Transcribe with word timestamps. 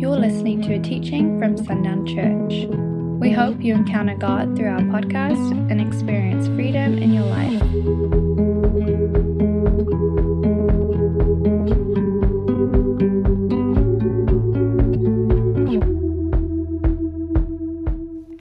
You're 0.00 0.16
listening 0.16 0.62
to 0.62 0.72
a 0.72 0.78
teaching 0.78 1.38
from 1.38 1.58
Sundown 1.58 2.06
Church. 2.06 2.64
We 3.20 3.32
hope 3.32 3.60
you 3.60 3.74
encounter 3.74 4.16
God 4.16 4.56
through 4.56 4.70
our 4.70 4.80
podcast 4.80 5.50
and 5.70 5.78
experience 5.78 6.46
freedom 6.46 6.96
in 6.96 7.12
your 7.12 7.26
life. 7.26 7.60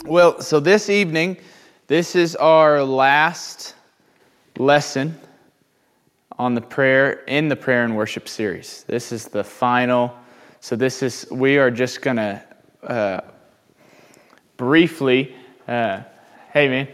Well, 0.06 0.40
so 0.40 0.62
this 0.62 0.90
evening, 0.90 1.36
this 1.88 2.16
is 2.16 2.38
our 2.38 2.82
last 2.86 3.76
lesson 4.58 5.20
on 6.38 6.56
the 6.56 6.62
prayer 6.62 7.26
in 7.28 7.50
the 7.50 7.58
prayer 7.58 7.84
and 7.84 7.98
worship 7.98 8.30
series. 8.30 8.86
This 8.88 9.12
is 9.12 9.28
the 9.28 9.44
final. 9.44 10.18
So 10.62 10.76
this 10.76 11.02
is 11.02 11.26
we 11.32 11.58
are 11.58 11.72
just 11.72 12.02
gonna 12.02 12.44
uh, 12.84 13.22
briefly, 14.58 15.34
uh, 15.68 16.02
hey 16.52 16.68
man, 16.68 16.88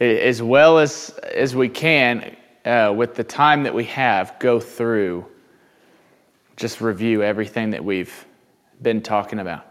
as 0.00 0.40
well 0.40 0.78
as 0.78 1.10
as 1.34 1.54
we 1.54 1.68
can 1.68 2.34
uh, 2.64 2.94
with 2.96 3.14
the 3.14 3.24
time 3.24 3.62
that 3.64 3.74
we 3.74 3.84
have, 3.84 4.38
go 4.38 4.58
through, 4.58 5.26
just 6.56 6.80
review 6.80 7.22
everything 7.22 7.70
that 7.70 7.84
we've 7.84 8.24
been 8.80 9.02
talking 9.02 9.38
about 9.38 9.66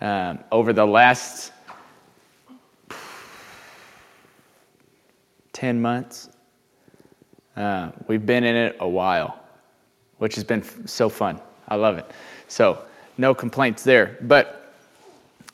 um, 0.00 0.38
over 0.50 0.72
the 0.72 0.86
last 0.86 1.52
10 5.52 5.80
months. 5.80 6.30
Uh, 7.54 7.90
we've 8.08 8.24
been 8.24 8.44
in 8.44 8.56
it 8.56 8.76
a 8.80 8.88
while, 8.88 9.38
which 10.18 10.34
has 10.36 10.44
been 10.44 10.64
so 10.86 11.10
fun. 11.10 11.38
I 11.68 11.74
love 11.76 11.98
it. 11.98 12.10
So, 12.52 12.84
no 13.16 13.34
complaints 13.34 13.82
there. 13.82 14.18
But 14.20 14.74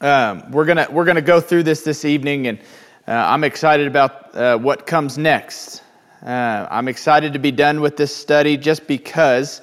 um, 0.00 0.50
we're 0.50 0.64
going 0.64 0.84
we're 0.92 1.04
gonna 1.04 1.20
go 1.20 1.40
through 1.40 1.62
this 1.62 1.82
this 1.82 2.04
evening, 2.04 2.48
and 2.48 2.58
uh, 3.06 3.12
I'm 3.12 3.44
excited 3.44 3.86
about 3.86 4.34
uh, 4.34 4.58
what 4.58 4.84
comes 4.84 5.16
next. 5.16 5.84
Uh, 6.26 6.66
I'm 6.68 6.88
excited 6.88 7.34
to 7.34 7.38
be 7.38 7.52
done 7.52 7.80
with 7.80 7.96
this 7.96 8.12
study 8.14 8.56
just 8.56 8.88
because 8.88 9.62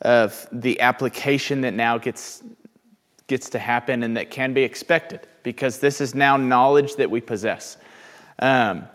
of 0.00 0.48
the 0.50 0.80
application 0.80 1.60
that 1.60 1.74
now 1.74 1.98
gets, 1.98 2.42
gets 3.26 3.50
to 3.50 3.58
happen 3.58 4.02
and 4.02 4.16
that 4.16 4.30
can 4.30 4.54
be 4.54 4.62
expected, 4.62 5.20
because 5.42 5.78
this 5.78 6.00
is 6.00 6.14
now 6.14 6.38
knowledge 6.38 6.96
that 6.96 7.10
we 7.10 7.20
possess. 7.20 7.76
Um, 8.38 8.88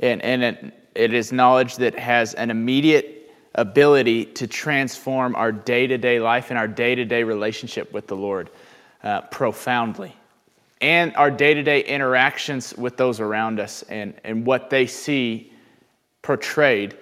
and, 0.00 0.22
and 0.22 0.42
it, 0.42 0.74
it 0.94 1.12
is 1.12 1.30
knowledge 1.30 1.76
that 1.76 1.98
has 1.98 2.32
an 2.32 2.50
immediate 2.50 3.17
ability 3.60 4.24
to 4.24 4.46
transform 4.46 5.34
our 5.34 5.52
day 5.52 5.86
to 5.86 5.98
day 5.98 6.20
life 6.20 6.50
and 6.50 6.58
our 6.58 6.68
day 6.68 6.94
to 6.94 7.04
day 7.04 7.22
relationship 7.22 7.92
with 7.92 8.06
the 8.06 8.16
Lord 8.16 8.50
uh, 9.02 9.22
profoundly. 9.22 10.14
And 10.80 11.14
our 11.16 11.30
day 11.30 11.54
to 11.54 11.62
day 11.62 11.80
interactions 11.84 12.74
with 12.76 12.96
those 12.96 13.20
around 13.20 13.58
us 13.58 13.82
and, 13.82 14.14
and 14.24 14.46
what 14.46 14.70
they 14.70 14.86
see 14.86 15.52
portrayed 16.22 16.96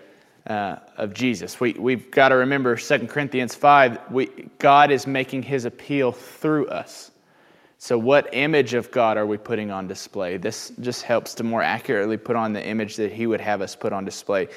uh, 0.46 0.76
of 0.96 1.12
Jesus. 1.12 1.60
We, 1.60 1.72
we've 1.72 2.10
got 2.10 2.30
to 2.30 2.36
remember 2.36 2.76
2 2.76 3.06
Corinthians 3.06 3.54
5, 3.54 4.10
we, 4.10 4.26
God 4.58 4.90
is 4.90 5.06
making 5.06 5.42
his 5.42 5.64
appeal 5.64 6.12
through 6.12 6.68
us. 6.68 7.10
So, 7.78 7.98
what 7.98 8.32
image 8.32 8.72
of 8.72 8.90
God 8.90 9.18
are 9.18 9.26
we 9.26 9.36
putting 9.36 9.70
on 9.70 9.86
display? 9.86 10.38
This 10.38 10.72
just 10.80 11.02
helps 11.02 11.34
to 11.34 11.44
more 11.44 11.62
accurately 11.62 12.16
put 12.16 12.34
on 12.34 12.52
the 12.54 12.64
image 12.64 12.96
that 12.96 13.12
He 13.12 13.26
would 13.26 13.40
have 13.40 13.60
us 13.60 13.76
put 13.76 13.92
on 13.92 14.04
display. 14.04 14.48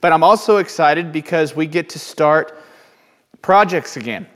But 0.00 0.12
I'm 0.12 0.22
also 0.22 0.58
excited 0.58 1.12
because 1.12 1.56
we 1.56 1.66
get 1.66 1.88
to 1.90 1.98
start 1.98 2.58
projects 3.42 3.96
again. 3.96 4.26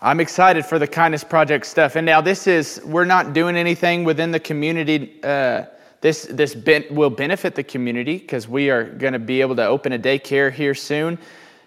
I'm 0.00 0.20
excited 0.20 0.64
for 0.64 0.78
the 0.78 0.86
Kindness 0.86 1.24
Project 1.24 1.66
stuff. 1.66 1.96
And 1.96 2.06
now, 2.06 2.20
this 2.20 2.46
is, 2.46 2.80
we're 2.84 3.04
not 3.04 3.32
doing 3.32 3.56
anything 3.56 4.04
within 4.04 4.30
the 4.30 4.40
community. 4.40 5.18
Uh, 5.24 5.64
this 6.00 6.28
this 6.30 6.54
ben- 6.54 6.84
will 6.90 7.10
benefit 7.10 7.56
the 7.56 7.64
community 7.64 8.18
because 8.18 8.46
we 8.46 8.70
are 8.70 8.84
going 8.84 9.12
to 9.12 9.18
be 9.18 9.40
able 9.40 9.56
to 9.56 9.66
open 9.66 9.92
a 9.92 9.98
daycare 9.98 10.52
here 10.52 10.74
soon 10.74 11.18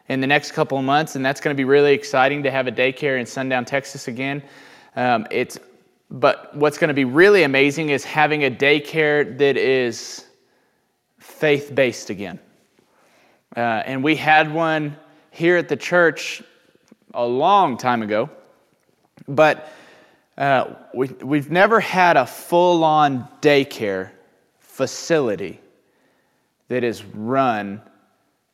in 0.07 0.21
the 0.21 0.27
next 0.27 0.53
couple 0.53 0.77
of 0.77 0.85
months. 0.85 1.15
And 1.15 1.25
that's 1.25 1.41
going 1.41 1.53
to 1.53 1.57
be 1.57 1.65
really 1.65 1.93
exciting 1.93 2.43
to 2.43 2.51
have 2.51 2.67
a 2.67 2.71
daycare 2.71 3.19
in 3.19 3.25
Sundown, 3.25 3.65
Texas 3.65 4.07
again. 4.07 4.41
Um, 4.95 5.27
it's 5.31 5.59
but 6.09 6.55
what's 6.55 6.77
going 6.77 6.89
to 6.89 6.93
be 6.93 7.05
really 7.05 7.43
amazing 7.43 7.89
is 7.89 8.03
having 8.03 8.43
a 8.43 8.51
daycare 8.51 9.37
that 9.37 9.57
is 9.57 10.25
faith 11.19 11.73
based 11.73 12.09
again. 12.09 12.39
Uh, 13.55 13.59
and 13.59 14.03
we 14.03 14.15
had 14.15 14.53
one 14.53 14.95
here 15.31 15.57
at 15.57 15.67
the 15.67 15.75
church 15.75 16.41
a 17.13 17.25
long 17.25 17.77
time 17.77 18.01
ago, 18.01 18.29
but 19.27 19.71
uh, 20.37 20.73
we, 20.93 21.07
we've 21.21 21.51
never 21.51 21.79
had 21.79 22.15
a 22.17 22.25
full 22.25 22.83
on 22.83 23.27
daycare 23.41 24.11
facility 24.59 25.59
that 26.69 26.83
is 26.83 27.03
run 27.03 27.81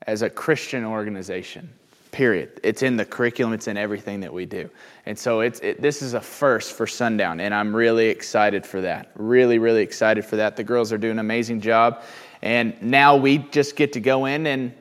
as 0.07 0.24
a 0.24 0.30
Christian 0.30 0.84
organization 0.84 1.69
period. 2.12 2.59
It's 2.63 2.81
in 2.81 2.97
the 2.97 3.06
curriculum, 3.06 3.53
it's 3.53 3.68
in 3.68 3.78
everything 3.78 4.22
that 4.22 4.34
we 4.34 4.46
do. 4.46 4.69
And 5.06 5.18
so 5.18 5.41
it's, 5.41 5.59
it, 5.59 5.81
this 5.81 6.02
is 6.02 6.16
a 6.16 6.22
first 6.22 6.74
for 6.74 6.88
Sundown, 6.88 7.40
and 7.40 7.53
I'm 7.53 7.75
really 7.75 8.07
excited 8.07 8.66
for 8.66 8.81
that. 8.81 9.12
Really, 9.16 9.59
really 9.59 9.84
excited 9.84 10.25
for 10.25 10.38
that. 10.38 10.56
The 10.56 10.63
girls 10.63 10.91
are 10.91 10.97
doing 10.97 11.13
an 11.13 11.19
amazing 11.19 11.62
job. 11.62 12.02
And 12.41 12.81
now 12.81 13.16
we 13.16 13.38
just 13.38 13.75
get 13.75 13.94
to 13.94 14.00
go 14.00 14.25
in 14.25 14.47
and, 14.47 14.74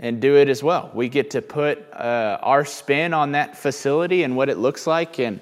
and 0.00 0.20
do 0.20 0.36
it 0.36 0.48
as 0.48 0.62
well. 0.62 0.90
We 0.92 1.08
get 1.08 1.30
to 1.30 1.42
put 1.42 1.78
uh, 1.92 2.38
our 2.42 2.64
spin 2.64 3.14
on 3.14 3.32
that 3.32 3.56
facility 3.56 4.24
and 4.24 4.34
what 4.34 4.48
it 4.48 4.58
looks 4.58 4.86
like, 4.86 5.20
and 5.20 5.40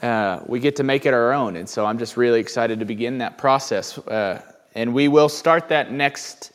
uh, 0.00 0.40
we 0.46 0.60
get 0.60 0.76
to 0.76 0.84
make 0.84 1.04
it 1.04 1.12
our 1.12 1.32
own. 1.32 1.56
And 1.56 1.68
so 1.68 1.84
I'm 1.84 1.98
just 1.98 2.16
really 2.16 2.40
excited 2.40 2.78
to 2.78 2.86
begin 2.86 3.18
that 3.18 3.36
process. 3.36 3.98
Uh, 3.98 4.40
and 4.74 4.94
we 4.94 5.08
will 5.08 5.28
start 5.28 5.68
that 5.68 5.92
next 5.92 6.52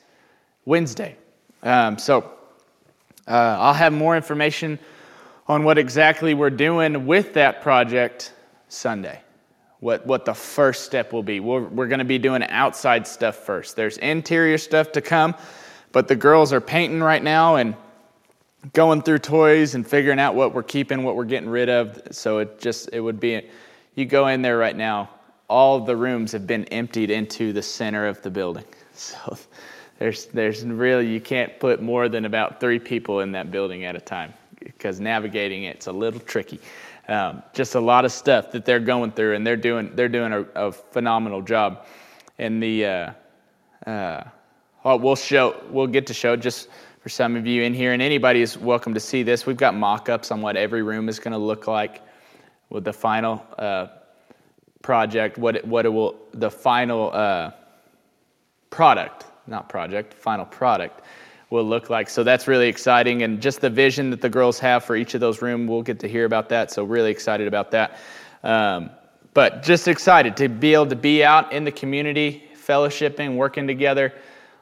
Wednesday. 0.63 1.16
Um, 1.62 1.97
so 1.97 2.31
uh, 3.28 3.57
I'll 3.59 3.73
have 3.73 3.94
more 3.94 4.16
information 4.16 4.79
on 5.47 5.63
what 5.63 5.78
exactly 5.78 6.34
we're 6.34 6.50
doing 6.50 7.06
with 7.06 7.34
that 7.34 7.62
project 7.62 8.34
Sunday. 8.69 9.22
What, 9.79 10.07
what 10.07 10.25
the 10.25 10.34
first 10.34 10.85
step 10.85 11.13
will 11.13 11.22
be. 11.22 11.40
We're, 11.40 11.62
we're 11.62 11.88
going 11.88 12.00
to 12.00 12.06
be 12.06 12.17
doing 12.17 12.44
outside 12.44 13.06
stuff 13.06 13.35
first. 13.35 13.75
There's 13.75 13.97
interior 13.97 14.57
stuff 14.57 14.91
to 14.94 15.02
come, 15.02 15.35
but 15.95 16.09
the 16.09 16.16
girls 16.16 16.51
are 16.51 16.59
painting 16.59 17.01
right 17.01 17.23
now 17.23 17.56
and 17.56 17.73
going 18.73 19.01
through 19.01 19.19
toys 19.19 19.75
and 19.75 19.88
figuring 19.88 20.19
out 20.19 20.35
what 20.35 20.53
we're 20.53 20.61
keeping, 20.61 21.03
what 21.03 21.16
we're 21.16 21.23
getting 21.23 21.47
rid 21.47 21.69
of. 21.69 22.01
So 22.11 22.39
it 22.39 22.59
just, 22.59 22.89
it 22.91 23.00
would 23.00 23.17
be, 23.17 23.47
you 23.95 24.03
go 24.03 24.28
in 24.28 24.41
there 24.41 24.57
right 24.57 24.75
now, 24.75 25.09
all 25.47 25.79
the 25.79 25.95
rooms 25.95 26.34
have 26.34 26.45
been 26.45 26.66
emptied 26.66 27.11
into 27.11 27.53
the 27.53 27.61
center 27.61 28.07
of 28.07 28.22
the 28.22 28.29
building. 28.29 28.66
So 28.94 29.38
there's, 30.00 30.25
there's 30.25 30.66
really, 30.66 31.07
you 31.07 31.22
can't 31.22 31.57
put 31.61 31.81
more 31.81 32.09
than 32.09 32.25
about 32.25 32.59
three 32.59 32.79
people 32.79 33.22
in 33.22 33.31
that 33.31 33.50
building 33.50 33.85
at 33.85 33.95
a 33.95 34.01
time 34.01 34.34
because 34.59 35.00
navigating 35.00 35.63
it's 35.63 35.88
a 35.88 35.91
little 35.94 36.19
tricky. 36.19 36.59
Um, 37.07 37.41
just 37.53 37.75
a 37.75 37.79
lot 37.79 38.03
of 38.03 38.11
stuff 38.11 38.51
that 38.51 38.66
they're 38.66 38.81
going 38.81 39.11
through, 39.11 39.35
and 39.35 39.47
they're 39.47 39.55
doing, 39.55 39.95
they're 39.95 40.09
doing 40.09 40.34
a, 40.34 40.41
a 40.55 40.72
phenomenal 40.73 41.41
job. 41.41 41.85
And 42.38 42.61
the, 42.61 42.85
uh, 42.85 43.11
uh, 43.89 44.23
well, 44.85 45.00
we'll 45.00 45.16
show, 45.16 45.59
we'll 45.72 45.88
get 45.88 46.06
to 46.06 46.13
show 46.13 46.35
just 46.35 46.69
for 47.00 47.09
some 47.09 47.35
of 47.35 47.47
you 47.47 47.63
in 47.63 47.73
here, 47.73 47.94
and 47.94 48.03
anybody 48.03 48.44
is 48.44 48.56
welcome 48.56 48.94
to 48.94 49.00
see 49.00 49.23
this. 49.23 49.47
We've 49.47 49.57
got 49.57 49.73
mock-ups 49.73 50.29
on 50.29 50.41
what 50.44 50.56
every 50.56 50.84
room 50.84 51.09
is 51.09 51.18
going 51.18 51.31
to 51.31 51.40
look 51.40 51.66
like 51.66 52.03
with 52.69 52.84
the 52.84 52.94
final 52.94 53.44
uh, 53.57 53.88
project, 54.84 55.40
what 55.40 55.56
it, 55.56 55.66
what 55.66 55.88
it 55.88 55.90
will, 55.90 56.16
the 56.35 56.51
final 56.51 57.12
uh, 57.13 57.50
product, 58.69 59.25
not 59.47 59.69
project, 59.69 60.13
final 60.13 60.46
product 60.46 61.02
will 61.50 61.66
look 61.66 61.90
like. 61.90 62.07
So 62.07 62.23
that's 62.23 62.47
really 62.47 62.67
exciting. 62.67 63.23
And 63.23 63.41
just 63.41 63.62
the 63.62 63.72
vision 63.72 64.12
that 64.12 64.22
the 64.22 64.29
girls 64.29 64.59
have 64.59 64.84
for 64.84 64.96
each 64.96 65.16
of 65.16 65.19
those 65.19 65.41
rooms, 65.41 65.67
we'll 65.67 65.81
get 65.81 66.00
to 66.02 66.07
hear 66.07 66.25
about 66.25 66.47
that. 66.50 66.69
So, 66.69 66.84
really 66.84 67.09
excited 67.09 67.47
about 67.47 67.72
that. 67.72 68.00
Um, 68.43 68.91
but 69.34 69.64
just 69.64 69.88
excited 69.88 70.38
to 70.38 70.47
be 70.47 70.76
able 70.76 70.88
to 70.88 70.96
be 70.96 71.23
out 71.23 71.52
in 71.52 71.64
the 71.64 71.72
community, 71.72 72.43
fellowshipping, 72.55 73.35
working 73.35 73.66
together 73.66 74.14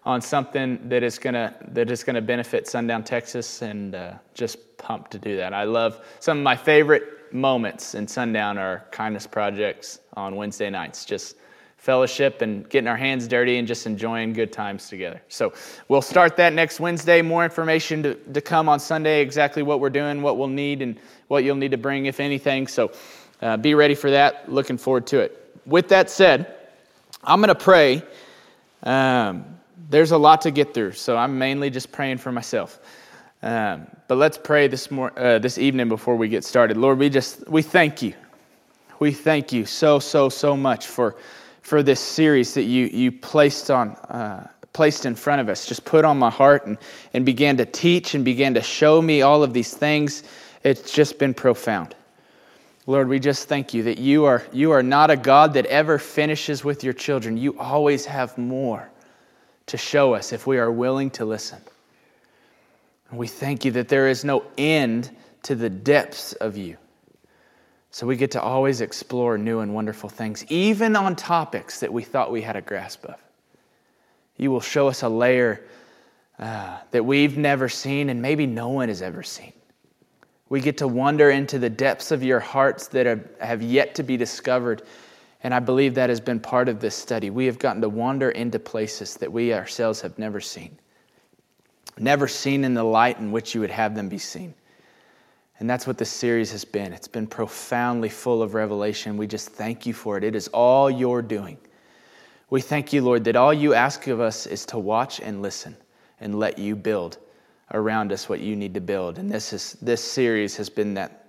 on 0.05 0.21
something 0.21 0.79
that 0.89 1.03
is 1.03 1.17
gonna 1.17 1.55
that 1.69 1.89
is 1.89 2.03
gonna 2.03 2.21
benefit 2.21 2.67
Sundown, 2.67 3.03
Texas, 3.03 3.61
and 3.61 3.95
uh, 3.95 4.13
just 4.33 4.77
pumped 4.77 5.11
to 5.11 5.19
do 5.19 5.37
that. 5.37 5.53
I 5.53 5.63
love 5.63 6.05
some 6.19 6.37
of 6.37 6.43
my 6.43 6.55
favorite 6.55 7.33
moments 7.33 7.95
in 7.95 8.07
Sundown 8.07 8.57
are 8.57 8.85
kindness 8.91 9.25
projects 9.25 9.99
on 10.15 10.35
Wednesday 10.35 10.69
nights. 10.69 11.05
Just 11.05 11.37
fellowship 11.83 12.41
and 12.41 12.69
getting 12.69 12.87
our 12.87 12.95
hands 12.95 13.27
dirty 13.27 13.57
and 13.57 13.67
just 13.67 13.85
enjoying 13.85 14.31
good 14.31 14.53
times 14.53 14.87
together. 14.87 15.21
So 15.27 15.51
we'll 15.89 16.01
start 16.01 16.37
that 16.37 16.53
next 16.53 16.79
Wednesday. 16.79 17.21
More 17.21 17.43
information 17.43 18.01
to, 18.03 18.13
to 18.15 18.39
come 18.39 18.69
on 18.69 18.79
Sunday, 18.79 19.21
exactly 19.21 19.63
what 19.63 19.81
we're 19.81 19.89
doing, 19.89 20.21
what 20.21 20.37
we'll 20.37 20.47
need, 20.47 20.81
and 20.81 20.97
what 21.27 21.43
you'll 21.43 21.57
need 21.57 21.71
to 21.71 21.77
bring, 21.77 22.05
if 22.05 22.21
anything. 22.21 22.67
So 22.67 22.93
uh, 23.41 23.57
be 23.57 23.75
ready 23.75 23.95
for 23.95 24.09
that. 24.11 24.49
Looking 24.49 24.77
forward 24.77 25.05
to 25.07 25.19
it. 25.19 25.59
With 25.65 25.89
that 25.89 26.09
said, 26.09 26.55
I'm 27.21 27.41
going 27.41 27.49
to 27.49 27.55
pray. 27.55 28.01
Um, 28.83 29.43
there's 29.89 30.11
a 30.11 30.17
lot 30.17 30.41
to 30.41 30.51
get 30.51 30.73
through, 30.73 30.93
so 30.93 31.17
I'm 31.17 31.37
mainly 31.37 31.69
just 31.69 31.91
praying 31.91 32.17
for 32.17 32.31
myself. 32.31 32.79
Um, 33.41 33.87
but 34.07 34.17
let's 34.17 34.37
pray 34.37 34.67
this, 34.67 34.89
mor- 34.89 35.17
uh, 35.19 35.39
this 35.39 35.57
evening 35.57 35.89
before 35.89 36.15
we 36.15 36.29
get 36.29 36.43
started. 36.43 36.77
Lord, 36.77 36.97
we 36.97 37.09
just 37.09 37.47
we 37.49 37.61
thank 37.61 38.01
you. 38.01 38.13
We 38.99 39.11
thank 39.11 39.51
you 39.51 39.65
so 39.65 39.99
so 39.99 40.29
so 40.29 40.55
much 40.55 40.87
for 40.87 41.17
for 41.61 41.83
this 41.83 41.99
series 41.99 42.53
that 42.53 42.63
you 42.63 42.85
you 42.85 43.11
placed 43.11 43.69
on 43.69 43.89
uh, 43.89 44.47
placed 44.71 45.05
in 45.05 45.15
front 45.15 45.41
of 45.41 45.49
us. 45.49 45.65
Just 45.65 45.83
put 45.83 46.05
on 46.05 46.17
my 46.17 46.29
heart 46.29 46.65
and 46.67 46.77
and 47.13 47.25
began 47.25 47.57
to 47.57 47.65
teach 47.65 48.15
and 48.15 48.23
began 48.23 48.53
to 48.53 48.61
show 48.61 49.01
me 49.01 49.21
all 49.21 49.43
of 49.43 49.53
these 49.53 49.73
things. 49.73 50.23
It's 50.63 50.93
just 50.93 51.19
been 51.19 51.33
profound. 51.33 51.95
Lord, 52.85 53.09
we 53.09 53.19
just 53.19 53.49
thank 53.49 53.73
you 53.73 53.83
that 53.83 53.97
you 53.97 54.23
are 54.23 54.43
you 54.53 54.71
are 54.71 54.83
not 54.83 55.11
a 55.11 55.17
God 55.17 55.53
that 55.55 55.65
ever 55.65 55.99
finishes 55.99 56.63
with 56.63 56.81
your 56.81 56.93
children. 56.93 57.35
You 57.35 57.59
always 57.59 58.05
have 58.05 58.37
more 58.37 58.89
to 59.67 59.77
show 59.77 60.13
us 60.13 60.33
if 60.33 60.45
we 60.45 60.57
are 60.57 60.71
willing 60.71 61.09
to 61.11 61.25
listen. 61.25 61.61
And 63.09 63.19
we 63.19 63.27
thank 63.27 63.65
you 63.65 63.71
that 63.71 63.89
there 63.89 64.07
is 64.07 64.23
no 64.23 64.43
end 64.57 65.15
to 65.43 65.55
the 65.55 65.69
depths 65.69 66.33
of 66.33 66.57
you. 66.57 66.77
So 67.91 68.07
we 68.07 68.15
get 68.15 68.31
to 68.31 68.41
always 68.41 68.81
explore 68.81 69.37
new 69.37 69.59
and 69.59 69.75
wonderful 69.75 70.09
things, 70.09 70.43
even 70.49 70.95
on 70.95 71.15
topics 71.15 71.81
that 71.81 71.93
we 71.93 72.01
thought 72.03 72.31
we 72.31 72.41
had 72.41 72.55
a 72.55 72.61
grasp 72.61 73.05
of. 73.05 73.21
You 74.35 74.49
will 74.49 74.61
show 74.61 74.87
us 74.87 75.03
a 75.03 75.09
layer 75.09 75.63
uh, 76.39 76.79
that 76.89 77.05
we've 77.05 77.37
never 77.37 77.69
seen 77.69 78.09
and 78.09 78.19
maybe 78.19 78.47
no 78.47 78.69
one 78.69 78.89
has 78.89 79.03
ever 79.03 79.21
seen. 79.21 79.53
We 80.49 80.59
get 80.59 80.79
to 80.79 80.87
wander 80.87 81.29
into 81.29 81.59
the 81.59 81.69
depths 81.69 82.11
of 82.11 82.23
your 82.23 82.39
hearts 82.39 82.87
that 82.87 83.05
have, 83.05 83.27
have 83.39 83.61
yet 83.61 83.95
to 83.95 84.03
be 84.03 84.17
discovered. 84.17 84.81
And 85.43 85.53
I 85.53 85.59
believe 85.59 85.95
that 85.95 86.09
has 86.09 86.21
been 86.21 86.39
part 86.39 86.69
of 86.69 86.79
this 86.79 86.95
study. 86.95 87.29
We 87.29 87.45
have 87.45 87.59
gotten 87.59 87.81
to 87.81 87.89
wander 87.89 88.31
into 88.31 88.59
places 88.59 89.15
that 89.17 89.31
we 89.31 89.53
ourselves 89.53 90.01
have 90.01 90.17
never 90.17 90.39
seen 90.39 90.77
never 91.97 92.27
seen 92.27 92.63
in 92.63 92.73
the 92.73 92.83
light 92.83 93.19
in 93.19 93.31
which 93.31 93.53
you 93.53 93.61
would 93.61 93.71
have 93.71 93.95
them 93.95 94.09
be 94.09 94.17
seen. 94.17 94.53
And 95.59 95.69
that's 95.69 95.85
what 95.85 95.97
this 95.97 96.09
series 96.09 96.51
has 96.51 96.65
been. 96.65 96.93
It's 96.93 97.07
been 97.07 97.27
profoundly 97.27 98.09
full 98.09 98.41
of 98.41 98.53
revelation. 98.53 99.17
We 99.17 99.27
just 99.27 99.49
thank 99.49 99.85
you 99.85 99.93
for 99.93 100.17
it. 100.17 100.23
It 100.23 100.35
is 100.35 100.47
all 100.49 100.89
you're 100.89 101.21
doing. 101.21 101.57
We 102.49 102.61
thank 102.61 102.91
you, 102.91 103.01
Lord, 103.01 103.23
that 103.25 103.35
all 103.35 103.53
you 103.53 103.73
ask 103.73 104.07
of 104.07 104.19
us 104.19 104.45
is 104.45 104.65
to 104.67 104.77
watch 104.77 105.19
and 105.19 105.41
listen 105.41 105.75
and 106.19 106.39
let 106.39 106.57
you 106.57 106.75
build 106.75 107.17
around 107.71 108.11
us 108.11 108.27
what 108.27 108.39
you 108.39 108.55
need 108.55 108.73
to 108.73 108.81
build. 108.81 109.17
And 109.17 109.31
this, 109.31 109.53
is, 109.53 109.77
this 109.81 110.03
series 110.03 110.55
has 110.57 110.69
been 110.69 110.93
that, 110.95 111.22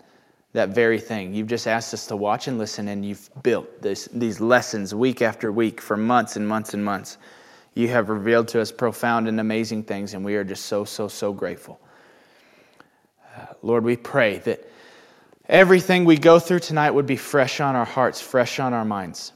that 0.55 0.69
very 0.69 1.01
thing. 1.01 1.35
You've 1.35 1.49
just 1.49 1.67
asked 1.67 1.93
us 1.93 2.07
to 2.07 2.17
watch 2.17 2.47
and 2.49 2.59
listen, 2.59 2.89
and 2.89 3.05
you've 3.05 3.29
built 3.43 3.83
this, 3.83 4.09
these 4.13 4.41
lessons 4.41 4.95
week 4.95 5.21
after 5.21 5.51
week 5.53 5.81
for 5.81 5.97
months 5.97 6.37
and 6.37 6.49
months 6.49 6.75
and 6.75 6.85
months. 6.85 7.19
You 7.75 7.89
have 7.89 8.09
revealed 8.09 8.47
to 8.49 8.61
us 8.61 8.71
profound 8.71 9.27
and 9.27 9.41
amazing 9.41 9.83
things, 9.83 10.15
and 10.15 10.25
we 10.25 10.37
are 10.37 10.45
just 10.45 10.67
so, 10.67 10.85
so, 10.85 11.09
so 11.09 11.33
grateful. 11.33 11.81
Uh, 13.37 13.47
Lord, 13.63 13.83
we 13.83 13.97
pray 13.97 14.39
that 14.39 14.65
everything 15.49 16.05
we 16.05 16.17
go 16.17 16.39
through 16.39 16.61
tonight 16.61 16.93
would 16.93 17.07
be 17.07 17.17
fresh 17.17 17.61
on 17.61 17.75
our 17.75 17.85
hearts, 17.85 18.21
fresh 18.21 18.61
on 18.61 18.73
our 18.73 18.85
minds. 18.85 19.33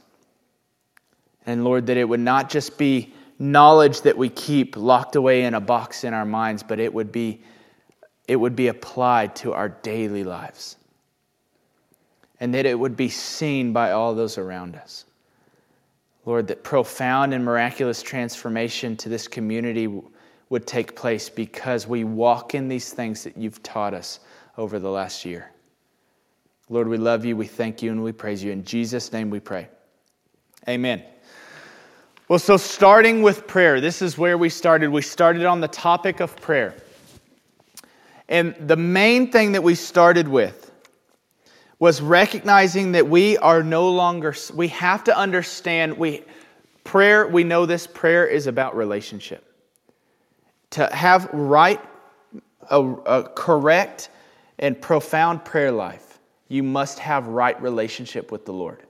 And 1.45 1.65
Lord, 1.65 1.87
that 1.87 1.97
it 1.97 2.07
would 2.07 2.21
not 2.21 2.49
just 2.49 2.77
be 2.77 3.13
knowledge 3.39 4.01
that 4.01 4.17
we 4.17 4.29
keep 4.29 4.77
locked 4.77 5.17
away 5.17 5.43
in 5.43 5.53
a 5.53 5.59
box 5.59 6.05
in 6.05 6.13
our 6.13 6.25
minds, 6.25 6.63
but 6.63 6.79
it 6.79 6.93
would 6.93 7.11
be, 7.11 7.41
it 8.25 8.37
would 8.37 8.55
be 8.55 8.67
applied 8.67 9.35
to 9.37 9.51
our 9.51 9.67
daily 9.67 10.23
lives. 10.23 10.77
And 12.39 12.53
that 12.53 12.65
it 12.65 12.77
would 12.77 12.95
be 12.95 13.09
seen 13.09 13.73
by 13.73 13.91
all 13.91 14.15
those 14.15 14.37
around 14.37 14.75
us. 14.75 15.05
Lord, 16.25 16.47
that 16.47 16.63
profound 16.63 17.33
and 17.33 17.43
miraculous 17.43 18.01
transformation 18.01 18.95
to 18.97 19.09
this 19.09 19.27
community 19.27 19.87
would 20.49 20.67
take 20.67 20.95
place 20.95 21.29
because 21.29 21.87
we 21.87 22.03
walk 22.03 22.55
in 22.55 22.67
these 22.67 22.91
things 22.91 23.23
that 23.23 23.37
you've 23.37 23.61
taught 23.63 23.93
us 23.93 24.19
over 24.57 24.79
the 24.79 24.89
last 24.89 25.25
year. 25.25 25.51
Lord, 26.69 26.87
we 26.87 26.97
love 26.97 27.25
you, 27.25 27.35
we 27.35 27.47
thank 27.47 27.81
you, 27.81 27.91
and 27.91 28.03
we 28.03 28.11
praise 28.11 28.43
you. 28.43 28.51
In 28.51 28.63
Jesus' 28.63 29.11
name 29.11 29.29
we 29.29 29.39
pray. 29.39 29.67
Amen. 30.67 31.03
Well, 32.27 32.37
so 32.37 32.57
starting 32.57 33.23
with 33.23 33.47
prayer, 33.47 33.81
this 33.81 34.03
is 34.03 34.17
where 34.17 34.37
we 34.37 34.49
started. 34.49 34.91
We 34.91 35.01
started 35.01 35.45
on 35.45 35.61
the 35.61 35.67
topic 35.67 36.19
of 36.19 36.35
prayer. 36.35 36.75
And 38.27 38.55
the 38.59 38.75
main 38.75 39.31
thing 39.31 39.53
that 39.53 39.63
we 39.63 39.73
started 39.73 40.27
with 40.27 40.68
was 41.79 42.01
recognizing 42.01 42.91
that 42.91 43.07
we 43.07 43.37
are 43.37 43.63
no 43.63 43.89
longer, 43.89 44.35
we 44.53 44.67
have 44.67 45.05
to 45.05 45.17
understand, 45.17 45.97
we, 45.97 46.21
prayer, 46.83 47.25
we 47.27 47.45
know 47.45 47.65
this, 47.65 47.87
prayer 47.87 48.27
is 48.27 48.47
about 48.47 48.75
relationship. 48.75 49.45
To 50.71 50.93
have 50.93 51.29
right, 51.31 51.81
a, 52.69 52.81
a 52.81 53.29
correct, 53.29 54.09
and 54.59 54.79
profound 54.79 55.45
prayer 55.45 55.71
life, 55.71 56.19
you 56.49 56.63
must 56.63 56.99
have 56.99 57.27
right 57.27 57.59
relationship 57.61 58.29
with 58.29 58.45
the 58.45 58.51
Lord. 58.51 58.83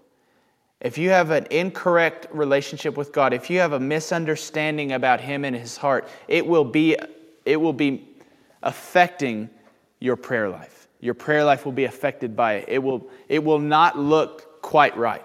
If 0.82 0.98
you 0.98 1.10
have 1.10 1.30
an 1.30 1.46
incorrect 1.52 2.28
relationship 2.32 2.98
with 2.98 3.12
God, 3.12 3.34
if 3.34 3.50
you 3.50 3.60
have 3.60 3.74
a 3.74 3.80
misunderstanding 3.80 4.94
about 4.94 5.22
Him 5.22 5.46
and 5.46 5.56
His 5.56 5.78
heart, 5.78 6.08
it 6.28 6.48
will 6.48 6.66
be, 6.66 6.98
it 7.46 7.58
will 7.58 7.74
be 7.74 8.08
affecting 8.64 9.50
your 10.00 10.16
prayer 10.16 10.50
life. 10.50 10.79
Your 11.00 11.14
prayer 11.14 11.44
life 11.44 11.66
will 11.66 11.72
be 11.72 11.86
affected 11.86 12.36
by 12.36 12.56
it. 12.56 12.66
It 12.68 12.80
will, 12.80 13.10
it 13.28 13.44
will 13.44 13.60
not 13.60 13.98
look 13.98 14.62
quite 14.62 14.96
right. 14.98 15.24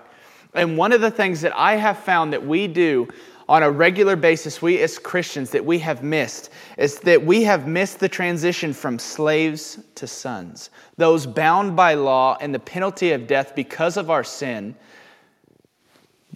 And 0.54 0.78
one 0.78 0.92
of 0.92 1.00
the 1.00 1.10
things 1.10 1.40
that 1.40 1.56
I 1.56 1.74
have 1.76 1.98
found 1.98 2.32
that 2.32 2.46
we 2.46 2.68
do 2.68 3.08
on 3.48 3.62
a 3.62 3.70
regular 3.70 4.16
basis, 4.16 4.62
we 4.62 4.80
as 4.80 4.98
Christians, 4.98 5.50
that 5.50 5.64
we 5.64 5.78
have 5.80 6.02
missed, 6.02 6.50
is 6.78 6.98
that 7.00 7.24
we 7.24 7.44
have 7.44 7.66
missed 7.66 8.00
the 8.00 8.08
transition 8.08 8.72
from 8.72 8.98
slaves 8.98 9.78
to 9.96 10.06
sons. 10.06 10.70
Those 10.96 11.26
bound 11.26 11.76
by 11.76 11.94
law 11.94 12.38
and 12.40 12.54
the 12.54 12.60
penalty 12.60 13.12
of 13.12 13.26
death 13.26 13.54
because 13.54 13.96
of 13.96 14.10
our 14.10 14.24
sin, 14.24 14.74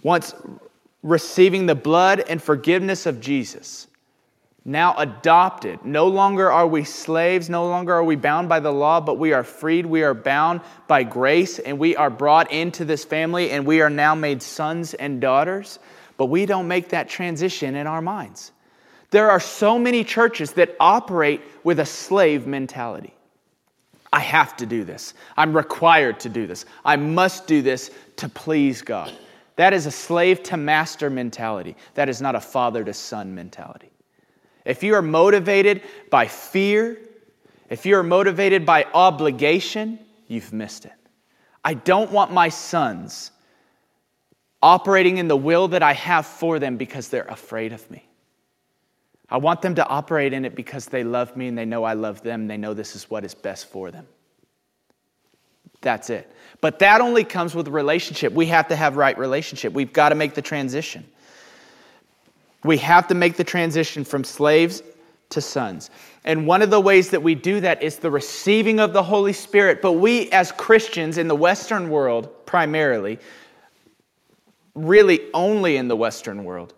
once 0.03 0.33
receiving 1.01 1.65
the 1.65 1.75
blood 1.75 2.19
and 2.29 2.41
forgiveness 2.41 3.05
of 3.05 3.19
Jesus, 3.19 3.87
now 4.69 4.95
adopted. 4.97 5.83
No 5.83 6.07
longer 6.07 6.51
are 6.51 6.67
we 6.67 6.83
slaves, 6.83 7.49
no 7.49 7.67
longer 7.67 7.93
are 7.95 8.03
we 8.03 8.15
bound 8.15 8.47
by 8.47 8.59
the 8.59 8.71
law, 8.71 9.01
but 9.01 9.17
we 9.17 9.33
are 9.33 9.43
freed. 9.43 9.85
We 9.85 10.03
are 10.03 10.13
bound 10.13 10.61
by 10.87 11.03
grace, 11.03 11.57
and 11.57 11.79
we 11.79 11.95
are 11.95 12.11
brought 12.11 12.51
into 12.51 12.85
this 12.85 13.03
family, 13.03 13.49
and 13.49 13.65
we 13.65 13.81
are 13.81 13.89
now 13.89 14.13
made 14.13 14.43
sons 14.43 14.93
and 14.93 15.19
daughters. 15.19 15.79
But 16.17 16.27
we 16.27 16.45
don't 16.45 16.67
make 16.67 16.89
that 16.89 17.09
transition 17.09 17.75
in 17.75 17.87
our 17.87 18.01
minds. 18.01 18.51
There 19.09 19.31
are 19.31 19.39
so 19.39 19.79
many 19.79 20.03
churches 20.03 20.53
that 20.53 20.75
operate 20.79 21.41
with 21.63 21.79
a 21.79 21.85
slave 21.85 22.45
mentality. 22.45 23.15
I 24.13 24.19
have 24.19 24.55
to 24.57 24.67
do 24.67 24.83
this. 24.83 25.15
I'm 25.35 25.55
required 25.55 26.19
to 26.21 26.29
do 26.29 26.45
this. 26.45 26.65
I 26.85 26.95
must 26.95 27.47
do 27.47 27.63
this 27.63 27.89
to 28.17 28.29
please 28.29 28.83
God. 28.83 29.11
That 29.55 29.73
is 29.73 29.87
a 29.87 29.91
slave 29.91 30.43
to 30.43 30.57
master 30.57 31.09
mentality. 31.09 31.75
That 31.95 32.07
is 32.07 32.21
not 32.21 32.35
a 32.35 32.39
father 32.39 32.83
to 32.83 32.93
son 32.93 33.33
mentality. 33.33 33.89
If 34.65 34.83
you 34.83 34.95
are 34.95 35.01
motivated 35.01 35.81
by 36.09 36.27
fear, 36.27 36.97
if 37.69 37.85
you 37.85 37.97
are 37.97 38.03
motivated 38.03 38.65
by 38.65 38.85
obligation, 38.93 39.99
you've 40.27 40.53
missed 40.53 40.85
it. 40.85 40.93
I 41.63 41.73
don't 41.73 42.11
want 42.11 42.31
my 42.31 42.49
sons 42.49 43.31
operating 44.61 45.17
in 45.17 45.27
the 45.27 45.37
will 45.37 45.69
that 45.69 45.83
I 45.83 45.93
have 45.93 46.25
for 46.25 46.59
them 46.59 46.77
because 46.77 47.09
they're 47.09 47.23
afraid 47.23 47.73
of 47.73 47.89
me. 47.89 48.05
I 49.29 49.37
want 49.37 49.61
them 49.61 49.75
to 49.75 49.87
operate 49.87 50.33
in 50.33 50.43
it 50.43 50.55
because 50.55 50.87
they 50.87 51.03
love 51.03 51.37
me 51.37 51.47
and 51.47 51.57
they 51.57 51.65
know 51.65 51.83
I 51.83 51.93
love 51.93 52.23
them. 52.23 52.47
They 52.47 52.57
know 52.57 52.73
this 52.73 52.95
is 52.95 53.09
what 53.09 53.23
is 53.23 53.35
best 53.35 53.69
for 53.69 53.91
them. 53.91 54.07
That's 55.81 56.09
it. 56.09 56.29
But 56.61 56.79
that 56.79 56.99
only 56.99 57.23
comes 57.23 57.55
with 57.55 57.67
relationship. 57.67 58.33
We 58.33 58.47
have 58.47 58.67
to 58.69 58.75
have 58.75 58.97
right 58.97 59.17
relationship. 59.17 59.71
We've 59.71 59.93
got 59.93 60.09
to 60.09 60.15
make 60.15 60.33
the 60.33 60.41
transition. 60.41 61.05
We 62.63 62.77
have 62.77 63.07
to 63.07 63.15
make 63.15 63.35
the 63.35 63.43
transition 63.43 64.03
from 64.03 64.23
slaves 64.23 64.83
to 65.29 65.41
sons. 65.41 65.89
And 66.25 66.45
one 66.47 66.61
of 66.61 66.69
the 66.69 66.81
ways 66.81 67.11
that 67.11 67.23
we 67.23 67.35
do 67.35 67.61
that 67.61 67.81
is 67.81 67.97
the 67.97 68.11
receiving 68.11 68.79
of 68.79 68.93
the 68.93 69.03
Holy 69.03 69.33
Spirit. 69.33 69.81
But 69.81 69.93
we, 69.93 70.29
as 70.31 70.51
Christians 70.51 71.17
in 71.17 71.27
the 71.27 71.35
Western 71.35 71.89
world, 71.89 72.45
primarily, 72.45 73.19
really 74.75 75.21
only 75.33 75.77
in 75.77 75.87
the 75.87 75.95
Western 75.95 76.43
world, 76.43 76.73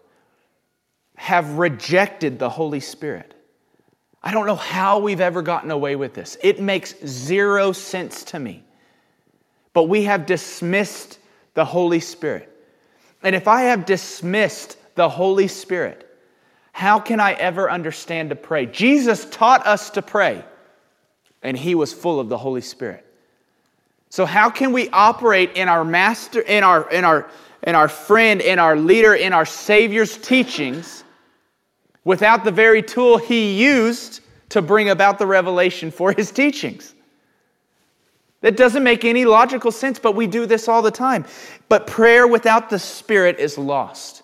have 1.15 1.57
rejected 1.57 2.39
the 2.39 2.50
Holy 2.50 2.79
Spirit. 2.79 3.33
I 4.23 4.31
don't 4.31 4.45
know 4.45 4.55
how 4.55 5.00
we've 5.00 5.21
ever 5.21 5.41
gotten 5.41 5.71
away 5.71 5.95
with 5.95 6.13
this. 6.13 6.38
It 6.43 6.59
makes 6.59 6.93
zero 7.05 7.71
sense 7.71 8.23
to 8.25 8.39
me. 8.39 8.63
But 9.73 9.83
we 9.83 10.03
have 10.03 10.25
dismissed 10.25 11.19
the 11.53 11.65
Holy 11.65 12.00
Spirit. 12.00 12.50
And 13.23 13.35
if 13.35 13.47
I 13.47 13.63
have 13.63 13.85
dismissed 13.85 14.77
the 14.95 15.10
Holy 15.10 15.48
Spirit, 15.48 16.07
how 16.71 17.00
can 17.00 17.19
I 17.19 17.33
ever 17.33 17.69
understand 17.69 18.29
to 18.29 18.36
pray? 18.36 18.65
Jesus 18.65 19.25
taught 19.25 19.65
us 19.67 19.89
to 19.91 20.01
pray, 20.01 20.43
and 21.41 21.57
he 21.57 21.75
was 21.75 21.93
full 21.93 22.19
of 22.19 22.29
the 22.29 22.38
Holy 22.38 22.62
Spirit. 22.62 23.05
So 24.10 24.25
how 24.25 24.50
can 24.50 24.74
we 24.74 24.89
operate 24.89 25.53
in 25.55 25.69
our 25.69 25.86
master, 25.86 26.41
in 26.41 26.63
our, 26.63 26.89
in 26.89 27.05
our, 27.05 27.29
in 27.63 27.75
our 27.75 27.88
friend, 27.88 28.41
in 28.41 28.60
our 28.60 28.75
leader, 28.75 29.13
in 29.13 29.31
our 29.31 29.45
Savior's 29.45 30.17
teachings 30.17 31.03
without 32.03 32.43
the 32.43 32.51
very 32.51 32.81
tool 32.81 33.17
he 33.17 33.53
used 33.62 34.21
to 34.50 34.62
bring 34.62 34.89
about 34.89 35.17
the 35.17 35.25
revelation 35.25 35.91
for 35.91 36.12
his 36.12 36.31
teachings. 36.31 36.93
That 38.41 38.57
doesn't 38.57 38.83
make 38.83 39.05
any 39.05 39.24
logical 39.25 39.71
sense, 39.71 40.00
but 40.00 40.15
we 40.15 40.27
do 40.27 40.45
this 40.45 40.67
all 40.67 40.81
the 40.81 40.91
time. 40.91 41.25
But 41.69 41.88
prayer 41.88 42.27
without 42.27 42.69
the 42.69 42.79
Spirit 42.79 43.39
is 43.39 43.57
lost. 43.57 44.21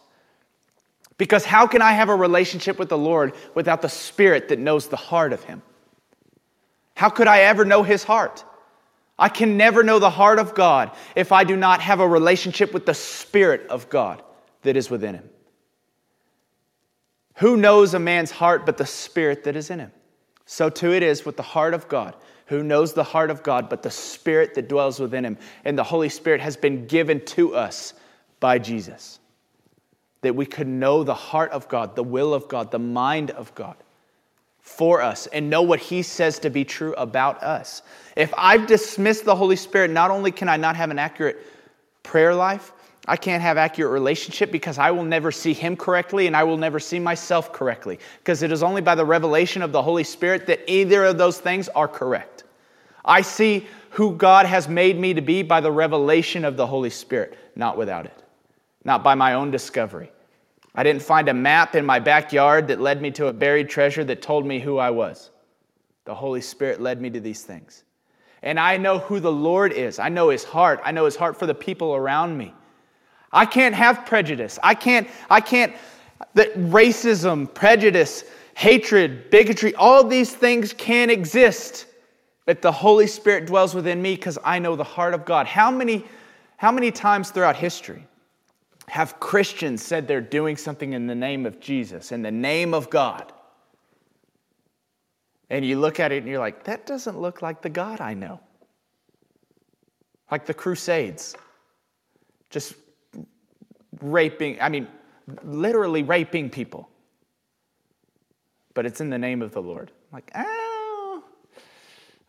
Because 1.17 1.45
how 1.45 1.67
can 1.67 1.81
I 1.81 1.93
have 1.93 2.09
a 2.09 2.15
relationship 2.15 2.77
with 2.77 2.89
the 2.89 2.97
Lord 2.97 3.33
without 3.55 3.81
the 3.81 3.89
Spirit 3.89 4.49
that 4.49 4.59
knows 4.59 4.87
the 4.87 4.95
heart 4.95 5.33
of 5.33 5.43
Him? 5.43 5.61
How 6.95 7.09
could 7.09 7.27
I 7.27 7.41
ever 7.41 7.65
know 7.65 7.83
His 7.83 8.03
heart? 8.03 8.43
I 9.19 9.29
can 9.29 9.57
never 9.57 9.83
know 9.83 9.97
the 9.97 10.11
heart 10.11 10.37
of 10.37 10.53
God 10.53 10.91
if 11.15 11.31
I 11.31 11.43
do 11.43 11.55
not 11.55 11.81
have 11.81 11.99
a 11.99 12.07
relationship 12.07 12.73
with 12.73 12.85
the 12.85 12.93
Spirit 12.93 13.67
of 13.69 13.89
God 13.89 14.21
that 14.61 14.77
is 14.77 14.89
within 14.91 15.15
Him. 15.15 15.29
Who 17.37 17.55
knows 17.55 17.93
a 17.93 17.99
man's 17.99 18.31
heart 18.31 18.65
but 18.65 18.77
the 18.77 18.85
Spirit 18.85 19.43
that 19.43 19.55
is 19.55 19.69
in 19.69 19.79
him? 19.79 19.91
So 20.45 20.69
too 20.69 20.91
it 20.91 21.03
is 21.03 21.23
with 21.23 21.37
the 21.37 21.43
heart 21.43 21.75
of 21.75 21.87
God. 21.87 22.15
Who 22.47 22.63
knows 22.63 22.93
the 22.93 23.03
heart 23.03 23.29
of 23.29 23.43
God 23.43 23.69
but 23.69 23.83
the 23.83 23.91
Spirit 23.91 24.55
that 24.55 24.67
dwells 24.67 24.99
within 24.99 25.23
him? 25.23 25.37
And 25.63 25.77
the 25.77 25.83
Holy 25.83 26.09
Spirit 26.09 26.41
has 26.41 26.57
been 26.57 26.87
given 26.87 27.23
to 27.25 27.53
us 27.53 27.93
by 28.39 28.57
Jesus. 28.57 29.19
That 30.21 30.35
we 30.35 30.45
could 30.45 30.67
know 30.67 31.03
the 31.03 31.13
heart 31.13 31.51
of 31.51 31.67
God, 31.69 31.95
the 31.95 32.03
will 32.03 32.33
of 32.33 32.47
God, 32.47 32.71
the 32.71 32.79
mind 32.79 33.31
of 33.31 33.53
God 33.55 33.75
for 34.61 35.01
us, 35.01 35.27
and 35.27 35.49
know 35.49 35.61
what 35.61 35.79
He 35.79 36.01
says 36.01 36.39
to 36.39 36.49
be 36.49 36.65
true 36.65 36.93
about 36.95 37.41
us. 37.41 37.83
If 38.15 38.33
I've 38.37 38.67
dismissed 38.67 39.23
the 39.25 39.35
Holy 39.35 39.55
Spirit, 39.55 39.91
not 39.91 40.11
only 40.11 40.31
can 40.31 40.49
I 40.49 40.57
not 40.57 40.75
have 40.75 40.91
an 40.91 40.99
accurate 40.99 41.37
prayer 42.03 42.35
life, 42.35 42.73
I 43.07 43.15
can't 43.15 43.41
have 43.41 43.57
accurate 43.57 43.93
relationship 43.93 44.51
because 44.51 44.77
I 44.77 44.91
will 44.91 45.05
never 45.05 45.31
see 45.31 45.53
him 45.53 45.77
correctly 45.77 46.27
and 46.27 46.35
I 46.35 46.43
will 46.43 46.57
never 46.57 46.79
see 46.79 46.99
myself 46.99 47.53
correctly 47.53 47.99
because 48.19 48.43
it 48.43 48.51
is 48.51 48.61
only 48.61 48.81
by 48.81 48.95
the 48.95 49.05
revelation 49.05 49.61
of 49.61 49.71
the 49.71 49.81
Holy 49.81 50.03
Spirit 50.03 50.45
that 50.47 50.59
either 50.67 51.05
of 51.05 51.17
those 51.17 51.39
things 51.39 51.69
are 51.69 51.87
correct. 51.87 52.43
I 53.05 53.21
see 53.21 53.65
who 53.91 54.13
God 54.15 54.45
has 54.45 54.67
made 54.67 54.99
me 54.99 55.13
to 55.13 55.21
be 55.21 55.41
by 55.41 55.61
the 55.61 55.71
revelation 55.71 56.43
of 56.43 56.57
the 56.57 56.67
Holy 56.67 56.89
Spirit, 56.89 57.37
not 57.55 57.77
without 57.77 58.05
it, 58.05 58.23
not 58.87 59.03
by 59.03 59.13
my 59.13 59.33
own 59.33 59.51
discovery. 59.51 60.11
I 60.73 60.81
didn't 60.81 61.01
find 61.01 61.27
a 61.27 61.33
map 61.33 61.75
in 61.75 61.85
my 61.85 61.99
backyard 61.99 62.69
that 62.69 62.79
led 62.79 63.01
me 63.01 63.11
to 63.11 63.27
a 63.27 63.33
buried 63.33 63.69
treasure 63.69 64.03
that 64.05 64.21
told 64.21 64.45
me 64.45 64.59
who 64.59 64.77
I 64.77 64.89
was. 64.91 65.29
The 66.05 66.15
Holy 66.15 66.39
Spirit 66.39 66.79
led 66.79 67.01
me 67.01 67.09
to 67.09 67.19
these 67.19 67.43
things. 67.43 67.83
And 68.43 68.59
I 68.59 68.77
know 68.77 68.99
who 68.99 69.19
the 69.19 69.31
Lord 69.31 69.73
is. 69.73 69.99
I 69.99 70.07
know 70.07 70.29
his 70.29 70.45
heart. 70.45 70.79
I 70.85 70.91
know 70.91 71.03
his 71.03 71.17
heart 71.17 71.37
for 71.37 71.45
the 71.45 71.53
people 71.53 71.95
around 71.95 72.37
me. 72.37 72.53
I 73.33 73.45
can't 73.45 73.75
have 73.75 74.05
prejudice. 74.05 74.57
I 74.63 74.73
can't, 74.73 75.07
I 75.29 75.41
can't, 75.41 75.75
that 76.35 76.53
racism, 76.55 77.53
prejudice, 77.53 78.23
hatred, 78.55 79.29
bigotry, 79.29 79.75
all 79.75 80.03
these 80.03 80.33
things 80.33 80.71
can't 80.71 81.11
exist 81.11 81.87
if 82.45 82.61
the 82.61 82.71
Holy 82.71 83.07
Spirit 83.07 83.47
dwells 83.47 83.75
within 83.75 84.01
me 84.01 84.15
because 84.15 84.37
I 84.45 84.59
know 84.59 84.77
the 84.77 84.83
heart 84.83 85.13
of 85.13 85.25
God. 85.25 85.45
How 85.45 85.69
many, 85.69 86.05
how 86.55 86.71
many 86.71 86.89
times 86.89 87.31
throughout 87.31 87.57
history 87.57 88.07
have 88.87 89.19
Christians 89.19 89.83
said 89.83 90.07
they're 90.07 90.21
doing 90.21 90.57
something 90.57 90.93
in 90.93 91.07
the 91.07 91.15
name 91.15 91.45
of 91.45 91.59
Jesus, 91.59 92.11
in 92.11 92.21
the 92.21 92.31
name 92.31 92.73
of 92.73 92.89
God? 92.89 93.33
And 95.49 95.65
you 95.65 95.79
look 95.79 95.99
at 95.99 96.11
it 96.11 96.23
and 96.23 96.27
you're 96.27 96.39
like, 96.39 96.63
that 96.65 96.85
doesn't 96.85 97.19
look 97.19 97.41
like 97.41 97.61
the 97.61 97.69
God 97.69 98.01
I 98.01 98.13
know. 98.13 98.39
Like 100.29 100.45
the 100.45 100.53
Crusades. 100.53 101.35
Just 102.49 102.75
raping, 104.01 104.59
I 104.61 104.69
mean, 104.69 104.87
literally 105.43 106.03
raping 106.03 106.49
people. 106.49 106.89
But 108.73 108.85
it's 108.85 109.01
in 109.01 109.09
the 109.09 109.17
name 109.17 109.41
of 109.41 109.53
the 109.53 109.61
Lord. 109.61 109.91
I'm 110.11 110.17
like, 110.17 110.31
oh, 110.35 111.23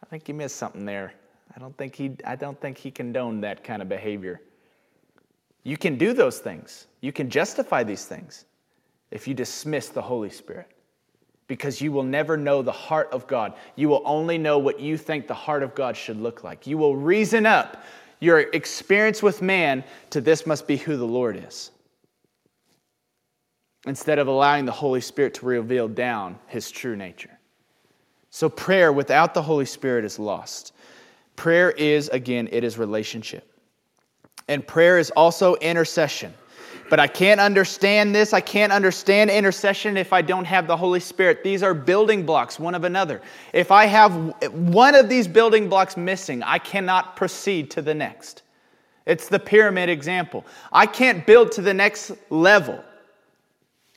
I 0.03 0.07
think 0.07 0.29
you 0.29 0.35
missed 0.35 0.57
something 0.57 0.85
there. 0.85 1.13
I 1.55 1.61
don't 1.61 1.77
think 1.77 1.95
he, 1.95 2.17
I 2.25 2.37
don't 2.37 2.61
think 2.61 2.79
he 2.79 2.91
condoned 2.91 3.45
that 3.45 3.65
kind 3.65 3.83
of 3.83 3.89
behavior. 3.89 4.41
You 5.69 5.77
can 5.77 5.99
do 5.99 6.15
those 6.15 6.39
things. 6.39 6.87
You 7.03 7.13
can 7.13 7.29
justify 7.29 7.85
these 7.85 8.07
things 8.07 8.47
if 9.11 9.29
you 9.29 9.35
dismiss 9.35 9.91
the 9.91 10.01
Holy 10.01 10.31
Spirit. 10.31 10.71
Because 11.47 11.83
you 11.83 11.93
will 11.93 12.05
never 12.05 12.39
know 12.39 12.63
the 12.63 12.73
heart 12.73 13.11
of 13.13 13.27
God. 13.27 13.53
You 13.77 13.91
will 13.91 14.01
only 14.07 14.39
know 14.39 14.57
what 14.57 14.81
you 14.81 14.97
think 14.97 15.27
the 15.27 15.35
heart 15.35 15.63
of 15.63 15.75
God 15.75 15.95
should 15.95 16.19
look 16.19 16.43
like. 16.43 16.67
You 16.67 16.79
will 16.79 16.97
reason 16.97 17.45
up 17.45 17.85
your 18.19 18.39
experience 18.39 19.23
with 19.23 19.43
man 19.43 19.85
to 20.09 20.23
this 20.23 20.47
must 20.47 20.67
be 20.67 20.79
who 20.79 20.97
the 20.97 21.05
Lord 21.05 21.45
is. 21.47 21.71
Instead 23.87 24.19
of 24.19 24.27
allowing 24.27 24.65
the 24.65 24.73
Holy 24.73 25.03
Spirit 25.03 25.35
to 25.35 25.45
reveal 25.45 25.87
down 25.87 26.39
his 26.47 26.71
true 26.71 26.97
nature. 26.97 27.39
So, 28.31 28.49
prayer 28.49 28.91
without 28.91 29.35
the 29.35 29.43
Holy 29.43 29.67
Spirit 29.67 30.07
is 30.07 30.19
lost. 30.19 30.73
Prayer 31.37 31.73
is, 31.73 32.09
again, 32.09 32.49
it 32.53 32.65
is 32.65 32.79
relationship. 32.79 33.58
And 34.49 34.67
prayer 34.67 34.99
is 34.99 35.11
also 35.11 35.55
intercession. 35.57 36.35
But 36.91 36.99
I 36.99 37.07
can't 37.07 37.41
understand 37.41 38.15
this. 38.15 38.33
I 38.33 38.41
can't 38.41 38.73
understand 38.73 39.31
intercession 39.31 39.97
if 39.97 40.13
I 40.13 40.23
don't 40.23 40.47
have 40.47 40.67
the 40.67 40.77
Holy 40.77 41.01
Spirit. 41.01 41.45
These 41.45 41.63
are 41.63 41.75
building 41.75 42.25
blocks, 42.25 42.59
one 42.59 42.75
of 42.75 42.85
another. 42.85 43.21
If 43.53 43.71
I 43.71 43.85
have 43.85 44.35
one 44.53 44.95
of 44.95 45.09
these 45.09 45.29
building 45.29 45.69
blocks 45.69 45.97
missing, 45.97 46.43
I 46.43 46.59
cannot 46.59 47.15
proceed 47.15 47.71
to 47.73 47.83
the 47.83 47.95
next. 47.95 48.43
It's 49.05 49.29
the 49.29 49.39
pyramid 49.39 49.89
example. 49.89 50.47
I 50.73 50.87
can't 50.87 51.27
build 51.27 51.53
to 51.53 51.63
the 51.63 51.75
next 51.75 52.13
level 52.31 52.83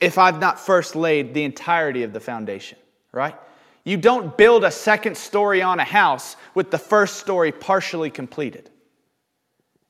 if 0.00 0.18
I've 0.18 0.40
not 0.40 0.58
first 0.58 0.96
laid 0.96 1.32
the 1.32 1.44
entirety 1.44 2.02
of 2.02 2.12
the 2.12 2.20
foundation, 2.20 2.78
right? 3.12 3.36
You 3.84 3.96
don't 3.96 4.36
build 4.36 4.64
a 4.64 4.70
second 4.70 5.16
story 5.16 5.62
on 5.62 5.80
a 5.80 5.84
house 5.84 6.36
with 6.54 6.70
the 6.70 6.78
first 6.78 7.16
story 7.16 7.52
partially 7.52 8.10
completed. 8.10 8.70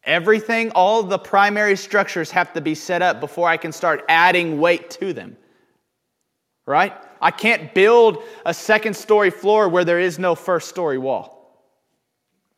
Everything, 0.04 0.70
all 0.72 1.02
the 1.02 1.18
primary 1.18 1.76
structures 1.76 2.30
have 2.32 2.52
to 2.54 2.60
be 2.60 2.74
set 2.74 3.02
up 3.02 3.20
before 3.20 3.48
I 3.48 3.56
can 3.56 3.72
start 3.72 4.04
adding 4.08 4.58
weight 4.60 4.90
to 4.92 5.12
them. 5.12 5.36
Right? 6.66 6.92
I 7.20 7.30
can't 7.30 7.72
build 7.74 8.22
a 8.44 8.54
second 8.54 8.94
story 8.94 9.30
floor 9.30 9.68
where 9.68 9.84
there 9.84 10.00
is 10.00 10.18
no 10.18 10.34
first 10.34 10.68
story 10.68 10.98
wall. 10.98 11.66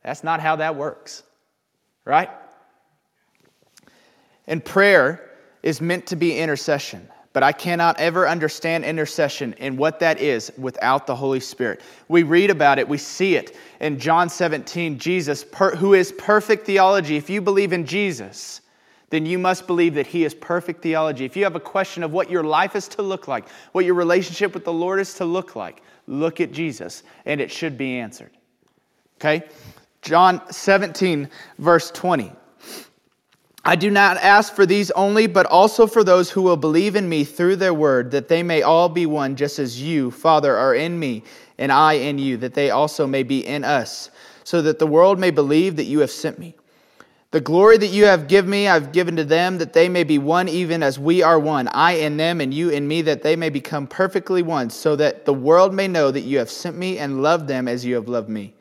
That's 0.02 0.24
not 0.24 0.40
how 0.40 0.56
that 0.56 0.76
works. 0.76 1.22
Right? 2.04 2.30
And 4.46 4.64
prayer 4.64 5.30
is 5.62 5.80
meant 5.80 6.06
to 6.08 6.16
be 6.16 6.38
intercession. 6.38 7.08
But 7.34 7.42
I 7.42 7.50
cannot 7.50 7.98
ever 7.98 8.28
understand 8.28 8.84
intercession 8.84 9.56
and 9.58 9.76
what 9.76 9.98
that 9.98 10.20
is 10.20 10.52
without 10.56 11.06
the 11.06 11.16
Holy 11.16 11.40
Spirit. 11.40 11.80
We 12.06 12.22
read 12.22 12.48
about 12.48 12.78
it, 12.78 12.88
we 12.88 12.96
see 12.96 13.34
it 13.34 13.56
in 13.80 13.98
John 13.98 14.30
17. 14.30 14.98
Jesus, 15.00 15.44
who 15.76 15.94
is 15.94 16.12
perfect 16.12 16.64
theology, 16.64 17.16
if 17.16 17.28
you 17.28 17.42
believe 17.42 17.72
in 17.72 17.84
Jesus, 17.84 18.60
then 19.10 19.26
you 19.26 19.36
must 19.36 19.66
believe 19.66 19.94
that 19.94 20.06
He 20.06 20.24
is 20.24 20.32
perfect 20.32 20.80
theology. 20.80 21.24
If 21.24 21.36
you 21.36 21.42
have 21.42 21.56
a 21.56 21.60
question 21.60 22.04
of 22.04 22.12
what 22.12 22.30
your 22.30 22.44
life 22.44 22.76
is 22.76 22.86
to 22.88 23.02
look 23.02 23.26
like, 23.26 23.48
what 23.72 23.84
your 23.84 23.94
relationship 23.94 24.54
with 24.54 24.64
the 24.64 24.72
Lord 24.72 25.00
is 25.00 25.14
to 25.14 25.24
look 25.24 25.56
like, 25.56 25.82
look 26.06 26.40
at 26.40 26.52
Jesus, 26.52 27.02
and 27.26 27.40
it 27.40 27.50
should 27.50 27.76
be 27.76 27.98
answered. 27.98 28.30
Okay? 29.16 29.42
John 30.02 30.40
17, 30.52 31.28
verse 31.58 31.90
20. 31.90 32.30
I 33.66 33.76
do 33.76 33.90
not 33.90 34.18
ask 34.18 34.54
for 34.54 34.66
these 34.66 34.90
only, 34.90 35.26
but 35.26 35.46
also 35.46 35.86
for 35.86 36.04
those 36.04 36.30
who 36.30 36.42
will 36.42 36.58
believe 36.58 36.96
in 36.96 37.08
me 37.08 37.24
through 37.24 37.56
their 37.56 37.72
word, 37.72 38.10
that 38.10 38.28
they 38.28 38.42
may 38.42 38.60
all 38.60 38.90
be 38.90 39.06
one, 39.06 39.36
just 39.36 39.58
as 39.58 39.80
you, 39.80 40.10
Father, 40.10 40.54
are 40.54 40.74
in 40.74 40.98
me, 40.98 41.22
and 41.56 41.72
I 41.72 41.94
in 41.94 42.18
you, 42.18 42.36
that 42.38 42.52
they 42.52 42.70
also 42.70 43.06
may 43.06 43.22
be 43.22 43.46
in 43.46 43.64
us, 43.64 44.10
so 44.44 44.60
that 44.60 44.78
the 44.78 44.86
world 44.86 45.18
may 45.18 45.30
believe 45.30 45.76
that 45.76 45.84
you 45.84 46.00
have 46.00 46.10
sent 46.10 46.38
me. 46.38 46.54
The 47.30 47.40
glory 47.40 47.78
that 47.78 47.88
you 47.88 48.04
have 48.04 48.28
given 48.28 48.50
me, 48.50 48.68
I've 48.68 48.92
given 48.92 49.16
to 49.16 49.24
them, 49.24 49.56
that 49.58 49.72
they 49.72 49.88
may 49.88 50.04
be 50.04 50.18
one 50.18 50.46
even 50.48 50.82
as 50.82 50.98
we 50.98 51.22
are 51.22 51.38
one, 51.38 51.66
I 51.68 51.92
in 51.92 52.18
them 52.18 52.42
and 52.42 52.52
you 52.52 52.68
in 52.68 52.86
me, 52.86 53.00
that 53.02 53.22
they 53.22 53.34
may 53.34 53.48
become 53.48 53.86
perfectly 53.86 54.42
one, 54.42 54.68
so 54.68 54.94
that 54.96 55.24
the 55.24 55.32
world 55.32 55.72
may 55.72 55.88
know 55.88 56.10
that 56.10 56.20
you 56.20 56.38
have 56.38 56.50
sent 56.50 56.76
me 56.76 56.98
and 56.98 57.22
loved 57.22 57.48
them 57.48 57.66
as 57.66 57.82
you 57.82 57.94
have 57.94 58.08
loved 58.08 58.28
me. 58.28 58.52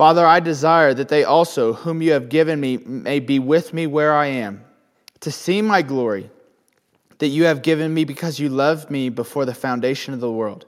Father, 0.00 0.24
I 0.24 0.40
desire 0.40 0.94
that 0.94 1.08
they 1.08 1.24
also, 1.24 1.74
whom 1.74 2.00
you 2.00 2.12
have 2.12 2.30
given 2.30 2.58
me, 2.58 2.78
may 2.78 3.20
be 3.20 3.38
with 3.38 3.74
me 3.74 3.86
where 3.86 4.14
I 4.14 4.28
am, 4.28 4.64
to 5.20 5.30
see 5.30 5.60
my 5.60 5.82
glory 5.82 6.30
that 7.18 7.26
you 7.26 7.44
have 7.44 7.60
given 7.60 7.92
me 7.92 8.06
because 8.06 8.38
you 8.38 8.48
loved 8.48 8.90
me 8.90 9.10
before 9.10 9.44
the 9.44 9.52
foundation 9.52 10.14
of 10.14 10.20
the 10.20 10.32
world. 10.32 10.64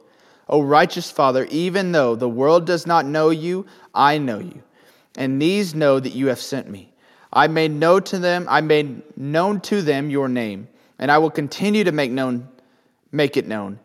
O 0.51 0.61
righteous 0.61 1.11
Father, 1.11 1.47
even 1.49 1.93
though 1.93 2.15
the 2.15 2.29
world 2.29 2.67
does 2.67 2.87
not 2.87 3.07
know 3.07 3.31
you, 3.31 3.65
I 3.95 4.19
know 4.19 4.39
you, 4.39 4.63
and 5.17 5.41
these 5.41 5.75
know 5.75 5.99
that 5.99 6.13
you 6.13 6.27
have 6.27 6.39
sent 6.39 6.69
me. 6.69 6.93
I 7.33 7.47
made 7.47 7.71
known 7.71 8.03
to 8.03 8.19
them, 8.19 8.45
I 8.51 8.61
made 8.61 9.17
known 9.17 9.63
to 9.63 9.81
them 9.81 10.11
your 10.11 10.29
name, 10.29 10.69
and 10.99 11.11
I 11.11 11.17
will 11.17 11.31
continue 11.31 11.85
to 11.85 11.93
make 11.93 12.11
known 12.11 12.49
make 13.13 13.39
it 13.39 13.49
known, 13.49 13.81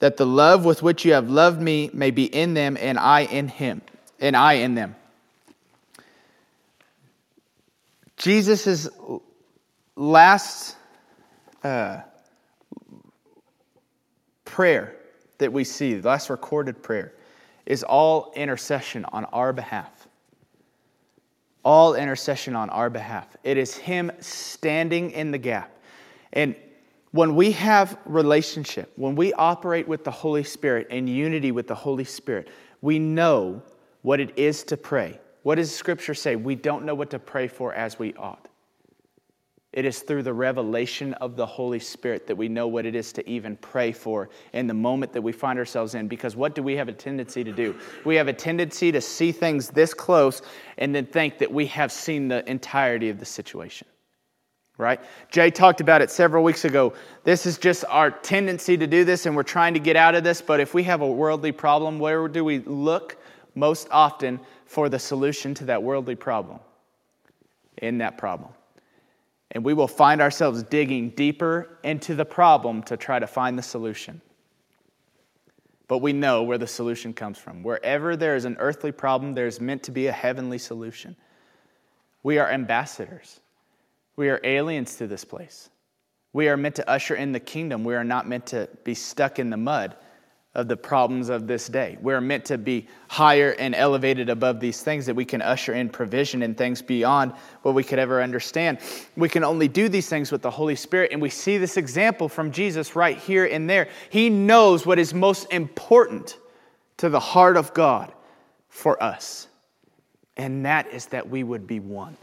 that 0.00 0.16
the 0.16 0.26
love 0.26 0.64
with 0.64 0.82
which 0.82 1.04
you 1.04 1.12
have 1.12 1.30
loved 1.30 1.62
me 1.62 1.88
may 1.92 2.10
be 2.10 2.24
in 2.24 2.54
them 2.54 2.76
and 2.80 2.98
I 2.98 3.20
in 3.20 3.46
him 3.46 3.80
and 4.20 4.36
I 4.36 4.54
in 4.54 4.74
them. 4.74 4.96
Jesus' 8.16 8.88
last 9.94 10.76
uh, 11.62 12.00
prayer 14.44 14.96
that 15.38 15.52
we 15.52 15.64
see, 15.64 15.94
the 15.94 16.08
last 16.08 16.30
recorded 16.30 16.82
prayer, 16.82 17.14
is 17.64 17.82
all 17.84 18.32
intercession 18.34 19.04
on 19.06 19.24
our 19.26 19.52
behalf. 19.52 20.08
All 21.64 21.94
intercession 21.94 22.56
on 22.56 22.70
our 22.70 22.90
behalf. 22.90 23.36
It 23.44 23.56
is 23.56 23.76
Him 23.76 24.10
standing 24.20 25.10
in 25.12 25.30
the 25.30 25.38
gap. 25.38 25.70
And 26.32 26.56
when 27.12 27.36
we 27.36 27.52
have 27.52 27.98
relationship, 28.04 28.92
when 28.96 29.14
we 29.14 29.32
operate 29.32 29.86
with 29.86 30.02
the 30.02 30.10
Holy 30.10 30.44
Spirit 30.44 30.88
in 30.90 31.06
unity 31.06 31.52
with 31.52 31.68
the 31.68 31.74
Holy 31.74 32.04
Spirit, 32.04 32.48
we 32.80 32.98
know 32.98 33.62
what 34.08 34.20
it 34.20 34.38
is 34.38 34.64
to 34.64 34.74
pray. 34.74 35.20
What 35.42 35.56
does 35.56 35.70
Scripture 35.70 36.14
say? 36.14 36.34
We 36.34 36.54
don't 36.54 36.86
know 36.86 36.94
what 36.94 37.10
to 37.10 37.18
pray 37.18 37.46
for 37.46 37.74
as 37.74 37.98
we 37.98 38.14
ought. 38.14 38.48
It 39.74 39.84
is 39.84 39.98
through 39.98 40.22
the 40.22 40.32
revelation 40.32 41.12
of 41.12 41.36
the 41.36 41.44
Holy 41.44 41.78
Spirit 41.78 42.26
that 42.26 42.34
we 42.34 42.48
know 42.48 42.68
what 42.68 42.86
it 42.86 42.94
is 42.94 43.12
to 43.12 43.28
even 43.28 43.54
pray 43.58 43.92
for 43.92 44.30
in 44.54 44.66
the 44.66 44.72
moment 44.72 45.12
that 45.12 45.20
we 45.20 45.32
find 45.32 45.58
ourselves 45.58 45.94
in. 45.94 46.08
Because 46.08 46.36
what 46.36 46.54
do 46.54 46.62
we 46.62 46.74
have 46.76 46.88
a 46.88 46.92
tendency 46.94 47.44
to 47.44 47.52
do? 47.52 47.76
We 48.06 48.16
have 48.16 48.28
a 48.28 48.32
tendency 48.32 48.90
to 48.92 49.00
see 49.02 49.30
things 49.30 49.68
this 49.68 49.92
close 49.92 50.40
and 50.78 50.94
then 50.94 51.04
think 51.04 51.36
that 51.36 51.52
we 51.52 51.66
have 51.66 51.92
seen 51.92 52.28
the 52.28 52.50
entirety 52.50 53.10
of 53.10 53.18
the 53.18 53.26
situation 53.26 53.86
right? 54.78 55.00
Jay 55.30 55.50
talked 55.50 55.80
about 55.80 56.00
it 56.02 56.10
several 56.10 56.44
weeks 56.44 56.64
ago. 56.64 56.94
This 57.24 57.46
is 57.46 57.58
just 57.58 57.84
our 57.88 58.12
tendency 58.12 58.76
to 58.76 58.86
do 58.86 59.04
this, 59.04 59.26
and 59.26 59.34
we're 59.34 59.42
trying 59.42 59.74
to 59.74 59.80
get 59.80 59.96
out 59.96 60.14
of 60.14 60.22
this. 60.22 60.40
But 60.40 60.60
if 60.60 60.72
we 60.72 60.84
have 60.84 61.00
a 61.00 61.06
worldly 61.06 61.50
problem, 61.50 61.98
where 61.98 62.28
do 62.28 62.44
we 62.44 62.60
look 62.60 63.17
most 63.58 63.88
often 63.90 64.40
for 64.66 64.88
the 64.88 64.98
solution 64.98 65.54
to 65.54 65.64
that 65.66 65.82
worldly 65.82 66.14
problem? 66.14 66.60
In 67.78 67.98
that 67.98 68.18
problem. 68.18 68.50
And 69.52 69.64
we 69.64 69.74
will 69.74 69.88
find 69.88 70.20
ourselves 70.20 70.62
digging 70.62 71.10
deeper 71.10 71.78
into 71.82 72.14
the 72.14 72.24
problem 72.24 72.82
to 72.84 72.96
try 72.96 73.18
to 73.18 73.26
find 73.26 73.58
the 73.58 73.62
solution. 73.62 74.20
But 75.86 75.98
we 75.98 76.12
know 76.12 76.42
where 76.42 76.58
the 76.58 76.66
solution 76.66 77.14
comes 77.14 77.38
from. 77.38 77.62
Wherever 77.62 78.14
there 78.14 78.36
is 78.36 78.44
an 78.44 78.56
earthly 78.58 78.92
problem, 78.92 79.34
there's 79.34 79.60
meant 79.60 79.82
to 79.84 79.90
be 79.90 80.06
a 80.06 80.12
heavenly 80.12 80.58
solution. 80.58 81.16
We 82.22 82.38
are 82.38 82.50
ambassadors. 82.50 83.40
We 84.16 84.28
are 84.28 84.40
aliens 84.44 84.96
to 84.96 85.06
this 85.06 85.24
place. 85.24 85.70
We 86.34 86.48
are 86.48 86.58
meant 86.58 86.74
to 86.74 86.90
usher 86.90 87.14
in 87.14 87.32
the 87.32 87.40
kingdom. 87.40 87.84
We 87.84 87.94
are 87.94 88.04
not 88.04 88.28
meant 88.28 88.46
to 88.48 88.68
be 88.84 88.94
stuck 88.94 89.38
in 89.38 89.48
the 89.48 89.56
mud 89.56 89.96
of 90.54 90.66
the 90.66 90.76
problems 90.76 91.28
of 91.28 91.46
this 91.46 91.68
day. 91.68 91.98
We're 92.00 92.20
meant 92.20 92.46
to 92.46 92.58
be 92.58 92.88
higher 93.08 93.52
and 93.58 93.74
elevated 93.74 94.28
above 94.28 94.60
these 94.60 94.82
things 94.82 95.06
that 95.06 95.14
we 95.14 95.24
can 95.24 95.42
usher 95.42 95.74
in 95.74 95.90
provision 95.90 96.42
and 96.42 96.56
things 96.56 96.80
beyond 96.80 97.32
what 97.62 97.74
we 97.74 97.84
could 97.84 97.98
ever 97.98 98.22
understand. 98.22 98.78
We 99.16 99.28
can 99.28 99.44
only 99.44 99.68
do 99.68 99.88
these 99.88 100.08
things 100.08 100.32
with 100.32 100.42
the 100.42 100.50
Holy 100.50 100.74
Spirit, 100.74 101.12
and 101.12 101.20
we 101.20 101.30
see 101.30 101.58
this 101.58 101.76
example 101.76 102.28
from 102.28 102.50
Jesus 102.50 102.96
right 102.96 103.16
here 103.16 103.44
and 103.44 103.68
there. 103.68 103.88
He 104.10 104.30
knows 104.30 104.86
what 104.86 104.98
is 104.98 105.12
most 105.12 105.52
important 105.52 106.38
to 106.96 107.08
the 107.08 107.20
heart 107.20 107.56
of 107.56 107.74
God 107.74 108.12
for 108.68 109.00
us, 109.02 109.48
and 110.36 110.64
that 110.64 110.88
is 110.88 111.06
that 111.06 111.28
we 111.28 111.44
would 111.44 111.66
be 111.66 111.78
one. 111.78 112.16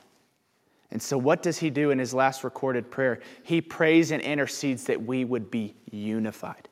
And 0.92 1.02
so, 1.02 1.18
what 1.18 1.44
does 1.44 1.58
he 1.58 1.70
do 1.70 1.92
in 1.92 2.00
his 2.00 2.14
last 2.14 2.44
recorded 2.44 2.90
prayer? 2.90 3.20
He 3.44 3.62
prays 3.62 4.12
and 4.12 4.22
intercedes 4.22 4.86
that 4.86 5.02
we 5.02 5.26
would 5.26 5.52
be 5.52 5.76
unified. 5.92 6.70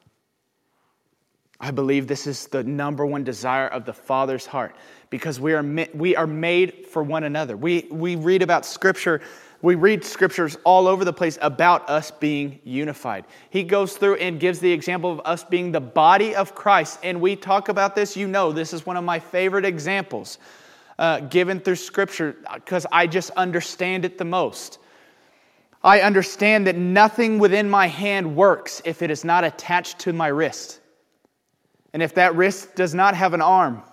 I 1.63 1.72
believe 1.72 2.08
this 2.08 2.27
is 2.27 2.48
the 2.48 2.62
number 2.62 3.05
one 3.05 3.24
desire 3.24 3.70
of 3.70 3.86
the 3.86 3.93
Father's 3.93 4.46
heart 4.46 4.75
because 5.10 5.39
we 5.39 5.53
are, 5.53 5.63
we 5.93 6.13
are 6.13 6.27
made 6.27 6.88
for 6.88 7.01
one 7.01 7.24
another. 7.24 7.55
We, 7.55 7.88
we 7.89 8.17
read 8.17 8.41
about 8.41 8.65
Scripture, 8.65 9.22
we 9.62 9.75
read 9.75 10.03
Scriptures 10.03 10.58
all 10.65 10.89
over 10.89 11.05
the 11.05 11.13
place 11.13 11.38
about 11.41 11.89
us 11.89 12.12
being 12.12 12.60
unified. 12.65 13.24
He 13.50 13.63
goes 13.63 13.96
through 13.96 14.15
and 14.15 14.41
gives 14.41 14.60
the 14.60 14.74
example 14.74 15.10
of 15.10 15.22
us 15.24 15.46
being 15.46 15.72
the 15.72 15.79
body 15.79 16.36
of 16.36 16.53
Christ. 16.53 17.00
And 17.01 17.22
we 17.22 17.38
talk 17.38 17.70
about 17.70 17.96
this, 17.96 18.17
you 18.17 18.27
know, 18.27 18.51
this 18.51 18.74
is 18.74 18.86
one 18.86 18.98
of 18.98 19.05
my 19.05 19.20
favorite 19.20 19.63
examples 19.63 20.39
uh, 21.00 21.22
given 21.22 21.62
through 21.62 21.77
Scripture 21.77 22.36
because 22.55 22.86
I 22.91 23.08
just 23.08 23.29
understand 23.38 24.03
it 24.03 24.17
the 24.17 24.25
most. 24.25 24.79
I 25.82 26.01
understand 26.01 26.67
that 26.67 26.75
nothing 26.75 27.39
within 27.39 27.69
my 27.69 27.88
hand 27.88 28.36
works 28.36 28.82
if 28.84 29.02
it 29.02 29.10
is 29.10 29.23
not 29.23 29.45
attached 29.45 29.99
to 29.99 30.12
my 30.12 30.28
wrist. 30.28 30.82
And 31.93 32.01
if 32.01 32.15
that 32.15 32.36
wrist 32.36 32.75
does 32.75 32.93
not 32.93 33.15
have 33.15 33.34
an 33.34 33.41
arm, 33.41 33.84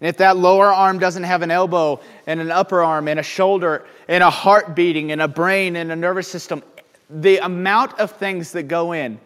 and 0.00 0.08
if 0.08 0.18
that 0.18 0.36
lower 0.36 0.66
arm 0.66 0.98
doesn't 0.98 1.24
have 1.24 1.42
an 1.42 1.50
elbow 1.50 2.00
and 2.26 2.40
an 2.40 2.50
upper 2.50 2.82
arm 2.82 3.08
and 3.08 3.20
a 3.20 3.22
shoulder 3.22 3.86
and 4.08 4.22
a 4.22 4.30
heart 4.30 4.74
beating 4.74 5.12
and 5.12 5.20
a 5.20 5.28
brain 5.28 5.76
and 5.76 5.92
a 5.92 5.96
nervous 5.96 6.28
system, 6.28 6.62
the 7.10 7.38
amount 7.38 7.98
of 7.98 8.12
things 8.12 8.52
that 8.52 8.64
go 8.64 8.92
in 8.92 9.20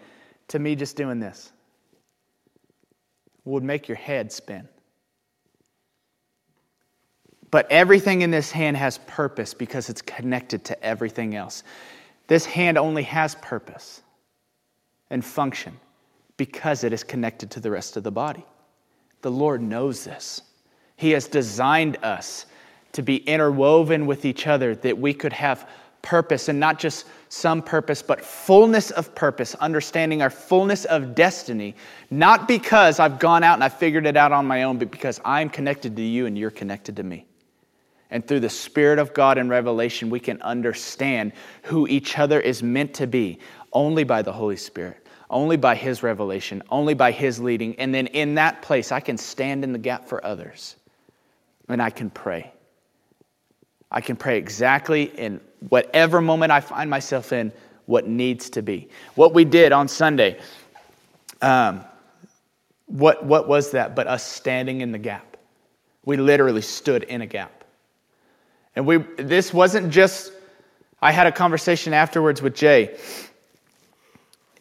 to 0.49 0.59
me 0.59 0.75
just 0.75 0.97
doing 0.97 1.21
this 1.21 1.53
would 3.45 3.63
make 3.63 3.89
your 3.89 3.97
head 3.97 4.33
spin. 4.33 4.69
But 7.51 7.71
everything 7.71 8.23
in 8.23 8.33
this 8.33 8.51
hand 8.51 8.77
has 8.77 8.99
purpose 9.07 9.55
because 9.55 9.89
it's 9.89 10.03
connected 10.03 10.65
to 10.65 10.85
everything 10.85 11.37
else. 11.37 11.63
This 12.27 12.45
hand 12.45 12.79
only 12.79 13.05
has 13.05 13.37
purpose 13.37 14.03
and 15.11 15.25
function 15.25 15.79
because 16.37 16.85
it 16.85 16.93
is 16.93 17.05
connected 17.05 17.51
to 17.53 17.61
the 17.61 17.71
rest 17.71 17.97
of 17.97 18.03
the 18.03 18.11
body. 18.11 18.45
The 19.23 19.31
Lord 19.31 19.63
knows 19.63 20.05
this. 20.05 20.43
He 20.97 21.11
has 21.13 21.29
designed 21.29 21.97
us 22.03 22.47
to 22.93 23.03
be 23.03 23.17
interwoven 23.17 24.07
with 24.07 24.25
each 24.25 24.47
other 24.47 24.75
that 24.77 24.99
we 24.99 25.13
could 25.13 25.33
have 25.33 25.69
purpose 26.03 26.49
and 26.49 26.61
not 26.61 26.79
just 26.79 27.07
some 27.29 27.63
purpose, 27.63 28.03
but 28.03 28.21
fullness 28.21 28.91
of 28.91 29.15
purpose, 29.15 29.55
understanding 29.57 30.23
our 30.23 30.31
fullness 30.31 30.85
of 30.85 31.15
destiny, 31.15 31.75
not 32.11 32.47
because 32.47 33.01
I've 33.01 33.19
gone 33.19 33.43
out 33.43 33.55
and 33.55 33.65
I've 33.65 33.79
figured 33.79 34.07
it 34.07 34.17
out 34.17 34.31
on 34.31 34.47
my 34.47 34.65
own, 34.65 34.79
but 34.79 34.91
because 34.91 35.21
I'm 35.25 35.49
connected 35.49 35.97
to 35.97 36.03
you 36.03 36.27
and 36.27 36.39
you're 36.39 36.51
connected 36.51 36.97
to 36.97 37.03
me. 37.03 37.27
And 38.11 38.27
through 38.29 38.41
the 38.41 38.51
Spirit 38.51 39.01
of 39.01 39.15
God 39.15 39.39
and 39.39 39.51
revelation, 39.51 40.11
we 40.11 40.21
can 40.21 40.41
understand 40.43 41.33
who 41.65 41.89
each 41.89 42.19
other 42.19 42.39
is 42.39 42.63
meant 42.63 42.95
to 42.95 43.09
be 43.09 43.41
only 43.73 44.05
by 44.05 44.23
the 44.23 44.33
Holy 44.33 44.57
Spirit, 44.57 45.04
only 45.35 45.57
by 45.59 45.75
His 45.75 46.03
revelation, 46.03 46.63
only 46.71 46.95
by 46.95 47.11
His 47.11 47.39
leading. 47.41 47.75
And 47.79 47.95
then 47.95 48.07
in 48.07 48.37
that 48.37 48.63
place, 48.63 48.93
I 48.93 49.01
can 49.01 49.19
stand 49.19 49.65
in 49.65 49.73
the 49.73 49.79
gap 49.79 50.09
for 50.09 50.25
others 50.25 50.77
and 51.69 51.83
I 51.83 51.91
can 51.91 52.09
pray. 52.09 52.53
I 53.91 54.01
can 54.01 54.17
pray 54.17 54.39
exactly 54.39 55.03
in 55.03 55.41
whatever 55.69 56.21
moment 56.21 56.53
I 56.53 56.61
find 56.61 56.89
myself 56.89 57.33
in 57.33 57.53
what 57.87 58.07
needs 58.07 58.49
to 58.51 58.63
be. 58.63 58.89
What 59.17 59.35
we 59.35 59.45
did 59.45 59.73
on 59.73 59.89
Sunday, 59.89 60.39
um, 61.43 61.85
what, 62.87 63.25
what 63.25 63.49
was 63.49 63.73
that 63.73 63.95
but 63.95 64.07
us 64.07 64.25
standing 64.25 64.81
in 64.81 64.93
the 64.93 64.99
gap? 64.99 65.37
We 66.05 66.17
literally 66.17 66.63
stood 66.63 67.03
in 67.03 67.23
a 67.23 67.27
gap. 67.27 67.65
And 68.77 68.87
we, 68.87 68.99
this 69.19 69.53
wasn't 69.53 69.91
just, 69.91 70.33
I 71.01 71.13
had 71.13 71.27
a 71.27 71.33
conversation 71.33 71.93
afterwards 71.93 72.41
with 72.41 72.55
Jay. 72.55 72.97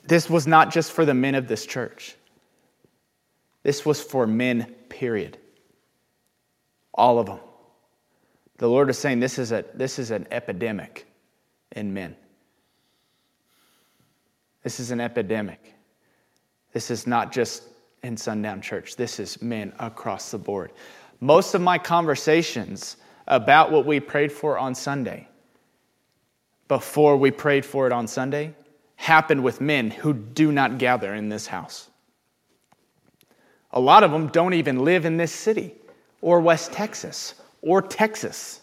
This 0.03 0.29
was 0.29 0.45
not 0.45 0.71
just 0.71 0.91
for 0.91 1.05
the 1.05 1.13
men 1.13 1.35
of 1.35 1.47
this 1.47 1.65
church. 1.65 2.15
This 3.63 3.85
was 3.85 4.01
for 4.01 4.27
men, 4.27 4.75
period. 4.89 5.37
All 6.93 7.19
of 7.19 7.27
them. 7.27 7.39
The 8.57 8.67
Lord 8.67 8.89
is 8.89 8.97
saying 8.97 9.19
this 9.19 9.39
is, 9.39 9.51
a, 9.51 9.65
this 9.73 9.97
is 9.97 10.11
an 10.11 10.27
epidemic 10.29 11.07
in 11.71 11.93
men. 11.93 12.15
This 14.63 14.79
is 14.79 14.91
an 14.91 15.01
epidemic. 15.01 15.73
This 16.73 16.91
is 16.91 17.07
not 17.07 17.31
just 17.31 17.63
in 18.03 18.17
Sundown 18.17 18.61
Church, 18.61 18.97
this 18.97 19.19
is 19.19 19.41
men 19.41 19.71
across 19.79 20.31
the 20.31 20.37
board. 20.37 20.71
Most 21.21 21.53
of 21.53 21.61
my 21.61 21.77
conversations 21.77 22.97
about 23.27 23.71
what 23.71 23.85
we 23.85 24.01
prayed 24.01 24.31
for 24.31 24.57
on 24.57 24.75
Sunday 24.75 25.27
before 26.67 27.15
we 27.15 27.31
prayed 27.31 27.65
for 27.65 27.87
it 27.87 27.93
on 27.93 28.07
Sunday 28.07 28.53
happened 29.03 29.43
with 29.43 29.61
men 29.61 29.91
who 29.91 30.13
do 30.13 30.51
not 30.51 30.77
gather 30.77 31.13
in 31.13 31.29
this 31.29 31.47
house. 31.47 31.89
A 33.71 33.79
lot 33.79 34.03
of 34.03 34.11
them 34.11 34.27
don't 34.27 34.53
even 34.53 34.83
live 34.83 35.05
in 35.05 35.17
this 35.17 35.31
city 35.31 35.73
or 36.21 36.39
West 36.39 36.71
Texas 36.71 37.35
or 37.61 37.81
Texas. 37.81 38.61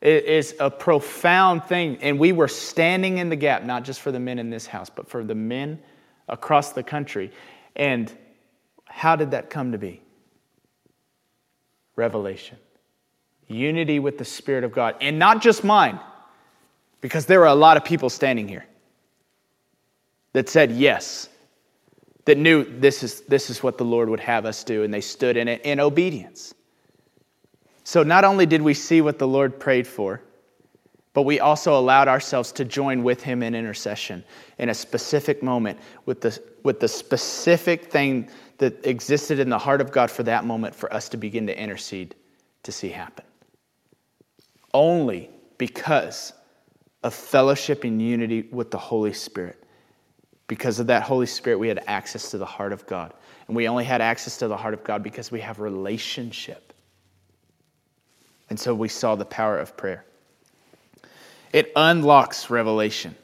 It 0.00 0.24
is 0.24 0.54
a 0.60 0.70
profound 0.70 1.64
thing. 1.64 1.98
And 2.00 2.18
we 2.18 2.32
were 2.32 2.48
standing 2.48 3.18
in 3.18 3.28
the 3.28 3.36
gap, 3.36 3.64
not 3.64 3.84
just 3.84 4.00
for 4.00 4.12
the 4.12 4.20
men 4.20 4.38
in 4.38 4.50
this 4.50 4.66
house, 4.66 4.88
but 4.88 5.08
for 5.08 5.24
the 5.24 5.34
men 5.34 5.80
across 6.28 6.72
the 6.72 6.82
country. 6.82 7.32
And 7.74 8.12
how 8.84 9.16
did 9.16 9.32
that 9.32 9.50
come 9.50 9.72
to 9.72 9.78
be? 9.78 10.02
revelation. 11.96 12.58
Unity 13.48 13.98
with 13.98 14.18
the 14.18 14.24
Spirit 14.24 14.64
of 14.64 14.72
God. 14.72 14.96
And 15.00 15.18
not 15.18 15.42
just 15.42 15.64
mine, 15.64 15.98
because 17.06 17.24
there 17.24 17.38
were 17.38 17.46
a 17.46 17.54
lot 17.54 17.76
of 17.76 17.84
people 17.84 18.10
standing 18.10 18.48
here 18.48 18.66
that 20.32 20.48
said 20.48 20.72
yes, 20.72 21.28
that 22.24 22.36
knew 22.36 22.64
this 22.64 23.04
is, 23.04 23.20
this 23.20 23.48
is 23.48 23.62
what 23.62 23.78
the 23.78 23.84
Lord 23.84 24.08
would 24.08 24.18
have 24.18 24.44
us 24.44 24.64
do, 24.64 24.82
and 24.82 24.92
they 24.92 25.00
stood 25.00 25.36
in 25.36 25.46
it 25.46 25.60
in 25.62 25.78
obedience. 25.78 26.52
So 27.84 28.02
not 28.02 28.24
only 28.24 28.44
did 28.44 28.60
we 28.60 28.74
see 28.74 29.02
what 29.02 29.20
the 29.20 29.28
Lord 29.28 29.60
prayed 29.60 29.86
for, 29.86 30.20
but 31.12 31.22
we 31.22 31.38
also 31.38 31.78
allowed 31.78 32.08
ourselves 32.08 32.50
to 32.50 32.64
join 32.64 33.04
with 33.04 33.22
him 33.22 33.40
in 33.40 33.54
intercession 33.54 34.24
in 34.58 34.70
a 34.70 34.74
specific 34.74 35.44
moment 35.44 35.78
with 36.06 36.20
the, 36.20 36.36
with 36.64 36.80
the 36.80 36.88
specific 36.88 37.84
thing 37.84 38.28
that 38.58 38.84
existed 38.84 39.38
in 39.38 39.48
the 39.48 39.58
heart 39.58 39.80
of 39.80 39.92
God 39.92 40.10
for 40.10 40.24
that 40.24 40.44
moment 40.44 40.74
for 40.74 40.92
us 40.92 41.08
to 41.10 41.16
begin 41.16 41.46
to 41.46 41.56
intercede 41.56 42.16
to 42.64 42.72
see 42.72 42.88
happen. 42.88 43.24
Only 44.74 45.30
because 45.56 46.32
of 47.02 47.14
fellowship 47.14 47.84
and 47.84 48.00
unity 48.00 48.48
with 48.50 48.70
the 48.70 48.78
Holy 48.78 49.12
Spirit. 49.12 49.62
Because 50.48 50.78
of 50.78 50.86
that 50.88 51.02
Holy 51.02 51.26
Spirit, 51.26 51.58
we 51.58 51.68
had 51.68 51.82
access 51.86 52.30
to 52.30 52.38
the 52.38 52.46
heart 52.46 52.72
of 52.72 52.86
God. 52.86 53.12
And 53.46 53.56
we 53.56 53.68
only 53.68 53.84
had 53.84 54.00
access 54.00 54.36
to 54.38 54.48
the 54.48 54.56
heart 54.56 54.74
of 54.74 54.82
God 54.84 55.02
because 55.02 55.30
we 55.30 55.40
have 55.40 55.60
relationship. 55.60 56.72
And 58.48 58.58
so 58.58 58.74
we 58.74 58.88
saw 58.88 59.16
the 59.16 59.24
power 59.24 59.58
of 59.58 59.76
prayer. 59.76 60.04
It 61.52 61.72
unlocks 61.74 62.50
revelation. 62.50 63.14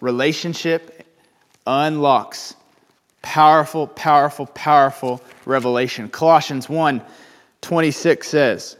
Relationship 0.00 1.06
unlocks 1.66 2.54
powerful, 3.22 3.86
powerful, 3.86 4.46
powerful 4.46 5.20
revelation. 5.44 6.08
Colossians 6.08 6.68
1 6.68 7.02
26 7.60 8.28
says, 8.28 8.76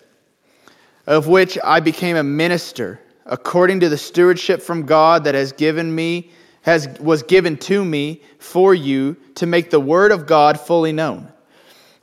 Of 1.07 1.27
which 1.27 1.59
I 1.65 1.81
became 1.81 2.17
a 2.17 2.23
minister 2.23 3.01
according 3.29 3.81
to 3.81 3.89
the 3.89 3.99
stewardship 3.99 4.61
from 4.61 4.85
God 4.85 5.25
that 5.25 5.35
has 5.35 5.53
given 5.53 5.95
me 5.95 6.31
has 6.63 6.89
was 7.01 7.23
given 7.23 7.57
to 7.57 7.85
me 7.85 8.21
for 8.39 8.75
you 8.75 9.17
to 9.37 9.47
make 9.47 9.71
the 9.71 9.81
word 9.81 10.13
of 10.13 10.27
God 10.27 10.61
fully 10.61 10.93
known. 10.93 11.33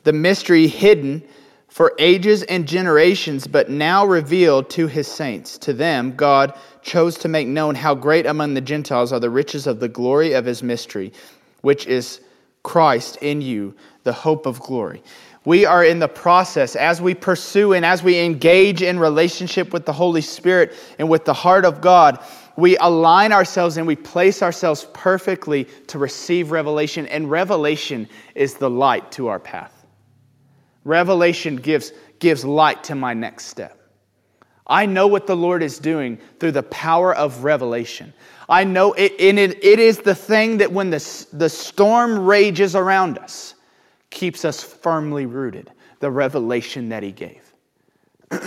The 0.04 0.14
mystery 0.14 0.68
hidden 0.68 1.24
for 1.68 1.94
ages 2.00 2.44
and 2.44 2.68
generations, 2.68 3.48
but 3.48 3.70
now 3.70 4.06
revealed 4.06 4.70
to 4.72 4.88
his 4.88 5.08
saints. 5.08 5.58
To 5.58 5.74
them, 5.74 6.16
God 6.16 6.58
chose 6.82 7.18
to 7.18 7.28
make 7.28 7.48
known 7.48 7.76
how 7.76 7.94
great 7.94 8.26
among 8.26 8.54
the 8.54 8.62
Gentiles 8.62 9.12
are 9.12 9.20
the 9.20 9.30
riches 9.30 9.68
of 9.68 9.80
the 9.80 9.90
glory 9.90 10.34
of 10.34 10.46
his 10.46 10.64
mystery, 10.64 11.12
which 11.62 11.86
is 11.86 12.22
Christ 12.64 13.18
in 13.22 13.42
you, 13.42 13.76
the 14.04 14.14
hope 14.14 14.46
of 14.46 14.62
glory. 14.62 15.04
We 15.46 15.66
are 15.66 15.86
in 15.86 16.00
the 16.00 16.08
process 16.08 16.76
as 16.76 17.00
we 17.00 17.14
pursue 17.14 17.74
and 17.74 17.86
as 17.86 18.02
we 18.02 18.20
engage 18.20 18.82
in 18.82 19.00
relationship 19.00 19.72
with 19.72 19.86
the 19.86 19.94
Holy 19.94 20.22
Spirit 20.22 20.74
and 20.98 21.08
with 21.08 21.24
the 21.24 21.34
heart 21.34 21.66
of 21.66 21.82
God. 21.82 22.20
We 22.58 22.78
align 22.78 23.32
ourselves 23.32 23.78
and 23.78 23.86
we 23.86 23.96
place 23.96 24.42
ourselves 24.42 24.88
perfectly 24.94 25.66
to 25.88 26.00
receive 26.00 26.52
revelation, 26.52 27.06
and 27.08 27.30
revelation 27.30 28.08
is 28.34 28.56
the 28.56 28.70
light 28.70 29.12
to 29.14 29.28
our 29.28 29.40
path. 29.40 29.86
Revelation 30.84 31.58
gives, 31.58 31.92
gives 32.20 32.46
light 32.46 32.84
to 32.86 32.96
my 32.96 33.14
next 33.14 33.46
step. 33.46 33.78
I 34.68 34.86
know 34.86 35.08
what 35.08 35.28
the 35.28 35.36
Lord 35.36 35.62
is 35.62 35.78
doing 35.78 36.18
through 36.40 36.54
the 36.54 36.64
power 36.64 37.14
of 37.14 37.44
revelation. 37.44 38.14
I 38.48 38.64
know 38.64 38.94
it, 38.94 39.14
and 39.20 39.38
it, 39.38 39.64
it 39.64 39.80
is 39.80 40.00
the 40.00 40.16
thing 40.16 40.58
that 40.58 40.72
when 40.72 40.90
the, 40.90 41.28
the 41.34 41.50
storm 41.50 42.26
rages 42.26 42.76
around 42.76 43.18
us, 43.18 43.55
keeps 44.16 44.44
us 44.46 44.64
firmly 44.64 45.28
rooted. 45.28 45.70
The 46.00 46.10
revelation 46.10 46.90
that 46.90 47.04
He 47.04 47.12
gave. 47.12 47.54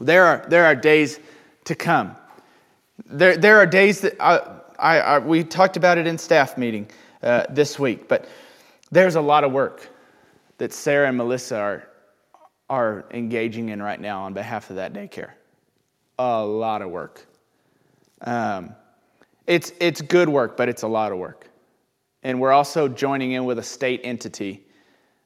there, 0.00 0.24
are, 0.24 0.46
there 0.48 0.64
are 0.64 0.74
days 0.74 1.20
to 1.64 1.74
come. 1.74 2.16
There, 3.04 3.36
there 3.36 3.58
are 3.58 3.66
days 3.66 4.00
that 4.00 4.16
I, 4.18 4.40
I, 4.78 4.98
I 5.00 5.18
we 5.18 5.44
talked 5.44 5.76
about 5.76 5.98
it 5.98 6.06
in 6.06 6.16
staff 6.16 6.56
meeting 6.56 6.88
uh, 7.22 7.44
this 7.50 7.78
week, 7.78 8.08
but 8.08 8.28
there's 8.90 9.16
a 9.16 9.20
lot 9.20 9.44
of 9.44 9.52
work 9.52 9.90
that 10.58 10.72
Sarah 10.72 11.08
and 11.08 11.16
Melissa 11.16 11.58
are, 11.58 11.88
are 12.70 13.04
engaging 13.10 13.68
in 13.68 13.82
right 13.82 14.00
now 14.00 14.22
on 14.22 14.32
behalf 14.32 14.70
of 14.70 14.76
that 14.76 14.94
daycare. 14.94 15.32
A 16.18 16.44
lot 16.44 16.80
of 16.80 16.90
work. 16.90 17.26
Um, 18.22 18.74
it's, 19.46 19.72
it's 19.80 20.00
good 20.00 20.28
work, 20.28 20.56
but 20.56 20.68
it's 20.68 20.82
a 20.82 20.88
lot 20.88 21.12
of 21.12 21.18
work. 21.18 21.50
And 22.26 22.40
we're 22.40 22.50
also 22.50 22.88
joining 22.88 23.32
in 23.32 23.44
with 23.44 23.60
a 23.60 23.62
state 23.62 24.00
entity, 24.02 24.66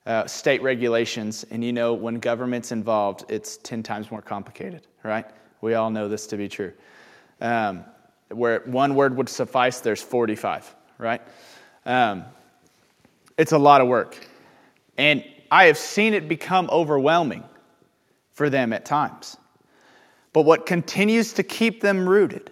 uh, 0.04 0.26
state 0.26 0.60
regulations. 0.60 1.46
And 1.50 1.64
you 1.64 1.72
know, 1.72 1.94
when 1.94 2.16
government's 2.16 2.72
involved, 2.72 3.24
it's 3.30 3.56
10 3.56 3.82
times 3.82 4.10
more 4.10 4.20
complicated, 4.20 4.86
right? 5.02 5.24
We 5.62 5.72
all 5.72 5.88
know 5.88 6.08
this 6.08 6.26
to 6.26 6.36
be 6.36 6.46
true. 6.46 6.74
Um, 7.40 7.86
where 8.28 8.60
one 8.66 8.94
word 8.94 9.16
would 9.16 9.30
suffice, 9.30 9.80
there's 9.80 10.02
45, 10.02 10.74
right? 10.98 11.22
Um, 11.86 12.26
it's 13.38 13.52
a 13.52 13.58
lot 13.58 13.80
of 13.80 13.88
work. 13.88 14.18
And 14.98 15.24
I 15.50 15.64
have 15.68 15.78
seen 15.78 16.12
it 16.12 16.28
become 16.28 16.68
overwhelming 16.70 17.44
for 18.34 18.50
them 18.50 18.74
at 18.74 18.84
times. 18.84 19.38
But 20.34 20.42
what 20.42 20.66
continues 20.66 21.32
to 21.32 21.42
keep 21.42 21.80
them 21.80 22.06
rooted 22.06 22.50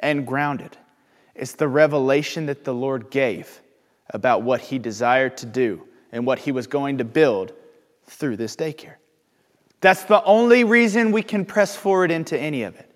and 0.00 0.26
grounded 0.26 0.76
is 1.34 1.54
the 1.54 1.66
revelation 1.66 2.44
that 2.44 2.62
the 2.62 2.74
Lord 2.74 3.08
gave 3.10 3.62
about 4.10 4.42
what 4.42 4.60
He 4.60 4.78
desired 4.78 5.36
to 5.38 5.46
do 5.46 5.86
and 6.12 6.26
what 6.26 6.38
He 6.38 6.52
was 6.52 6.66
going 6.66 6.98
to 6.98 7.04
build 7.04 7.52
through 8.04 8.36
this 8.36 8.56
daycare. 8.56 8.96
That's 9.80 10.04
the 10.04 10.22
only 10.24 10.64
reason 10.64 11.12
we 11.12 11.22
can 11.22 11.44
press 11.44 11.76
forward 11.76 12.10
into 12.10 12.38
any 12.38 12.62
of 12.62 12.76
it. 12.76 12.90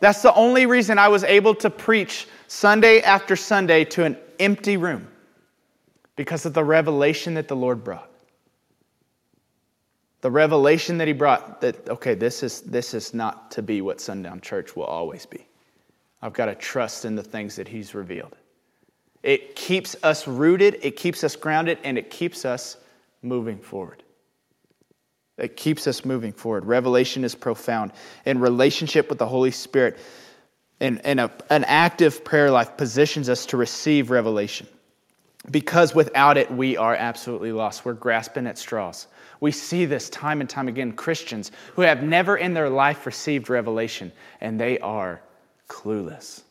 That's 0.00 0.22
the 0.22 0.34
only 0.34 0.66
reason 0.66 0.98
I 0.98 1.08
was 1.08 1.24
able 1.24 1.54
to 1.56 1.70
preach 1.70 2.28
Sunday 2.46 3.00
after 3.00 3.36
Sunday 3.36 3.84
to 3.86 4.04
an 4.04 4.16
empty 4.38 4.76
room 4.76 5.08
because 6.16 6.46
of 6.46 6.54
the 6.54 6.64
revelation 6.64 7.34
that 7.34 7.48
the 7.48 7.56
Lord 7.56 7.82
brought. 7.82 8.10
The 10.20 10.30
revelation 10.30 10.98
that 10.98 11.06
he 11.06 11.12
brought 11.12 11.60
that, 11.60 11.88
okay, 11.88 12.14
this 12.14 12.42
is, 12.42 12.62
this 12.62 12.94
is 12.94 13.14
not 13.14 13.50
to 13.52 13.62
be 13.62 13.80
what 13.80 14.00
Sundown 14.00 14.40
Church 14.40 14.74
will 14.74 14.84
always 14.84 15.26
be. 15.26 15.46
I've 16.22 16.32
got 16.32 16.46
to 16.46 16.54
trust 16.56 17.04
in 17.04 17.14
the 17.14 17.22
things 17.22 17.54
that 17.56 17.68
he's 17.68 17.94
revealed. 17.94 18.36
It 19.22 19.56
keeps 19.56 19.96
us 20.02 20.26
rooted, 20.28 20.78
it 20.82 20.96
keeps 20.96 21.24
us 21.24 21.36
grounded, 21.36 21.78
and 21.82 21.98
it 21.98 22.10
keeps 22.10 22.44
us 22.44 22.76
moving 23.22 23.58
forward. 23.58 24.02
It 25.36 25.56
keeps 25.56 25.86
us 25.86 26.04
moving 26.04 26.32
forward. 26.32 26.64
Revelation 26.64 27.24
is 27.24 27.34
profound. 27.34 27.92
In 28.24 28.40
relationship 28.40 29.08
with 29.08 29.18
the 29.18 29.26
Holy 29.26 29.52
Spirit 29.52 29.98
and, 30.80 31.04
and 31.04 31.20
a, 31.20 31.30
an 31.50 31.64
active 31.64 32.24
prayer 32.24 32.50
life 32.50 32.76
positions 32.76 33.28
us 33.28 33.46
to 33.46 33.56
receive 33.56 34.10
revelation. 34.10 34.66
Because 35.50 35.94
without 35.94 36.36
it, 36.36 36.50
we 36.50 36.76
are 36.76 36.94
absolutely 36.94 37.52
lost. 37.52 37.84
We're 37.84 37.94
grasping 37.94 38.46
at 38.46 38.58
straws. 38.58 39.06
We 39.40 39.52
see 39.52 39.84
this 39.84 40.10
time 40.10 40.40
and 40.40 40.50
time 40.50 40.68
again 40.68 40.92
Christians 40.92 41.52
who 41.74 41.82
have 41.82 42.02
never 42.02 42.36
in 42.36 42.54
their 42.54 42.68
life 42.68 43.06
received 43.06 43.48
revelation, 43.48 44.12
and 44.40 44.60
they 44.60 44.78
are 44.80 45.22
clueless. 45.68 46.42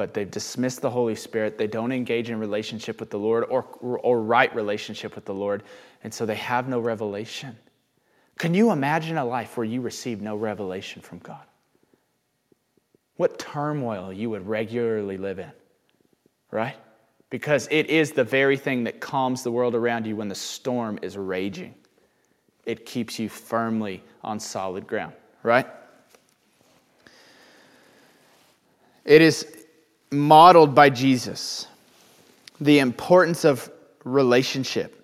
But 0.00 0.14
they've 0.14 0.30
dismissed 0.30 0.80
the 0.80 0.88
Holy 0.88 1.14
Spirit. 1.14 1.58
They 1.58 1.66
don't 1.66 1.92
engage 1.92 2.30
in 2.30 2.38
relationship 2.38 3.00
with 3.00 3.10
the 3.10 3.18
Lord 3.18 3.44
or, 3.50 3.64
or 3.82 4.22
right 4.22 4.54
relationship 4.54 5.14
with 5.14 5.26
the 5.26 5.34
Lord, 5.34 5.62
and 6.02 6.14
so 6.14 6.24
they 6.24 6.36
have 6.36 6.68
no 6.68 6.80
revelation. 6.80 7.54
Can 8.38 8.54
you 8.54 8.70
imagine 8.70 9.18
a 9.18 9.24
life 9.24 9.58
where 9.58 9.66
you 9.66 9.82
receive 9.82 10.22
no 10.22 10.36
revelation 10.36 11.02
from 11.02 11.18
God? 11.18 11.44
What 13.16 13.38
turmoil 13.38 14.10
you 14.10 14.30
would 14.30 14.46
regularly 14.46 15.18
live 15.18 15.38
in, 15.38 15.52
right? 16.50 16.76
because 17.30 17.68
it 17.70 17.88
is 17.88 18.12
the 18.12 18.24
very 18.24 18.56
thing 18.56 18.84
that 18.84 19.00
calms 19.00 19.42
the 19.42 19.52
world 19.52 19.74
around 19.74 20.06
you 20.06 20.16
when 20.16 20.28
the 20.28 20.34
storm 20.34 20.98
is 21.00 21.16
raging. 21.16 21.74
It 22.66 22.84
keeps 22.84 23.18
you 23.18 23.28
firmly 23.28 24.02
on 24.22 24.40
solid 24.40 24.86
ground, 24.86 25.14
right? 25.42 25.66
It 29.04 29.22
is 29.22 29.59
modeled 30.10 30.74
by 30.74 30.90
Jesus 30.90 31.66
the 32.60 32.78
importance 32.78 33.44
of 33.44 33.70
relationship 34.04 34.96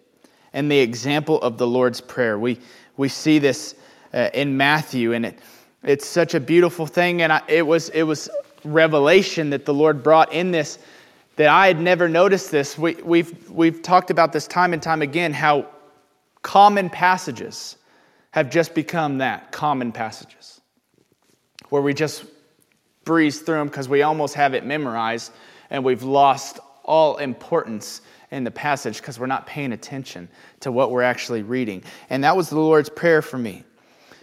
and 0.52 0.70
the 0.70 0.78
example 0.78 1.40
of 1.42 1.58
the 1.58 1.66
Lord's 1.66 2.00
Prayer. 2.00 2.38
We, 2.38 2.58
we 2.96 3.08
see 3.08 3.38
this 3.38 3.74
uh, 4.12 4.30
in 4.34 4.56
Matthew, 4.56 5.12
and 5.12 5.26
it, 5.26 5.38
it's 5.82 6.06
such 6.06 6.34
a 6.34 6.40
beautiful 6.40 6.86
thing. 6.86 7.22
And 7.22 7.32
I, 7.32 7.42
it, 7.48 7.66
was, 7.66 7.88
it 7.90 8.02
was 8.02 8.28
revelation 8.64 9.50
that 9.50 9.64
the 9.64 9.74
Lord 9.74 10.02
brought 10.02 10.32
in 10.32 10.50
this 10.50 10.78
that 11.36 11.48
I 11.48 11.66
had 11.66 11.78
never 11.78 12.08
noticed 12.08 12.50
this. 12.50 12.78
We, 12.78 12.94
we've, 12.94 13.50
we've 13.50 13.82
talked 13.82 14.10
about 14.10 14.32
this 14.32 14.46
time 14.46 14.72
and 14.72 14.82
time 14.82 15.02
again 15.02 15.34
how 15.34 15.66
common 16.42 16.88
passages 16.88 17.76
have 18.30 18.50
just 18.50 18.74
become 18.74 19.18
that 19.18 19.52
common 19.52 19.92
passages, 19.92 20.60
where 21.68 21.82
we 21.82 21.92
just 21.92 22.24
breeze 23.06 23.40
through 23.40 23.56
them 23.56 23.68
because 23.68 23.88
we 23.88 24.02
almost 24.02 24.34
have 24.34 24.52
it 24.52 24.66
memorized 24.66 25.32
and 25.70 25.82
we've 25.82 26.02
lost 26.02 26.58
all 26.84 27.16
importance 27.16 28.02
in 28.30 28.44
the 28.44 28.50
passage 28.50 28.98
because 28.98 29.18
we're 29.18 29.26
not 29.26 29.46
paying 29.46 29.72
attention 29.72 30.28
to 30.60 30.70
what 30.70 30.90
we're 30.90 31.02
actually 31.02 31.42
reading. 31.42 31.82
And 32.10 32.22
that 32.24 32.36
was 32.36 32.50
the 32.50 32.60
Lord's 32.60 32.90
prayer 32.90 33.22
for 33.22 33.38
me. 33.38 33.64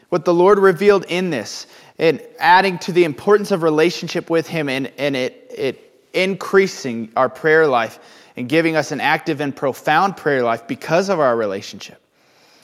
What 0.10 0.26
the 0.26 0.34
Lord 0.34 0.60
revealed 0.60 1.06
in 1.08 1.32
this, 1.32 1.66
and 1.98 2.22
adding 2.38 2.78
to 2.80 2.92
the 2.92 3.04
importance 3.04 3.50
of 3.50 3.64
relationship 3.64 4.30
with 4.30 4.48
Him, 4.48 4.70
and, 4.70 4.92
and 5.00 5.16
it, 5.16 5.52
it 5.58 5.94
increasing 6.14 7.12
our 7.16 7.30
prayer 7.30 7.66
life 7.66 8.00
and 8.38 8.48
giving 8.48 8.76
us 8.76 8.92
an 8.92 9.02
active 9.02 9.42
and 9.42 9.56
profound 9.56 10.16
prayer 10.16 10.44
life 10.44 10.68
because 10.68 11.10
of 11.10 11.20
our 11.20 11.36
relationship 11.36 12.00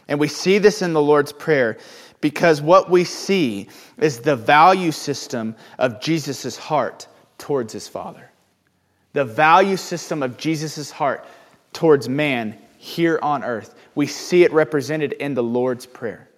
And 0.08 0.20
we 0.20 0.28
see 0.28 0.58
this 0.58 0.82
in 0.82 0.94
the 0.94 1.02
Lord's 1.02 1.32
Prayer 1.32 1.78
because 2.22 2.62
what 2.62 2.90
we 2.90 3.04
see 3.04 3.70
is 3.98 4.20
the 4.20 4.36
value 4.36 4.92
system 4.92 5.56
of 5.78 6.02
Jesus' 6.02 6.58
heart 6.58 7.08
towards 7.38 7.72
his 7.74 7.88
Father. 7.88 8.30
The 9.14 9.26
value 9.26 9.78
system 9.78 10.22
of 10.22 10.38
Jesus' 10.38 10.92
heart 10.92 11.26
towards 11.74 12.10
man 12.10 12.58
here 12.78 13.20
on 13.22 13.44
earth. 13.44 13.76
We 13.96 14.08
see 14.08 14.44
it 14.44 14.52
represented 14.52 15.14
in 15.14 15.34
the 15.34 15.44
Lord's 15.44 15.86
Prayer. 15.86 16.30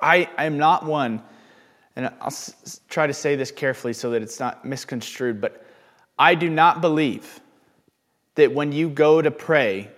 I 0.00 0.28
am 0.38 0.58
not 0.58 0.84
one, 0.84 1.22
and 1.96 2.06
I'll 2.20 2.34
try 2.88 3.06
to 3.06 3.14
say 3.14 3.34
this 3.34 3.50
carefully 3.50 3.92
so 3.92 4.10
that 4.10 4.22
it's 4.22 4.38
not 4.38 4.64
misconstrued, 4.64 5.40
but 5.40 5.64
I 6.18 6.34
do 6.34 6.48
not 6.48 6.80
believe 6.80 7.40
that 8.36 8.52
when 8.52 8.70
you 8.70 8.88
go 8.88 9.20
to 9.20 9.30
pray 9.30 9.90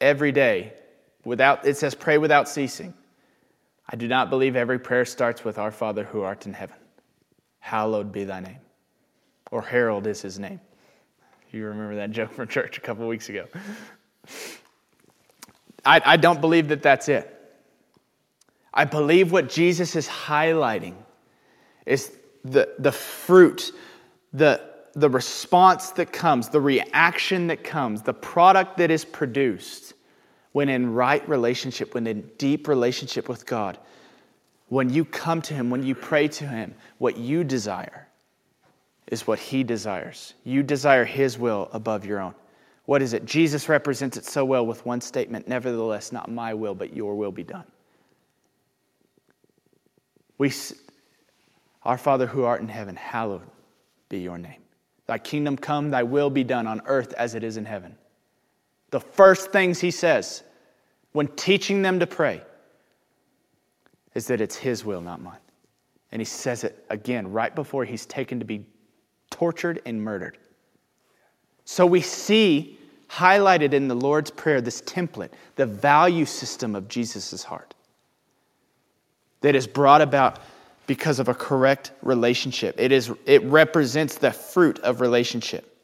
every 0.00 0.32
day, 0.32 0.72
without, 1.24 1.66
it 1.66 1.76
says 1.76 1.94
pray 1.94 2.18
without 2.18 2.48
ceasing. 2.48 2.92
I 3.88 3.96
do 3.96 4.08
not 4.08 4.30
believe 4.30 4.56
every 4.56 4.78
prayer 4.78 5.04
starts 5.04 5.44
with 5.44 5.58
Our 5.58 5.70
Father 5.70 6.04
who 6.04 6.22
art 6.22 6.46
in 6.46 6.52
heaven. 6.52 6.76
Hallowed 7.60 8.12
be 8.12 8.24
thy 8.24 8.40
name. 8.40 8.58
Or 9.50 9.62
Harold 9.62 10.06
is 10.06 10.20
his 10.20 10.38
name. 10.38 10.60
You 11.52 11.66
remember 11.66 11.96
that 11.96 12.10
joke 12.10 12.32
from 12.32 12.48
church 12.48 12.78
a 12.78 12.80
couple 12.80 13.06
weeks 13.06 13.28
ago. 13.28 13.46
I, 15.84 16.02
I 16.04 16.16
don't 16.16 16.40
believe 16.40 16.68
that 16.68 16.82
that's 16.82 17.08
it. 17.08 17.32
I 18.74 18.84
believe 18.84 19.32
what 19.32 19.48
Jesus 19.48 19.96
is 19.96 20.08
highlighting 20.08 20.94
is 21.86 22.12
the, 22.44 22.74
the 22.78 22.92
fruit, 22.92 23.72
the, 24.32 24.60
the 24.94 25.08
response 25.08 25.90
that 25.92 26.12
comes, 26.12 26.48
the 26.48 26.60
reaction 26.60 27.46
that 27.46 27.62
comes, 27.62 28.02
the 28.02 28.12
product 28.12 28.76
that 28.78 28.90
is 28.90 29.04
produced 29.04 29.94
when 30.56 30.70
in 30.70 30.94
right 30.94 31.28
relationship, 31.28 31.92
when 31.92 32.06
in 32.06 32.22
deep 32.38 32.66
relationship 32.66 33.28
with 33.28 33.44
God, 33.44 33.76
when 34.68 34.88
you 34.88 35.04
come 35.04 35.42
to 35.42 35.52
Him, 35.52 35.68
when 35.68 35.82
you 35.82 35.94
pray 35.94 36.28
to 36.28 36.46
Him, 36.46 36.74
what 36.96 37.18
you 37.18 37.44
desire 37.44 38.08
is 39.08 39.26
what 39.26 39.38
He 39.38 39.62
desires. 39.62 40.32
You 40.44 40.62
desire 40.62 41.04
His 41.04 41.38
will 41.38 41.68
above 41.74 42.06
your 42.06 42.20
own. 42.20 42.34
What 42.86 43.02
is 43.02 43.12
it? 43.12 43.26
Jesus 43.26 43.68
represents 43.68 44.16
it 44.16 44.24
so 44.24 44.46
well 44.46 44.64
with 44.64 44.86
one 44.86 45.02
statement 45.02 45.46
Nevertheless, 45.46 46.10
not 46.10 46.30
my 46.30 46.54
will, 46.54 46.74
but 46.74 46.96
your 46.96 47.16
will 47.16 47.32
be 47.32 47.44
done. 47.44 47.64
We, 50.38 50.50
our 51.82 51.98
Father 51.98 52.26
who 52.26 52.44
art 52.44 52.62
in 52.62 52.68
heaven, 52.68 52.96
hallowed 52.96 53.42
be 54.08 54.20
your 54.20 54.38
name. 54.38 54.62
Thy 55.06 55.18
kingdom 55.18 55.58
come, 55.58 55.90
thy 55.90 56.02
will 56.02 56.30
be 56.30 56.44
done 56.44 56.66
on 56.66 56.80
earth 56.86 57.12
as 57.12 57.34
it 57.34 57.44
is 57.44 57.58
in 57.58 57.66
heaven. 57.66 57.94
The 58.90 59.00
first 59.00 59.52
things 59.52 59.80
he 59.80 59.90
says 59.90 60.42
when 61.16 61.28
teaching 61.28 61.80
them 61.80 61.98
to 62.00 62.06
pray 62.06 62.42
is 64.14 64.26
that 64.26 64.40
it's 64.40 64.56
His 64.56 64.84
will, 64.84 65.00
not 65.00 65.20
mine. 65.20 65.38
And 66.12 66.20
he 66.20 66.24
says 66.24 66.64
it 66.64 66.84
again 66.90 67.32
right 67.32 67.54
before 67.54 67.84
he's 67.84 68.06
taken 68.06 68.38
to 68.38 68.44
be 68.44 68.66
tortured 69.30 69.82
and 69.84 70.02
murdered. 70.02 70.38
So 71.64 71.84
we 71.84 72.00
see 72.00 72.78
highlighted 73.08 73.72
in 73.72 73.88
the 73.88 73.94
Lord's 73.94 74.30
Prayer 74.30 74.60
this 74.60 74.82
template, 74.82 75.30
the 75.56 75.66
value 75.66 76.24
system 76.24 76.74
of 76.74 76.88
Jesus' 76.88 77.42
heart 77.42 77.74
that 79.40 79.54
is 79.54 79.66
brought 79.66 80.00
about 80.00 80.38
because 80.86 81.18
of 81.18 81.28
a 81.28 81.34
correct 81.34 81.92
relationship. 82.02 82.76
It, 82.78 82.92
is, 82.92 83.12
it 83.26 83.42
represents 83.44 84.16
the 84.16 84.30
fruit 84.30 84.78
of 84.80 85.00
relationship. 85.00 85.75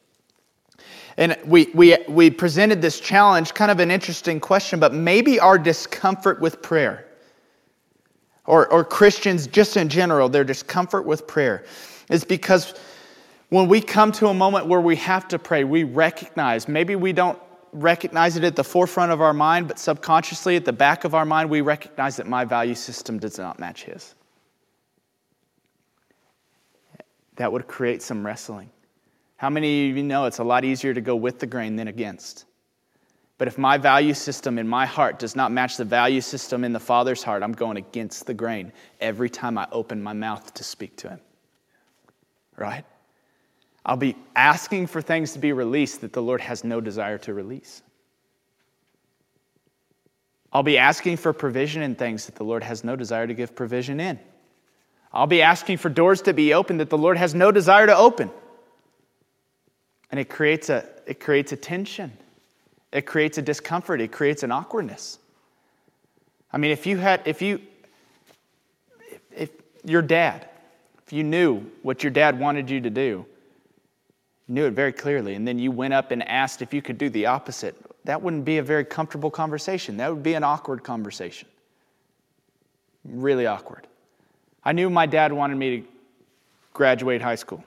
And 1.16 1.37
we, 1.44 1.70
we, 1.75 1.96
we 2.09 2.31
presented 2.31 2.81
this 2.81 2.98
challenge, 3.01 3.55
kind 3.55 3.70
of 3.70 3.81
an 3.81 3.90
interesting 3.90 4.40
question, 4.40 4.81
but 4.81 4.94
maybe 4.94 5.38
our 5.38 5.59
discomfort 5.59 6.40
with 6.40 6.62
prayer, 6.62 7.07
or, 8.46 8.66
or 8.68 8.85
Christians 8.85 9.46
just 9.46 9.77
in 9.77 9.88
general, 9.88 10.29
their 10.29 10.44
discomfort 10.44 11.05
with 11.05 11.27
prayer, 11.27 11.64
is 12.11 12.25
because 12.25 12.75
when 13.51 13.68
we 13.68 13.81
come 13.81 14.12
to 14.12 14.29
a 14.29 14.35
moment 14.35 14.66
where 14.66 14.81
we 14.81 14.96
have 14.96 15.29
to 15.29 15.38
pray, 15.38 15.64
we 15.64 15.85
recognize, 15.85 16.66
maybe 16.66 16.96
we 16.96 17.12
don't 17.12 17.38
recognize 17.72 18.37
it 18.37 18.44
at 18.44 18.57
the 18.57 18.64
forefront 18.64 19.12
of 19.12 19.20
our 19.20 19.35
mind, 19.35 19.68
but 19.68 19.79
subconsciously 19.79 20.57
at 20.57 20.64
the 20.64 20.72
back 20.72 21.05
of 21.05 21.14
our 21.14 21.25
mind, 21.25 21.51
we 21.51 21.61
recognize 21.61 22.16
that 22.16 22.27
my 22.27 22.44
value 22.44 22.75
system 22.75 23.18
does 23.18 23.38
not 23.38 23.59
match 23.59 23.85
his. 23.85 24.14
That 27.37 27.53
would 27.53 27.66
create 27.66 28.03
some 28.03 28.25
wrestling. 28.25 28.70
How 29.42 29.50
many 29.50 29.90
of 29.90 29.96
you 29.96 30.05
know 30.05 30.26
it's 30.26 30.38
a 30.38 30.44
lot 30.44 30.64
easier 30.64 30.94
to 30.94 31.00
go 31.00 31.16
with 31.16 31.40
the 31.40 31.48
grain 31.48 31.74
than 31.74 31.88
against? 31.88 32.44
But 33.38 33.48
if 33.48 33.59
my 33.59 33.76
value 33.76 34.14
system 34.14 34.57
in 34.57 34.68
my 34.68 34.87
heart 34.87 35.18
does 35.18 35.35
not 35.35 35.50
match 35.50 35.76
the 35.76 35.85
value 35.85 36.20
system 36.20 36.62
in 36.62 36.72
the 36.72 36.78
Father's 36.78 37.24
heart, 37.24 37.42
I'm 37.42 37.50
going 37.50 37.76
against 37.76 38.26
the 38.28 38.35
grain 38.35 38.72
every 39.00 39.28
time 39.28 39.59
I 39.59 39.66
open 39.72 40.00
my 40.00 40.12
mouth 40.12 40.55
to 40.55 40.62
speak 40.62 40.96
to 40.98 41.09
Him. 41.09 41.20
Right? 42.57 42.85
I'll 43.85 43.96
be 43.96 44.14
asking 44.37 44.87
for 44.87 45.02
things 45.02 45.33
to 45.33 45.40
be 45.40 45.52
released 45.52 46.02
that 46.02 46.12
the 46.12 46.22
Lord 46.22 46.40
has 46.40 46.62
no 46.62 46.81
desire 46.81 47.18
to 47.18 47.35
release. 47.35 47.83
I'll 50.52 50.62
be 50.62 50.78
asking 50.78 51.16
for 51.16 51.33
provision 51.33 51.83
in 51.83 51.96
things 51.96 52.26
that 52.26 52.37
the 52.37 52.44
Lord 52.44 52.62
has 52.62 52.85
no 52.85 52.94
desire 52.94 53.26
to 53.26 53.35
give 53.35 53.57
provision 53.57 53.98
in. 53.98 54.20
I'll 55.12 55.26
be 55.26 55.42
asking 55.42 55.78
for 55.78 55.88
doors 55.88 56.22
to 56.22 56.33
be 56.33 56.55
opened 56.55 56.78
that 56.78 56.90
the 56.90 56.96
Lord 56.96 57.16
has 57.16 57.35
no 57.35 57.50
desire 57.50 57.88
to 57.88 57.96
open. 57.96 58.31
And 60.12 60.20
it 60.20 60.29
creates 60.29 60.68
a, 60.68 60.87
it 61.07 61.18
creates 61.18 61.51
a 61.51 61.57
tension. 61.57 62.12
It 62.92 63.07
creates 63.07 63.38
a 63.38 63.42
discomfort. 63.42 64.01
It 64.01 64.12
creates 64.12 64.42
an 64.42 64.53
awkwardness. 64.53 65.18
I 66.53 66.59
mean, 66.59 66.70
if 66.70 66.87
you 66.87 66.98
had, 66.98 67.22
if 67.25 67.40
you, 67.40 67.61
if, 69.11 69.20
if 69.35 69.51
your 69.85 70.03
dad, 70.03 70.46
if 71.05 71.12
you 71.12 71.25
knew 71.25 71.61
what 71.83 72.05
your 72.05 72.11
dad 72.11 72.38
wanted 72.38 72.68
you 72.68 72.81
to 72.83 72.90
do, 72.90 73.25
knew 74.48 74.66
it 74.66 74.72
very 74.72 74.92
clearly, 74.92 75.35
and 75.35 75.48
then 75.48 75.59
you 75.59 75.70
went 75.70 75.94
up 75.94 76.11
and 76.11 76.22
asked 76.29 76.61
if 76.61 76.75
you 76.75 76.83
could 76.83 76.98
do 76.98 77.09
the 77.09 77.27
opposite, 77.27 77.75
that 78.05 78.20
wouldn't 78.20 78.44
be 78.44 78.59
a 78.59 78.62
very 78.62 78.85
comfortable 78.85 79.31
conversation. 79.31 79.96
That 79.96 80.12
would 80.12 80.22
be 80.22 80.35
an 80.35 80.44
awkward 80.44 80.85
conversation. 80.85 81.48
Really 83.05 83.46
awkward. 83.46 83.87
I 84.62 84.72
knew 84.72 84.90
my 84.90 85.07
dad 85.07 85.33
wanted 85.33 85.57
me 85.57 85.81
to 85.81 85.87
graduate 86.75 87.22
high 87.22 87.37
school. 87.37 87.64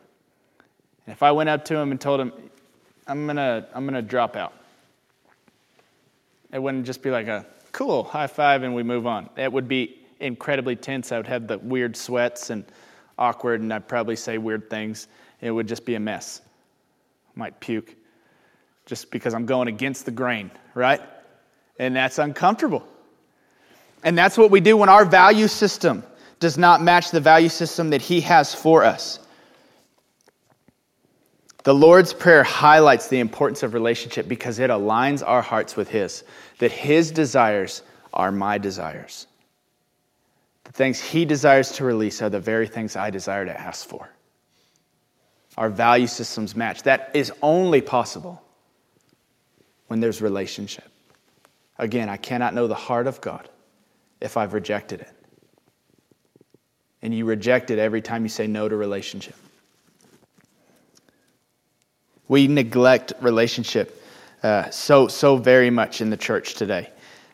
And 1.06 1.14
if 1.14 1.24
I 1.24 1.32
went 1.32 1.50
up 1.50 1.66
to 1.66 1.78
him 1.78 1.92
and 1.92 2.00
told 2.00 2.20
him, 2.20 2.34
I'm 3.08 3.26
going 3.26 3.38
to 3.38 3.68
I'm 3.74 3.88
to 3.88 4.02
drop 4.02 4.36
out, 4.36 4.54
it 6.52 6.60
wouldn't 6.60 6.86
just 6.86 7.02
be 7.02 7.12
like 7.12 7.28
a 7.28 7.46
cool 7.72 8.04
high 8.04 8.28
five 8.28 8.64
and 8.64 8.74
we 8.74 8.84
move 8.84 9.06
on. 9.06 9.30
It 9.36 9.52
would 9.52 9.68
be 9.68 10.00
incredibly 10.20 10.76
tense. 10.76 11.12
I 11.12 11.18
would 11.18 11.28
have 11.28 11.48
the 11.48 11.58
weird 11.58 11.96
sweats 11.96 12.50
and 12.50 12.66
awkward, 13.18 13.62
and 13.62 13.74
I'd 13.74 13.88
probably 13.88 14.16
say 14.16 14.38
weird 14.38 14.70
things. 14.70 15.08
It 15.42 15.52
would 15.52 15.68
just 15.68 15.86
be 15.86 15.96
a 15.96 16.00
mess. 16.00 16.42
I 17.36 17.40
might 17.40 17.60
puke 17.60 17.96
just 18.86 19.12
because 19.12 19.34
I'm 19.34 19.46
going 19.46 19.68
against 19.68 20.06
the 20.06 20.12
grain, 20.12 20.52
right? 20.74 21.02
And 21.80 21.96
that's 21.96 22.20
uncomfortable. 22.20 22.88
And 24.04 24.18
that's 24.18 24.38
what 24.38 24.52
we 24.52 24.60
do 24.60 24.78
when 24.78 24.90
our 24.90 25.04
value 25.04 25.48
system 25.48 26.04
does 26.40 26.58
not 26.58 26.82
match 26.82 27.12
the 27.12 27.20
value 27.20 27.50
system 27.50 27.90
that 27.90 28.02
He 28.02 28.22
has 28.22 28.54
for 28.54 28.84
us. 28.84 29.20
The 31.66 31.74
Lord's 31.74 32.14
Prayer 32.14 32.44
highlights 32.44 33.08
the 33.08 33.18
importance 33.18 33.64
of 33.64 33.74
relationship 33.74 34.28
because 34.28 34.60
it 34.60 34.70
aligns 34.70 35.24
our 35.26 35.42
hearts 35.42 35.76
with 35.76 35.90
His, 35.90 36.24
that 36.60 36.72
His 36.72 37.10
desires 37.10 37.82
are 38.14 38.32
my 38.32 38.60
desires. 38.60 39.26
The 40.66 40.72
things 40.74 41.02
He 41.02 41.26
desires 41.26 41.72
to 41.74 41.84
release 41.84 42.22
are 42.22 42.30
the 42.30 42.40
very 42.40 42.68
things 42.68 42.96
I 42.96 43.10
desire 43.10 43.46
to 43.46 43.60
ask 43.60 43.88
for. 43.88 44.08
Our 45.58 45.70
value 45.70 46.06
systems 46.06 46.56
match. 46.56 46.84
That 46.84 47.10
is 47.16 47.34
only 47.42 47.82
possible 47.82 48.44
when 49.88 50.02
there's 50.02 50.22
relationship. 50.22 50.88
Again, 51.80 52.10
I 52.10 52.18
cannot 52.18 52.54
know 52.54 52.68
the 52.68 52.76
heart 52.76 53.08
of 53.08 53.22
God 53.22 53.50
if 54.22 54.38
I've 54.38 54.54
rejected 54.54 55.02
it. 55.02 55.12
And 57.02 57.12
you 57.12 57.26
reject 57.26 57.72
it 57.72 57.80
every 57.80 58.04
time 58.04 58.22
you 58.22 58.30
say 58.30 58.46
no 58.46 58.70
to 58.70 58.76
relationship. 58.76 59.36
We 62.28 62.48
neglect 62.48 63.14
relationship 63.22 64.02
uh, 64.46 64.70
so, 64.70 65.08
so 65.08 65.38
very 65.38 65.72
much 65.72 66.02
in 66.02 66.12
the 66.12 66.18
church 66.18 66.54
today. 66.54 66.90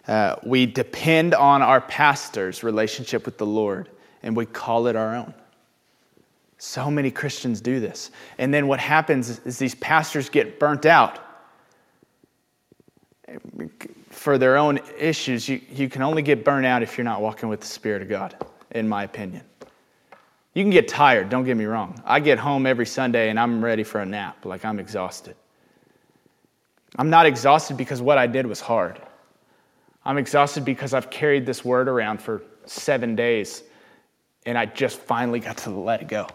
Uh, 0.08 0.38
we 0.44 0.66
depend 0.66 1.34
on 1.34 1.62
our 1.62 1.82
pastor's 1.82 2.64
relationship 2.64 3.26
with 3.26 3.38
the 3.38 3.46
Lord 3.46 3.90
and 4.24 4.36
we 4.36 4.46
call 4.46 4.88
it 4.88 4.96
our 4.96 5.16
own. 5.16 5.34
So 6.58 6.90
many 6.90 7.12
Christians 7.12 7.60
do 7.60 7.80
this. 7.80 8.12
And 8.38 8.54
then 8.54 8.68
what 8.68 8.80
happens 8.80 9.42
is 9.46 9.58
these 9.58 9.76
pastors 9.76 10.30
get 10.30 10.60
burnt 10.60 10.86
out 10.86 11.20
for 14.10 14.38
their 14.38 14.58
own 14.58 14.80
issues. 14.98 15.50
You, 15.50 15.60
you 15.70 15.90
can 15.90 16.04
only 16.04 16.22
get 16.22 16.46
burnt 16.46 16.66
out 16.66 16.84
if 16.84 16.98
you're 16.98 17.06
not 17.06 17.22
walking 17.22 17.50
with 17.50 17.60
the 17.60 17.68
Spirit 17.68 18.02
of 18.02 18.10
God, 18.10 18.36
in 18.72 18.88
my 18.88 19.04
opinion. 19.04 19.44
You 20.54 20.64
can 20.64 20.70
get 20.70 20.88
tired, 20.88 21.30
don't 21.30 21.46
get 21.46 21.56
me 21.56 21.66
wrong. 21.66 22.02
I 22.06 22.20
get 22.20 22.38
home 22.38 22.66
every 22.66 22.86
Sunday 22.86 23.30
and 23.30 23.40
I'm 23.40 23.64
ready 23.64 23.84
for 23.84 24.02
a 24.02 24.06
nap, 24.06 24.46
like 24.46 24.66
I'm 24.66 24.80
exhausted. 24.80 25.36
I'm 26.98 27.10
not 27.10 27.26
exhausted 27.26 27.78
because 27.78 28.02
what 28.02 28.18
I 28.18 28.28
did 28.28 28.46
was 28.46 28.60
hard. 28.60 29.02
I'm 30.04 30.18
exhausted 30.18 30.66
because 30.66 30.94
I've 30.94 31.10
carried 31.10 31.46
this 31.46 31.64
word 31.64 31.88
around 31.88 32.22
for 32.22 32.44
seven 32.66 33.16
days 33.16 33.64
and 34.46 34.58
I 34.58 34.66
just 34.66 35.00
finally 35.00 35.40
got 35.40 35.58
to 35.58 35.70
let 35.70 36.02
it 36.02 36.08
go 36.10 36.28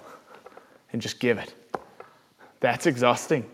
and 0.93 1.03
just 1.03 1.21
give 1.21 1.37
it. 1.39 1.55
That's 2.61 2.87
exhausting. 2.87 3.45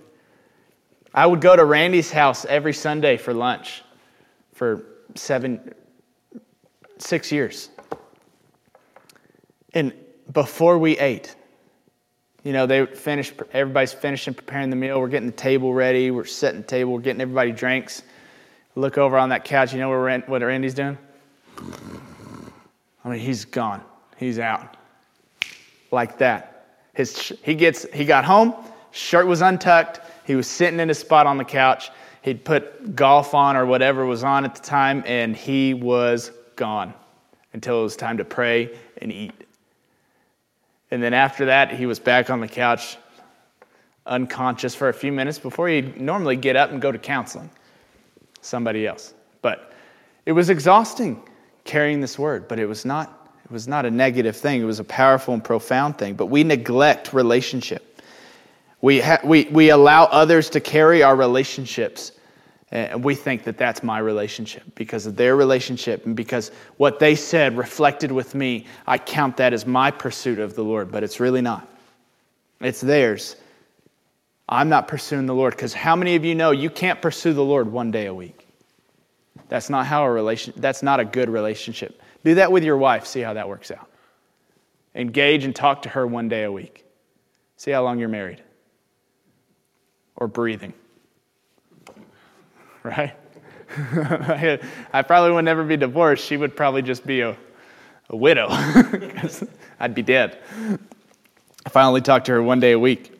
I 1.12 1.26
would 1.26 1.40
go 1.40 1.56
to 1.56 1.64
Randy's 1.64 2.10
house 2.10 2.44
every 2.44 2.72
Sunday 2.72 3.16
for 3.16 3.34
lunch 3.34 3.82
for 4.54 4.84
seven, 5.14 5.74
six 6.98 7.32
years. 7.32 7.70
And 9.74 9.92
before 10.30 10.78
we 10.78 10.98
ate, 10.98 11.34
you 12.44 12.52
know, 12.52 12.66
they 12.66 12.86
finished, 12.86 13.34
everybody's 13.52 13.92
finishing 13.92 14.34
preparing 14.34 14.70
the 14.70 14.76
meal. 14.76 15.00
We're 15.00 15.08
getting 15.08 15.28
the 15.28 15.36
table 15.36 15.72
ready. 15.72 16.10
We're 16.10 16.24
setting 16.24 16.62
the 16.62 16.66
table. 16.66 16.92
We're 16.92 17.00
getting 17.00 17.20
everybody 17.20 17.52
drinks. 17.52 18.02
Look 18.74 18.98
over 18.98 19.16
on 19.16 19.28
that 19.28 19.44
couch. 19.44 19.72
You 19.72 19.78
know 19.78 19.88
what 19.88 20.42
Randy's 20.42 20.74
doing? 20.74 20.98
I 23.04 23.08
mean, 23.08 23.20
he's 23.20 23.44
gone. 23.44 23.82
He's 24.16 24.38
out. 24.38 24.76
Like 25.90 26.18
that. 26.18 26.66
His, 26.94 27.32
he, 27.42 27.54
gets, 27.54 27.86
he 27.92 28.04
got 28.04 28.24
home, 28.24 28.54
shirt 28.90 29.26
was 29.26 29.40
untucked. 29.40 30.00
He 30.24 30.34
was 30.34 30.46
sitting 30.46 30.80
in 30.80 30.88
his 30.88 30.98
spot 30.98 31.26
on 31.26 31.36
the 31.36 31.44
couch. 31.44 31.90
He'd 32.22 32.44
put 32.44 32.94
golf 32.94 33.34
on 33.34 33.56
or 33.56 33.66
whatever 33.66 34.06
was 34.06 34.22
on 34.22 34.44
at 34.44 34.54
the 34.54 34.62
time, 34.62 35.02
and 35.06 35.34
he 35.34 35.74
was 35.74 36.30
gone 36.56 36.94
until 37.52 37.80
it 37.80 37.82
was 37.82 37.96
time 37.96 38.16
to 38.18 38.24
pray 38.24 38.76
and 38.98 39.12
eat. 39.12 39.32
And 40.92 41.02
then 41.02 41.14
after 41.14 41.46
that, 41.46 41.72
he 41.72 41.86
was 41.86 41.98
back 41.98 42.28
on 42.28 42.40
the 42.40 42.46
couch, 42.46 42.98
unconscious 44.04 44.74
for 44.74 44.90
a 44.90 44.92
few 44.92 45.10
minutes 45.10 45.38
before 45.38 45.66
he'd 45.66 45.98
normally 45.98 46.36
get 46.36 46.54
up 46.54 46.70
and 46.70 46.82
go 46.82 46.92
to 46.92 46.98
counseling. 46.98 47.50
Somebody 48.42 48.86
else. 48.86 49.14
But 49.40 49.72
it 50.26 50.32
was 50.32 50.50
exhausting 50.50 51.22
carrying 51.64 52.02
this 52.02 52.18
word, 52.18 52.46
but 52.46 52.58
it 52.58 52.66
was 52.66 52.84
not 52.84 53.30
it 53.42 53.50
was 53.50 53.66
not 53.66 53.86
a 53.86 53.90
negative 53.90 54.36
thing. 54.36 54.60
It 54.60 54.66
was 54.66 54.80
a 54.80 54.84
powerful 54.84 55.32
and 55.32 55.42
profound 55.42 55.96
thing. 55.96 56.12
But 56.14 56.26
we 56.26 56.44
neglect 56.44 57.14
relationship. 57.14 58.00
We, 58.82 59.00
ha- 59.00 59.20
we, 59.24 59.44
we 59.44 59.70
allow 59.70 60.04
others 60.04 60.50
to 60.50 60.60
carry 60.60 61.02
our 61.02 61.16
relationships. 61.16 62.12
And 62.72 63.04
we 63.04 63.14
think 63.14 63.44
that 63.44 63.58
that's 63.58 63.82
my 63.82 63.98
relationship 63.98 64.62
because 64.74 65.04
of 65.04 65.14
their 65.14 65.36
relationship 65.36 66.06
and 66.06 66.16
because 66.16 66.50
what 66.78 66.98
they 66.98 67.14
said 67.14 67.58
reflected 67.58 68.10
with 68.10 68.34
me. 68.34 68.66
I 68.86 68.96
count 68.96 69.36
that 69.36 69.52
as 69.52 69.66
my 69.66 69.90
pursuit 69.90 70.38
of 70.38 70.54
the 70.54 70.64
Lord, 70.64 70.90
but 70.90 71.04
it's 71.04 71.20
really 71.20 71.42
not. 71.42 71.68
It's 72.62 72.80
theirs. 72.80 73.36
I'm 74.48 74.70
not 74.70 74.88
pursuing 74.88 75.26
the 75.26 75.34
Lord 75.34 75.54
because 75.54 75.74
how 75.74 75.94
many 75.94 76.16
of 76.16 76.24
you 76.24 76.34
know 76.34 76.50
you 76.50 76.70
can't 76.70 77.00
pursue 77.02 77.34
the 77.34 77.44
Lord 77.44 77.70
one 77.70 77.90
day 77.90 78.06
a 78.06 78.14
week? 78.14 78.48
That's 79.48 79.68
not 79.68 79.84
how 79.86 80.04
a 80.04 80.10
relation 80.10 80.54
that's 80.56 80.82
not 80.82 80.98
a 80.98 81.04
good 81.04 81.28
relationship. 81.28 82.00
Do 82.24 82.36
that 82.36 82.50
with 82.50 82.64
your 82.64 82.78
wife, 82.78 83.04
see 83.04 83.20
how 83.20 83.34
that 83.34 83.48
works 83.50 83.70
out. 83.70 83.90
Engage 84.94 85.44
and 85.44 85.54
talk 85.54 85.82
to 85.82 85.90
her 85.90 86.06
one 86.06 86.28
day 86.28 86.44
a 86.44 86.52
week. 86.52 86.86
See 87.58 87.70
how 87.70 87.82
long 87.84 87.98
you're 87.98 88.08
married. 88.08 88.42
Or 90.16 90.26
breathing. 90.26 90.72
Right? 92.84 93.14
I 94.92 95.02
probably 95.02 95.32
would 95.32 95.44
never 95.44 95.64
be 95.64 95.76
divorced. 95.76 96.24
She 96.24 96.36
would 96.36 96.56
probably 96.56 96.82
just 96.82 97.06
be 97.06 97.20
a, 97.20 97.36
a 98.10 98.16
widow. 98.16 98.48
I'd 99.80 99.94
be 99.94 100.02
dead. 100.02 100.38
I 101.64 101.68
finally 101.70 102.00
talk 102.00 102.24
to 102.24 102.32
her 102.32 102.42
one 102.42 102.60
day 102.60 102.72
a 102.72 102.78
week. 102.78 103.18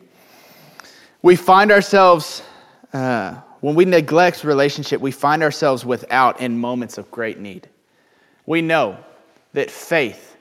We 1.21 1.35
find 1.35 1.71
ourselves, 1.71 2.43
uh, 2.91 3.35
when 3.61 3.75
we 3.75 3.85
neglect 3.85 4.43
relationship, 4.43 5.01
we 5.01 5.11
find 5.11 5.41
ourselves 5.41 5.85
without 5.85 6.41
in 6.41 6.59
moments 6.59 6.97
of 6.97 7.09
great 7.09 7.39
need. 7.39 7.69
We 8.45 8.61
know 8.61 8.97
that 9.53 9.71
faith 9.71 10.35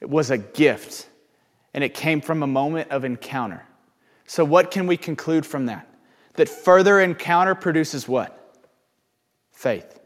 was 0.00 0.30
a 0.30 0.38
gift 0.38 1.08
and 1.74 1.82
it 1.82 1.94
came 1.94 2.20
from 2.20 2.42
a 2.42 2.46
moment 2.46 2.90
of 2.90 3.04
encounter. 3.04 3.64
So, 4.26 4.44
what 4.44 4.70
can 4.70 4.86
we 4.86 4.96
conclude 4.96 5.44
from 5.44 5.66
that? 5.66 5.88
That 6.34 6.48
further 6.48 7.00
encounter 7.00 7.54
produces 7.54 8.06
what? 8.08 8.41
Faith. 9.62 10.00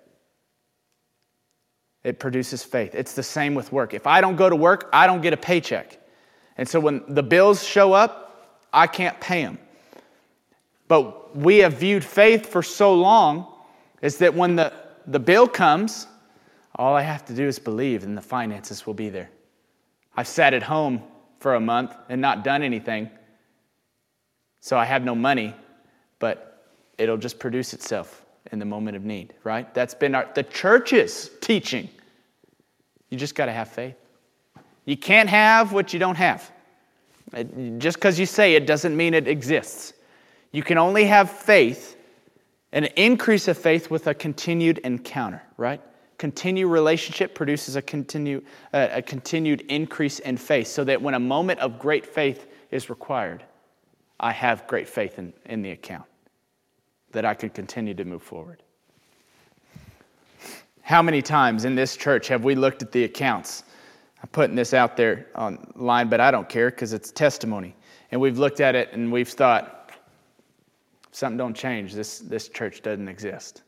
It 2.05 2.19
produces 2.19 2.63
faith. 2.63 2.95
It's 2.95 3.15
the 3.15 3.23
same 3.23 3.55
with 3.55 3.73
work. 3.73 3.95
If 3.95 4.07
I 4.07 4.21
don't 4.21 4.37
go 4.37 4.51
to 4.51 4.55
work, 4.55 4.91
I 4.93 5.07
don't 5.07 5.23
get 5.23 5.33
a 5.33 5.39
paycheck. 5.39 5.99
And 6.59 6.69
so 6.69 6.79
when 6.79 7.03
the 7.09 7.23
bills 7.23 7.65
show 7.65 7.95
up, 7.95 8.61
I 8.71 8.87
can't 8.87 9.19
pay 9.19 9.45
them. 9.45 9.59
But 10.89 11.35
we 11.35 11.57
have 11.59 11.73
viewed 11.73 12.05
faith 12.05 12.45
for 12.45 12.63
so 12.63 12.95
long 12.95 13.51
is 14.03 14.19
that 14.19 14.35
when 14.35 14.57
the, 14.57 14.75
the 15.07 15.19
bill 15.19 15.49
comes, 15.49 16.07
all 16.75 16.95
I 16.95 17.01
have 17.01 17.25
to 17.25 17.35
do 17.35 17.47
is 17.47 17.59
believe, 17.59 18.05
and 18.05 18.15
the 18.15 18.21
finances 18.21 18.87
will 18.87 18.93
be 18.93 19.09
there. 19.09 19.31
I've 20.15 20.29
sat 20.29 20.53
at 20.53 20.65
home 20.65 21.03
for 21.41 21.55
a 21.55 21.61
month 21.61 21.95
and 22.11 22.21
not 22.21 22.45
done 22.45 22.63
anything, 22.63 23.09
so 24.61 24.77
I 24.77 24.85
have 24.85 25.03
no 25.03 25.15
money, 25.15 25.55
but 26.19 26.63
it'll 26.99 27.17
just 27.17 27.39
produce 27.39 27.73
itself 27.73 28.26
in 28.53 28.59
the 28.59 28.65
moment 28.65 28.97
of 28.97 29.05
need, 29.05 29.35
right? 29.45 29.73
That's 29.75 29.95
been 29.95 30.15
our, 30.15 30.29
the 30.35 30.43
church's 30.43 31.31
teaching. 31.41 31.89
You 33.11 33.19
just 33.19 33.35
got 33.35 33.47
to 33.47 33.53
have 33.53 33.69
faith. 33.69 33.97
You 34.85 34.97
can't 34.97 35.29
have 35.29 35.73
what 35.73 35.93
you 35.93 35.99
don't 35.99 36.17
have. 36.17 36.51
Just 37.79 37.97
because 37.97 38.19
you 38.19 38.27
say 38.27 38.55
it 38.55 38.67
doesn't 38.67 38.97
mean 38.97 39.15
it 39.15 39.27
exists. 39.27 39.93
You 40.53 40.63
can 40.63 40.79
only 40.79 41.05
have 41.07 41.31
faith, 41.31 41.97
an 42.73 42.85
increase 42.97 43.49
of 43.49 43.59
faith 43.59 43.91
with 43.91 44.07
a 44.07 44.15
continued 44.15 44.79
encounter, 44.79 45.43
right? 45.57 45.81
Continued 46.19 46.69
relationship 46.69 47.35
produces 47.35 47.77
a, 47.77 47.83
continue, 47.83 48.43
uh, 48.73 48.89
a 48.93 49.03
continued 49.03 49.63
increase 49.63 50.21
in 50.21 50.37
faith, 50.37 50.69
so 50.69 50.85
that 50.85 51.03
when 51.03 51.15
a 51.15 51.21
moment 51.21 51.61
of 51.61 51.79
great 51.79 52.07
faith 52.07 52.47
is 52.71 52.89
required, 52.89 53.43
I 54.19 54.33
have 54.33 54.67
great 54.67 54.89
faith 54.89 55.19
in, 55.19 55.33
in 55.45 55.63
the 55.63 55.73
account 55.73 56.07
that 57.17 57.25
I 57.25 57.33
could 57.33 57.55
continue 57.55 57.95
to 57.95 58.05
move 58.05 58.23
forward. 58.23 58.63
How 60.83 61.01
many 61.01 61.23
times 61.23 61.65
in 61.65 61.75
this 61.75 61.97
church 61.97 62.29
have 62.29 62.45
we 62.45 62.55
looked 62.55 62.83
at 62.83 62.93
the 62.93 63.05
accounts? 63.05 63.65
I'm 64.23 64.29
putting 64.29 64.55
this 64.55 64.75
out 64.75 64.99
there 64.99 65.29
online, 65.35 66.11
but 66.11 66.21
I 66.21 66.31
don't 66.31 66.47
care 66.47 66.69
because 66.69 66.93
it's 66.93 67.11
testimony. 67.11 67.75
And 68.11 68.21
we've 68.21 68.39
looked 68.39 68.61
at 68.61 68.75
it 68.75 68.93
and 68.93 69.11
we've 69.11 69.31
thought, 69.31 69.93
something 71.11 71.39
don't 71.39 71.57
change. 71.57 71.95
This, 71.95 72.19
this 72.19 72.49
church 72.51 72.83
doesn't 72.83 73.09
exist. 73.09 73.63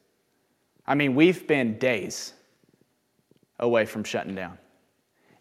I 0.87 0.95
mean, 0.95 1.15
we've 1.15 1.47
been 1.47 1.79
days 1.79 2.35
away 3.61 3.87
from 3.87 4.05
shutting 4.05 4.35
down. 4.35 4.59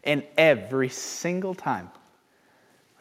And 0.06 0.24
every 0.38 0.88
single 0.88 1.54
time, 1.54 1.91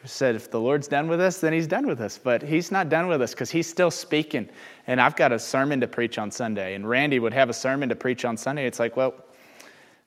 said, 0.04 0.36
if 0.36 0.50
the 0.50 0.60
Lord's 0.60 0.88
done 0.88 1.08
with 1.08 1.20
us, 1.20 1.40
then 1.40 1.52
He's 1.52 1.66
done 1.66 1.86
with 1.86 2.00
us. 2.00 2.18
But 2.18 2.42
He's 2.42 2.70
not 2.70 2.88
done 2.88 3.08
with 3.08 3.20
us 3.22 3.32
because 3.32 3.50
He's 3.50 3.66
still 3.66 3.90
speaking. 3.90 4.48
And 4.86 5.00
I've 5.00 5.16
got 5.16 5.32
a 5.32 5.38
sermon 5.38 5.80
to 5.80 5.88
preach 5.88 6.18
on 6.18 6.30
Sunday, 6.30 6.74
and 6.74 6.88
Randy 6.88 7.18
would 7.18 7.32
have 7.32 7.50
a 7.50 7.54
sermon 7.54 7.88
to 7.88 7.96
preach 7.96 8.24
on 8.24 8.36
Sunday. 8.36 8.66
It's 8.66 8.78
like, 8.78 8.96
well, 8.96 9.14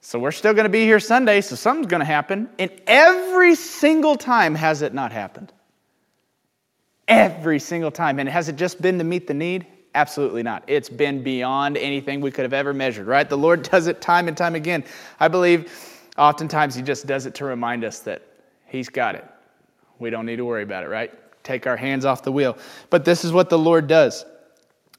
so 0.02 0.17
we're 0.17 0.32
still 0.32 0.54
going 0.54 0.63
to 0.63 0.69
be 0.69 0.86
here 0.86 0.99
Sunday, 0.99 1.41
so 1.41 1.56
something's 1.56 1.88
going 1.88 1.99
to 1.99 2.06
happen. 2.06 2.49
And 2.58 2.71
every 2.88 3.56
single 3.56 4.15
time 4.15 4.56
has 4.56 4.82
it 4.82 4.93
not 4.93 5.12
happened. 5.12 5.52
Every 7.08 7.60
single 7.60 7.91
time. 7.91 8.19
And 8.19 8.30
has 8.30 8.47
it 8.47 8.56
just 8.56 8.82
been 8.82 8.97
to 8.99 9.04
meet 9.04 9.28
the 9.28 9.34
need? 9.34 9.67
Absolutely 9.95 10.43
not. 10.43 10.63
It's 10.67 10.88
been 10.88 11.23
beyond 11.23 11.75
anything 11.75 12.21
we 12.21 12.32
could 12.32 12.43
have 12.43 12.54
ever 12.54 12.73
measured, 12.73 13.08
right? 13.08 13.28
The 13.28 13.38
Lord 13.38 13.63
does 13.63 13.88
it 13.88 13.99
time 13.99 14.28
and 14.28 14.38
time 14.38 14.56
again. 14.56 14.86
I 15.19 15.28
believe 15.28 15.73
oftentimes 16.17 16.75
He 16.75 16.82
just 16.82 17.08
does 17.08 17.25
it 17.25 17.36
to 17.36 17.45
remind 17.45 17.84
us 17.84 17.99
that 18.02 18.21
He's 18.67 18.88
got 18.88 19.15
it. 19.15 19.25
We 20.00 20.10
don't 20.10 20.26
need 20.26 20.38
to 20.38 20.46
worry 20.46 20.64
about 20.64 20.84
it, 20.84 20.88
right? 20.88 21.14
Take 21.44 21.68
our 21.68 21.78
hands 21.78 22.06
off 22.06 22.24
the 22.24 22.32
wheel. 22.32 22.58
But 22.90 23.06
this 23.06 23.24
is 23.24 23.32
what 23.32 23.50
the 23.50 23.60
Lord 23.60 23.88
does. 23.88 24.26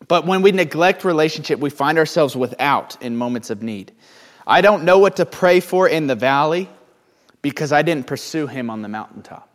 But 0.09 0.27
when 0.27 0.43
we 0.43 0.53
neglect 0.53 1.05
relationship, 1.05 1.59
we 1.59 1.71
find 1.71 1.99
ourselves 1.99 2.37
without 2.37 3.01
in 3.03 3.17
moments 3.17 3.51
of 3.51 3.63
need. 3.63 3.93
I 4.47 4.61
don't 4.61 4.85
know 4.85 4.99
what 4.99 5.17
to 5.17 5.27
pray 5.27 5.61
for 5.61 5.89
in 5.89 6.07
the 6.07 6.15
valley 6.15 6.69
because 7.43 7.73
I 7.73 7.83
didn't 7.83 8.07
pursue 8.07 8.47
him 8.47 8.71
on 8.71 8.83
the 8.83 8.89
mountaintop. 8.89 9.49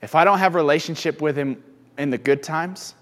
If 0.00 0.14
I 0.14 0.24
don't 0.24 0.38
have 0.38 0.54
relationship 0.54 1.20
with 1.20 1.36
him 1.36 1.62
in 1.98 2.10
the 2.10 2.18
good 2.18 2.42
times, 2.42 2.94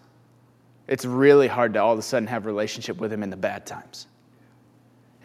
it's 0.87 1.05
really 1.05 1.49
hard 1.49 1.75
to 1.75 1.81
all 1.83 1.93
of 1.93 1.99
a 1.99 2.03
sudden 2.03 2.27
have 2.29 2.47
relationship 2.47 2.99
with 2.99 3.13
him 3.13 3.23
in 3.23 3.31
the 3.31 3.37
bad 3.37 3.67
times. 3.67 4.07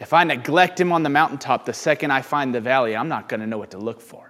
If 0.00 0.12
I 0.12 0.24
neglect 0.24 0.78
him 0.78 0.92
on 0.92 1.02
the 1.02 1.08
mountaintop, 1.08 1.64
the 1.64 1.72
second 1.72 2.10
I 2.10 2.22
find 2.22 2.54
the 2.54 2.60
valley, 2.60 2.94
I'm 2.94 3.08
not 3.08 3.28
going 3.28 3.40
to 3.40 3.46
know 3.46 3.58
what 3.58 3.72
to 3.72 3.78
look 3.78 4.00
for. 4.00 4.27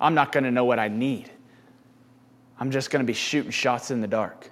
I'm 0.00 0.14
not 0.14 0.32
going 0.32 0.44
to 0.44 0.50
know 0.50 0.64
what 0.64 0.78
I 0.78 0.88
need. 0.88 1.30
I'm 2.58 2.70
just 2.70 2.90
going 2.90 3.00
to 3.00 3.06
be 3.06 3.12
shooting 3.12 3.50
shots 3.50 3.90
in 3.90 4.00
the 4.00 4.08
dark 4.08 4.50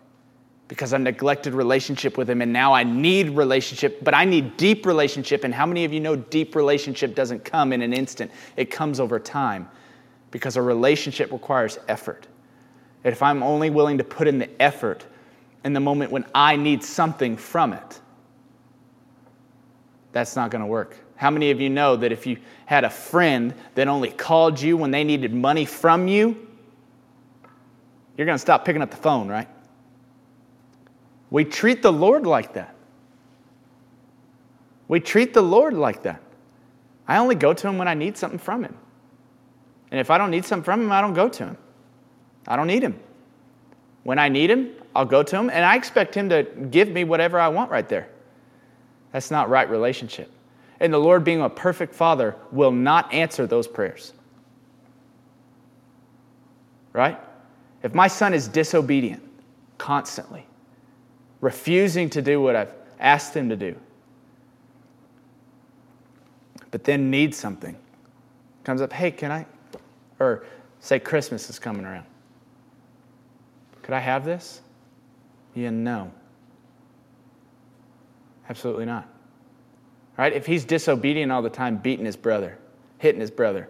because 0.69 0.93
I 0.93 0.99
neglected 0.99 1.55
relationship 1.55 2.19
with 2.19 2.29
him 2.29 2.43
and 2.43 2.53
now 2.53 2.73
I 2.73 2.85
need 2.85 3.31
relationship, 3.31 4.03
but 4.03 4.15
I 4.15 4.25
need 4.25 4.57
deep 4.57 4.87
relationship. 4.87 5.45
And 5.45 5.55
how 5.55 5.67
many 5.67 5.85
of 5.85 5.93
you 5.93 6.01
know 6.01 6.17
deep 6.17 6.55
relationship 6.55 7.15
doesn't 7.15 7.45
come 7.45 7.73
in 7.73 7.83
an 7.83 7.93
instant? 7.93 8.31
It 8.57 8.71
comes 8.71 9.01
over 9.01 9.19
time 9.19 9.69
because 10.31 10.57
a 10.57 10.63
relationship 10.63 11.33
requires 11.33 11.79
effort. 11.89 12.27
If 13.05 13.23
I'm 13.23 13.43
only 13.43 13.71
willing 13.71 13.99
to 13.99 14.05
put 14.05 14.27
in 14.27 14.39
the 14.39 14.63
effort 14.63 15.05
in 15.65 15.75
the 15.75 15.81
moment 15.81 16.11
when 16.11 16.25
I 16.35 16.57
need 16.57 16.83
something 16.83 17.37
from 17.37 17.73
it, 17.73 18.01
That's 20.13 20.37
not 20.37 20.51
going 20.51 20.61
to 20.61 20.67
work. 20.67 20.97
How 21.17 21.31
many 21.31 21.51
of 21.51 21.61
you 21.61 21.71
know 21.71 21.97
that 21.97 22.13
if 22.13 22.27
you 22.27 22.39
had 22.67 22.85
a 22.85 22.91
friend 22.91 23.55
that 23.75 23.89
only 23.89 24.11
called 24.11 24.61
you 24.61 24.77
when 24.77 24.91
they 24.91 25.05
needed 25.05 25.33
money 25.33 25.65
from 25.65 26.09
you, 26.09 26.49
you're 28.17 28.27
going 28.27 28.37
to 28.37 28.43
stop 28.43 28.65
picking 28.65 28.83
up 28.83 28.91
the 28.91 28.97
phone, 28.97 29.29
right? 29.29 29.49
We 31.31 31.45
treat 31.45 31.83
the 31.83 31.93
Lord 31.93 32.27
like 32.27 32.55
that. 32.55 32.75
We 34.87 35.01
treat 35.01 35.35
the 35.35 35.43
Lord 35.43 35.75
like 35.75 36.03
that. 36.03 36.21
I 37.09 37.19
only 37.19 37.35
go 37.35 37.53
to 37.53 37.69
him 37.69 37.79
when 37.79 37.89
I 37.89 37.95
need 37.95 38.17
something 38.17 38.39
from 38.39 38.65
him. 38.65 38.77
And 39.91 40.01
if 40.01 40.11
I 40.11 40.19
don't 40.19 40.31
need 40.31 40.45
something 40.45 40.65
from 40.65 40.83
him, 40.83 40.93
I 40.93 41.01
don't 41.01 41.15
go 41.15 41.29
to 41.29 41.45
him. 41.45 41.57
I 42.47 42.57
don't 42.57 42.67
need 42.67 42.83
him. 42.83 42.99
When 44.03 44.19
I 44.19 44.29
need 44.29 44.51
him, 44.51 44.71
I'll 44.95 45.05
go 45.05 45.23
to 45.23 45.37
him, 45.37 45.51
and 45.51 45.65
I 45.65 45.77
expect 45.77 46.15
him 46.15 46.29
to 46.29 46.45
give 46.71 46.89
me 46.89 47.05
whatever 47.05 47.39
I 47.39 47.49
want 47.49 47.71
right 47.71 47.89
there. 47.89 48.09
That's 49.13 49.31
not 49.31 49.49
right 49.49 49.69
relationship. 49.69 50.31
And 50.81 50.93
the 50.93 50.99
Lord, 50.99 51.25
being 51.25 51.41
a 51.41 51.49
perfect 51.49 51.95
Father, 51.95 52.37
will 52.51 52.73
not 52.73 53.13
answer 53.13 53.47
those 53.47 53.67
prayers. 53.67 54.13
Right? 56.93 57.19
If 57.83 57.95
my 57.95 58.09
son 58.09 58.35
is 58.35 58.49
disobedient 58.49 59.23
constantly, 59.79 60.47
refusing 61.41 62.09
to 62.11 62.23
do 62.23 62.41
what 62.41 62.57
I've 62.57 62.73
asked 62.99 63.35
him 63.35 63.49
to 63.51 63.57
do, 63.57 63.77
but 66.71 66.85
then 66.85 67.11
needs 67.11 67.37
something, 67.37 67.77
comes 68.65 68.81
up, 68.81 68.93
hey, 68.93 69.11
can 69.11 69.31
I? 69.31 69.47
Or 70.19 70.45
say 70.81 70.99
Christmas 70.99 71.49
is 71.51 71.59
coming 71.59 71.85
around. 71.85 72.07
Could 73.83 73.95
I 73.95 74.01
have 74.01 74.25
this? 74.25 74.63
Yeah, 75.55 75.71
no. 75.71 76.11
Absolutely 78.49 78.87
not. 78.87 79.09
Right? 80.17 80.33
If 80.33 80.47
he's 80.47 80.65
disobedient 80.65 81.33
all 81.33 81.43
the 81.43 81.51
time, 81.51 81.79
beating 81.79 82.07
his 82.07 82.17
brother, 82.17 82.59
hitting 82.99 83.21
his 83.21 83.31
brother, 83.31 83.69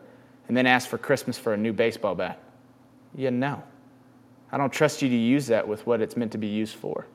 and 0.48 0.56
then 0.56 0.66
asks 0.66 0.88
for 0.88 0.98
Christmas 0.98 1.38
for 1.38 1.54
a 1.54 1.56
new 1.56 1.72
baseball 1.72 2.14
bat, 2.14 2.38
yeah, 3.14 3.30
no. 3.30 3.62
I 4.52 4.58
don't 4.58 4.72
trust 4.72 5.02
you 5.02 5.08
to 5.08 5.16
use 5.16 5.46
that 5.46 5.66
with 5.66 5.86
what 5.86 6.00
it's 6.00 6.16
meant 6.16 6.32
to 6.32 6.38
be 6.38 6.46
used 6.46 6.76
for. 6.76 7.06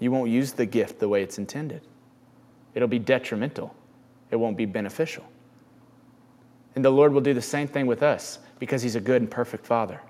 You 0.00 0.10
won't 0.10 0.30
use 0.30 0.52
the 0.52 0.66
gift 0.66 0.98
the 0.98 1.08
way 1.08 1.22
it's 1.22 1.38
intended. 1.38 1.82
It'll 2.74 2.88
be 2.88 2.98
detrimental, 2.98 3.74
it 4.30 4.36
won't 4.36 4.56
be 4.56 4.66
beneficial. 4.66 5.24
And 6.74 6.84
the 6.84 6.90
Lord 6.90 7.12
will 7.12 7.22
do 7.22 7.32
the 7.32 7.40
same 7.40 7.66
thing 7.66 7.86
with 7.86 8.02
us 8.02 8.38
because 8.58 8.82
He's 8.82 8.96
a 8.96 9.00
good 9.00 9.22
and 9.22 9.30
perfect 9.30 9.64
Father. 9.64 10.00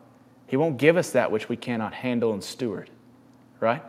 He 0.49 0.57
won't 0.57 0.79
give 0.79 0.97
us 0.97 1.11
that 1.11 1.31
which 1.31 1.49
we 1.49 1.57
cannot 1.57 1.95
handle 1.95 2.33
and 2.33 2.43
steward, 2.43 2.91
right? 3.61 3.83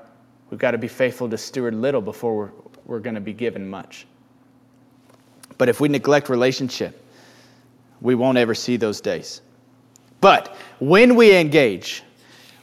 We've 0.50 0.60
got 0.60 0.72
to 0.72 0.78
be 0.78 0.88
faithful 0.88 1.30
to 1.30 1.38
steward 1.38 1.74
little 1.74 2.02
before 2.02 2.54
we're, 2.88 3.00
going 3.00 3.16
to 3.16 3.22
be 3.22 3.34
given 3.34 3.70
much. 3.70 4.08
But 5.58 5.70
if 5.70 5.80
we 5.80 5.90
neglect 5.90 6.30
relationship, 6.30 7.04
we 8.02 8.16
won't 8.16 8.38
ever 8.38 8.56
see 8.56 8.78
those 8.78 9.02
days. 9.02 9.42
But 10.22 10.56
when 10.80 11.16
we 11.16 11.36
engage, 11.36 12.04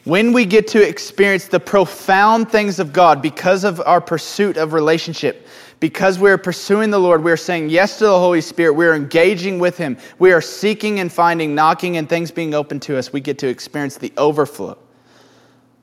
when 0.05 0.33
we 0.33 0.45
get 0.45 0.69
to 0.69 0.87
experience 0.87 1.49
the 1.49 1.61
profound 1.61 2.51
things 2.51 2.79
of 2.79 2.93
God 2.93 3.23
because 3.23 3.65
of 3.65 3.81
our 3.87 4.01
pursuit 4.01 4.57
of 4.57 4.73
relationship, 4.73 5.47
because 5.81 6.19
we're 6.19 6.39
pursuing 6.39 6.91
the 6.91 6.99
Lord, 6.99 7.23
we're 7.23 7.37
saying 7.37 7.71
yes 7.71 7.99
to 7.99 8.05
the 8.05 8.19
Holy 8.19 8.41
Spirit, 8.41 8.75
we're 8.75 8.95
engaging 8.95 9.59
with 9.59 9.77
Him, 9.77 9.97
we 10.19 10.33
are 10.33 10.41
seeking 10.41 11.01
and 11.01 11.13
finding, 11.13 11.55
knocking, 11.55 11.97
and 11.97 12.09
things 12.09 12.31
being 12.31 12.55
open 12.55 12.81
to 12.81 12.97
us, 12.99 13.13
we 13.13 13.21
get 13.21 13.39
to 13.39 13.49
experience 13.49 13.97
the 13.97 14.13
overflow, 14.17 14.79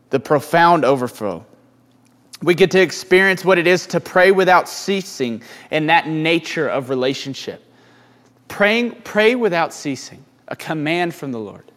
the 0.10 0.20
profound 0.20 0.86
overflow. 0.86 1.46
We 2.44 2.56
get 2.56 2.72
to 2.72 2.82
experience 2.82 3.46
what 3.46 3.58
it 3.58 3.68
is 3.68 3.86
to 3.88 4.00
pray 4.00 4.32
without 4.32 4.68
ceasing 4.68 5.44
and 5.70 5.90
that 5.90 6.08
nature 6.08 6.68
of 6.68 6.90
relationship. 6.90 7.64
Praying, 8.48 9.02
pray 9.04 9.36
without 9.36 9.74
ceasing, 9.74 10.24
a 10.48 10.56
command 10.56 11.14
from 11.14 11.32
the 11.32 11.40
Lord. 11.40 11.72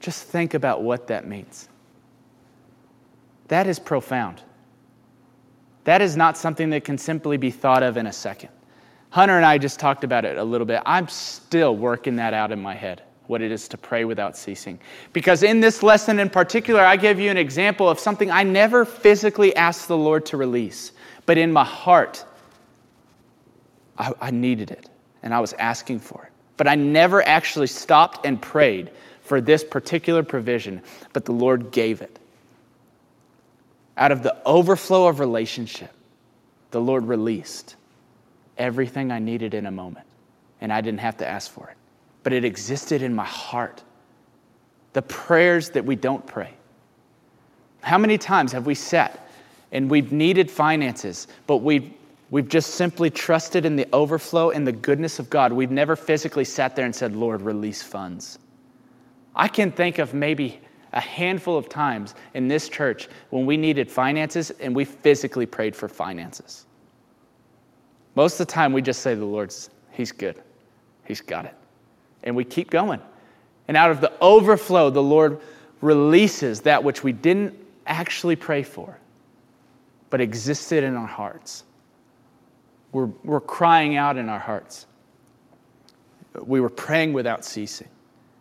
Just 0.00 0.24
think 0.24 0.54
about 0.54 0.82
what 0.82 1.06
that 1.08 1.26
means. 1.26 1.68
That 3.48 3.66
is 3.66 3.78
profound. 3.78 4.40
That 5.84 6.00
is 6.00 6.16
not 6.16 6.38
something 6.38 6.70
that 6.70 6.84
can 6.84 6.96
simply 6.96 7.36
be 7.36 7.50
thought 7.50 7.82
of 7.82 7.96
in 7.96 8.06
a 8.06 8.12
second. 8.12 8.50
Hunter 9.10 9.36
and 9.36 9.44
I 9.44 9.58
just 9.58 9.78
talked 9.78 10.04
about 10.04 10.24
it 10.24 10.38
a 10.38 10.44
little 10.44 10.66
bit. 10.66 10.82
I'm 10.86 11.08
still 11.08 11.76
working 11.76 12.16
that 12.16 12.32
out 12.32 12.52
in 12.52 12.60
my 12.60 12.74
head 12.74 13.02
what 13.30 13.40
it 13.40 13.52
is 13.52 13.68
to 13.68 13.78
pray 13.78 14.04
without 14.04 14.36
ceasing. 14.36 14.78
Because 15.12 15.44
in 15.44 15.60
this 15.60 15.84
lesson 15.84 16.18
in 16.18 16.28
particular, 16.28 16.80
I 16.80 16.96
give 16.96 17.20
you 17.20 17.30
an 17.30 17.36
example 17.36 17.88
of 17.88 18.00
something 18.00 18.28
I 18.28 18.42
never 18.42 18.84
physically 18.84 19.54
asked 19.54 19.86
the 19.86 19.96
Lord 19.96 20.26
to 20.26 20.36
release, 20.36 20.90
but 21.26 21.38
in 21.38 21.52
my 21.52 21.64
heart, 21.64 22.24
I, 23.96 24.12
I 24.20 24.30
needed 24.32 24.72
it 24.72 24.90
and 25.22 25.32
I 25.32 25.38
was 25.38 25.52
asking 25.54 26.00
for 26.00 26.24
it. 26.24 26.32
But 26.56 26.66
I 26.66 26.74
never 26.74 27.26
actually 27.26 27.68
stopped 27.68 28.26
and 28.26 28.42
prayed 28.42 28.90
for 29.22 29.40
this 29.40 29.62
particular 29.62 30.24
provision, 30.24 30.82
but 31.12 31.24
the 31.24 31.32
Lord 31.32 31.70
gave 31.70 32.02
it. 32.02 32.18
Out 33.96 34.10
of 34.10 34.24
the 34.24 34.36
overflow 34.44 35.06
of 35.06 35.20
relationship, 35.20 35.92
the 36.72 36.80
Lord 36.80 37.06
released 37.06 37.76
everything 38.58 39.12
I 39.12 39.20
needed 39.20 39.54
in 39.54 39.66
a 39.66 39.70
moment, 39.70 40.06
and 40.60 40.72
I 40.72 40.80
didn't 40.80 41.00
have 41.00 41.18
to 41.18 41.28
ask 41.28 41.50
for 41.50 41.70
it 41.70 41.76
but 42.22 42.32
it 42.32 42.44
existed 42.44 43.02
in 43.02 43.14
my 43.14 43.24
heart. 43.24 43.82
The 44.92 45.02
prayers 45.02 45.70
that 45.70 45.84
we 45.84 45.96
don't 45.96 46.26
pray. 46.26 46.52
How 47.82 47.98
many 47.98 48.18
times 48.18 48.52
have 48.52 48.66
we 48.66 48.74
sat 48.74 49.28
and 49.72 49.90
we've 49.90 50.12
needed 50.12 50.50
finances, 50.50 51.28
but 51.46 51.58
we've, 51.58 51.90
we've 52.30 52.48
just 52.48 52.74
simply 52.74 53.08
trusted 53.08 53.64
in 53.64 53.76
the 53.76 53.86
overflow 53.92 54.50
and 54.50 54.66
the 54.66 54.72
goodness 54.72 55.18
of 55.18 55.30
God? 55.30 55.52
We've 55.52 55.70
never 55.70 55.96
physically 55.96 56.44
sat 56.44 56.76
there 56.76 56.84
and 56.84 56.94
said, 56.94 57.16
Lord, 57.16 57.40
release 57.40 57.82
funds. 57.82 58.38
I 59.34 59.48
can 59.48 59.70
think 59.72 59.98
of 59.98 60.12
maybe 60.12 60.60
a 60.92 61.00
handful 61.00 61.56
of 61.56 61.68
times 61.68 62.14
in 62.34 62.48
this 62.48 62.68
church 62.68 63.08
when 63.30 63.46
we 63.46 63.56
needed 63.56 63.90
finances 63.90 64.50
and 64.50 64.74
we 64.74 64.84
physically 64.84 65.46
prayed 65.46 65.74
for 65.74 65.88
finances. 65.88 66.66
Most 68.16 68.40
of 68.40 68.48
the 68.48 68.52
time, 68.52 68.72
we 68.72 68.82
just 68.82 69.00
say, 69.02 69.14
The 69.14 69.24
Lord's, 69.24 69.70
He's 69.92 70.10
good, 70.10 70.42
He's 71.04 71.20
got 71.20 71.44
it 71.44 71.54
and 72.22 72.36
we 72.36 72.44
keep 72.44 72.70
going. 72.70 73.00
And 73.68 73.76
out 73.76 73.90
of 73.90 74.00
the 74.00 74.12
overflow, 74.20 74.90
the 74.90 75.02
Lord 75.02 75.40
releases 75.80 76.62
that 76.62 76.84
which 76.84 77.02
we 77.02 77.12
didn't 77.12 77.54
actually 77.86 78.36
pray 78.36 78.62
for, 78.62 78.98
but 80.10 80.20
existed 80.20 80.84
in 80.84 80.96
our 80.96 81.06
hearts. 81.06 81.64
We're, 82.92 83.10
we're 83.24 83.40
crying 83.40 83.96
out 83.96 84.16
in 84.16 84.28
our 84.28 84.38
hearts. 84.38 84.86
We 86.34 86.60
were 86.60 86.70
praying 86.70 87.12
without 87.12 87.44
ceasing. 87.44 87.88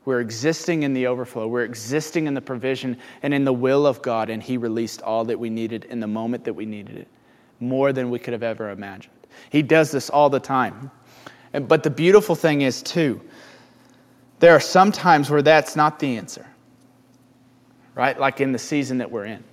We're 0.05 0.21
existing 0.21 0.83
in 0.83 0.93
the 0.93 1.07
overflow. 1.07 1.47
We're 1.47 1.65
existing 1.65 2.25
in 2.25 2.33
the 2.33 2.41
provision 2.41 2.97
and 3.21 3.33
in 3.33 3.43
the 3.45 3.53
will 3.53 3.85
of 3.85 4.01
God, 4.01 4.29
and 4.29 4.41
He 4.41 4.57
released 4.57 5.01
all 5.03 5.25
that 5.25 5.39
we 5.39 5.49
needed 5.49 5.85
in 5.85 5.99
the 5.99 6.07
moment 6.07 6.45
that 6.45 6.53
we 6.53 6.65
needed 6.65 6.97
it, 6.97 7.07
more 7.59 7.93
than 7.93 8.09
we 8.09 8.17
could 8.17 8.33
have 8.33 8.43
ever 8.43 8.71
imagined. 8.71 9.13
He 9.51 9.61
does 9.61 9.91
this 9.91 10.09
all 10.09 10.29
the 10.29 10.39
time. 10.39 10.89
But 11.51 11.83
the 11.83 11.89
beautiful 11.89 12.35
thing 12.35 12.61
is, 12.61 12.81
too, 12.81 13.21
there 14.39 14.55
are 14.55 14.59
some 14.59 14.91
times 14.91 15.29
where 15.29 15.41
that's 15.41 15.75
not 15.75 15.99
the 15.99 16.17
answer, 16.17 16.45
right? 17.95 18.19
Like 18.19 18.41
in 18.41 18.51
the 18.51 18.59
season 18.59 18.97
that 18.99 19.11
we're 19.11 19.25
in, 19.25 19.43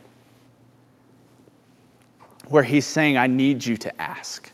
where 2.49 2.62
he's 2.62 2.87
saying, 2.87 3.16
I 3.16 3.26
need 3.26 3.64
you 3.64 3.76
to 3.78 4.01
ask 4.01 4.51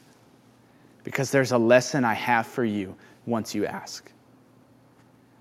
because 1.04 1.30
there's 1.30 1.52
a 1.52 1.58
lesson 1.58 2.04
I 2.04 2.14
have 2.14 2.46
for 2.46 2.64
you 2.64 2.96
once 3.26 3.54
you 3.54 3.66
ask. 3.66 4.10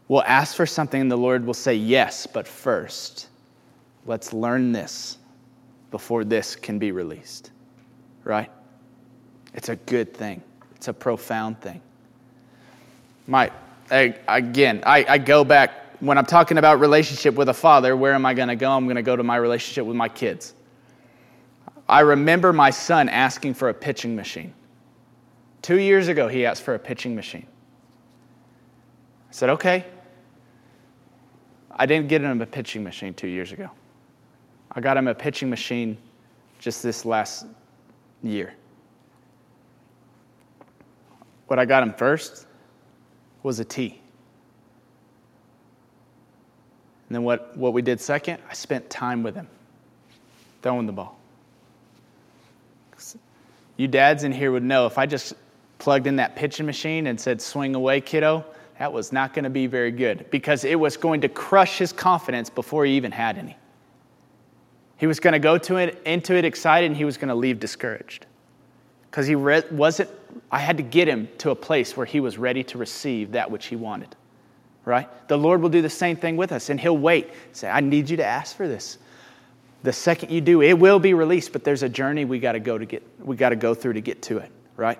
We'll 0.07 0.23
ask 0.23 0.55
for 0.55 0.65
something 0.65 0.99
and 0.99 1.11
the 1.11 1.17
Lord 1.17 1.45
will 1.45 1.53
say, 1.53 1.73
Yes, 1.73 2.27
but 2.27 2.45
first, 2.47 3.29
let's 4.05 4.33
learn 4.33 4.73
this 4.73 5.17
before 5.89 6.25
this 6.25 6.55
can 6.55 6.79
be 6.79 6.91
released, 6.91 7.51
right? 8.25 8.51
It's 9.53 9.69
a 9.69 9.75
good 9.77 10.13
thing, 10.13 10.41
it's 10.75 10.89
a 10.89 10.93
profound 10.93 11.61
thing. 11.61 11.81
My, 13.27 13.51
Again, 13.91 14.83
I, 14.85 15.05
I 15.07 15.17
go 15.17 15.43
back 15.43 15.99
when 16.01 16.17
I'm 16.17 16.25
talking 16.25 16.57
about 16.57 16.79
relationship 16.79 17.35
with 17.35 17.49
a 17.49 17.53
father, 17.53 17.95
where 17.95 18.13
am 18.13 18.25
I 18.25 18.33
going 18.33 18.47
to 18.47 18.55
go? 18.55 18.71
I'm 18.71 18.85
going 18.85 18.95
to 18.95 19.03
go 19.03 19.15
to 19.15 19.23
my 19.23 19.35
relationship 19.35 19.85
with 19.85 19.95
my 19.95 20.09
kids. 20.09 20.53
I 21.87 21.99
remember 21.99 22.53
my 22.53 22.69
son 22.69 23.09
asking 23.09 23.53
for 23.53 23.69
a 23.69 23.73
pitching 23.73 24.15
machine. 24.15 24.53
Two 25.61 25.77
years 25.77 26.07
ago, 26.07 26.27
he 26.27 26.45
asked 26.45 26.63
for 26.63 26.73
a 26.73 26.79
pitching 26.79 27.15
machine. 27.15 27.45
I 29.29 29.33
said, 29.33 29.49
okay. 29.49 29.85
I 31.75 31.85
didn't 31.85 32.07
get 32.07 32.21
him 32.21 32.41
a 32.41 32.45
pitching 32.45 32.83
machine 32.83 33.13
two 33.13 33.27
years 33.27 33.51
ago. 33.51 33.69
I 34.71 34.79
got 34.79 34.97
him 34.97 35.07
a 35.07 35.13
pitching 35.13 35.49
machine 35.49 35.97
just 36.59 36.81
this 36.81 37.05
last 37.05 37.45
year. 38.23 38.53
What 41.47 41.59
I 41.59 41.65
got 41.65 41.83
him 41.83 41.93
first 41.93 42.47
was 43.43 43.59
a 43.59 43.65
T. 43.65 44.01
And 47.07 47.15
then 47.15 47.23
what, 47.23 47.57
what 47.57 47.73
we 47.73 47.81
did 47.81 47.99
second, 47.99 48.39
I 48.49 48.53
spent 48.53 48.89
time 48.89 49.23
with 49.23 49.35
him 49.35 49.47
throwing 50.61 50.85
the 50.85 50.93
ball. 50.93 51.19
You 53.75 53.87
dads 53.87 54.23
in 54.23 54.31
here 54.31 54.51
would 54.51 54.63
know 54.63 54.85
if 54.85 54.97
I 54.97 55.05
just 55.07 55.33
plugged 55.79 56.07
in 56.07 56.17
that 56.17 56.35
pitching 56.35 56.65
machine 56.65 57.07
and 57.07 57.19
said, 57.19 57.41
swing 57.41 57.73
away, 57.75 57.99
kiddo, 57.99 58.45
that 58.77 58.93
was 58.93 59.11
not 59.11 59.33
going 59.33 59.43
to 59.43 59.49
be 59.49 59.67
very 59.67 59.91
good 59.91 60.25
because 60.29 60.63
it 60.63 60.79
was 60.79 60.95
going 60.97 61.21
to 61.21 61.29
crush 61.29 61.77
his 61.77 61.91
confidence 61.91 62.49
before 62.49 62.85
he 62.85 62.93
even 62.93 63.11
had 63.11 63.37
any. 63.37 63.57
He 64.97 65.07
was 65.07 65.19
going 65.19 65.33
to 65.33 65.39
go 65.39 65.57
to 65.57 65.77
it, 65.77 66.01
into 66.05 66.35
it 66.35 66.45
excited 66.45 66.85
and 66.87 66.95
he 66.95 67.05
was 67.05 67.17
going 67.17 67.29
to 67.29 67.35
leave 67.35 67.59
discouraged 67.59 68.27
because 69.09 69.27
he 69.27 69.35
re- 69.35 69.63
wasn't, 69.71 70.09
I 70.51 70.59
had 70.59 70.77
to 70.77 70.83
get 70.83 71.07
him 71.07 71.29
to 71.39 71.51
a 71.51 71.55
place 71.55 71.95
where 71.95 72.05
he 72.05 72.19
was 72.19 72.37
ready 72.37 72.63
to 72.65 72.77
receive 72.77 73.31
that 73.31 73.49
which 73.49 73.67
he 73.67 73.75
wanted, 73.75 74.15
right? 74.85 75.07
The 75.27 75.37
Lord 75.37 75.61
will 75.61 75.69
do 75.69 75.81
the 75.81 75.89
same 75.89 76.15
thing 76.15 76.37
with 76.37 76.51
us 76.51 76.69
and 76.69 76.79
he'll 76.79 76.97
wait, 76.97 77.29
say, 77.53 77.69
I 77.69 77.79
need 77.79 78.09
you 78.09 78.17
to 78.17 78.25
ask 78.25 78.55
for 78.55 78.67
this. 78.67 78.97
The 79.83 79.93
second 79.93 80.31
you 80.31 80.41
do, 80.41 80.61
it 80.61 80.77
will 80.77 80.99
be 80.99 81.13
released, 81.13 81.53
but 81.53 81.63
there's 81.63 81.83
a 81.83 81.89
journey 81.89 82.25
we 82.25 82.39
got 82.39 82.51
to 82.51 82.59
go 82.59 82.77
to 82.77 82.85
get, 82.85 83.03
we 83.19 83.35
got 83.35 83.49
to 83.49 83.55
go 83.55 83.73
through 83.73 83.93
to 83.93 84.01
get 84.01 84.21
to 84.23 84.37
it, 84.37 84.51
right? 84.77 84.99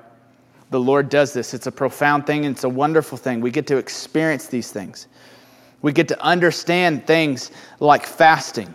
The 0.72 0.80
Lord 0.80 1.10
does 1.10 1.34
this. 1.34 1.54
It's 1.54 1.68
a 1.68 1.72
profound 1.72 2.26
thing, 2.26 2.46
and 2.46 2.56
it's 2.56 2.64
a 2.64 2.70
wonderful 2.70 3.18
thing. 3.18 3.42
We 3.42 3.52
get 3.52 3.68
to 3.68 3.78
experience 3.78 4.48
these 4.48 4.72
things. 4.72 5.08
We 5.82 5.92
get 5.92 6.08
to 6.08 6.24
understand 6.24 7.06
things 7.06 7.52
like 7.80 8.06
fasting. 8.06 8.74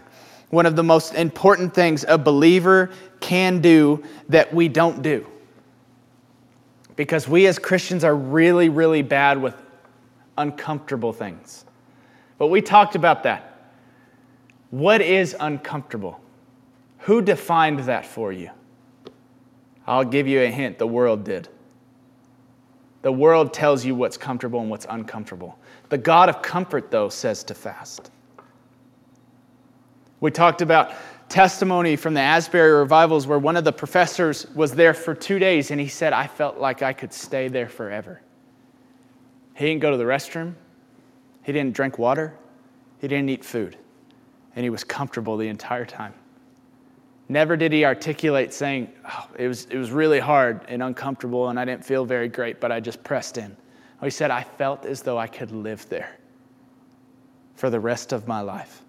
One 0.51 0.67
of 0.67 0.77
the 0.77 0.85
most 0.85 1.15
important 1.15 1.75
things 1.75 2.05
a 2.07 2.19
believer 2.19 2.91
can 3.21 3.61
do 3.61 4.05
that 4.29 4.53
we 4.53 4.69
don't 4.69 5.03
do. 5.03 5.27
Because 6.97 7.29
we 7.29 7.47
as 7.47 7.59
Christians 7.59 8.05
are 8.05 8.17
really, 8.17 8.69
really 8.69 9.03
bad 9.03 9.41
with 9.41 9.55
uncomfortable 10.39 11.13
things. 11.13 11.65
But 12.39 12.49
we 12.49 12.61
talked 12.61 12.95
about 12.95 13.23
that. 13.23 13.71
What 14.71 15.01
is 15.01 15.37
uncomfortable? 15.39 16.21
Who 17.01 17.23
defined 17.23 17.81
that 17.81 18.05
for 18.05 18.33
you? 18.33 18.51
I'll 19.87 20.05
give 20.05 20.27
you 20.27 20.43
a 20.43 20.49
hint 20.49 20.79
the 20.79 20.87
world 20.87 21.25
did. 21.25 21.49
The 23.03 23.13
world 23.13 23.55
tells 23.55 23.85
you 23.85 23.95
what's 23.95 24.17
comfortable 24.17 24.61
and 24.61 24.69
what's 24.69 24.87
uncomfortable. 24.89 25.59
The 25.91 25.99
God 25.99 26.29
of 26.29 26.43
comfort, 26.43 26.91
though, 26.91 27.09
says 27.09 27.45
to 27.45 27.55
fast. 27.55 28.11
We 30.19 30.31
talked 30.33 30.63
about 30.63 30.93
testimony 31.29 31.97
from 31.97 32.15
the 32.15 32.21
Asbury 32.21 32.73
revivals 32.73 33.27
where 33.27 33.39
one 33.39 33.57
of 33.57 33.65
the 33.65 33.73
professors 33.73 34.47
was 34.55 34.73
there 34.73 34.95
for 34.95 35.15
two 35.15 35.39
days 35.39 35.71
and 35.71 35.81
he 35.81 35.89
said, 35.89 36.13
I 36.13 36.27
felt 36.27 36.59
like 36.59 36.83
I 36.83 36.93
could 36.93 37.13
stay 37.13 37.49
there 37.49 37.69
forever. 37.69 38.21
He 39.55 39.67
didn't 39.67 39.81
go 39.81 39.91
to 39.91 39.97
the 39.97 40.05
restroom, 40.05 40.55
he 41.43 41.53
didn't 41.53 41.75
drink 41.75 41.99
water, 41.99 42.35
he 43.01 43.09
didn't 43.09 43.29
eat 43.31 43.45
food, 43.45 43.77
and 44.55 44.65
he 44.65 44.71
was 44.71 44.85
comfortable 44.85 45.37
the 45.37 45.49
entire 45.49 45.85
time. 45.85 46.15
Never 47.29 47.57
did 47.57 47.73
he 47.73 47.85
articulate 47.85 48.55
saying, 48.55 48.93
oh, 49.11 49.29
it, 49.37 49.49
was, 49.49 49.65
it 49.67 49.79
was 49.79 49.91
really 49.91 50.21
hard 50.21 50.61
and 50.69 50.83
uncomfortable 50.83 51.49
and 51.49 51.59
I 51.59 51.65
didn't 51.65 51.85
feel 51.85 52.05
very 52.05 52.29
great, 52.29 52.61
but 52.61 52.71
I 52.71 52.79
just 52.79 53.03
pressed 53.03 53.37
in. 53.37 53.57
He 54.03 54.11
said, 54.11 54.31
I 54.31 54.43
felt 54.43 54.85
as 54.85 55.03
though 55.03 55.19
I 55.19 55.27
could 55.27 55.51
live 55.51 55.89
there 55.89 56.17
for 57.57 57.71
the 57.71 57.81
rest 57.81 58.13
of 58.13 58.29
my 58.29 58.43
life. 58.43 58.83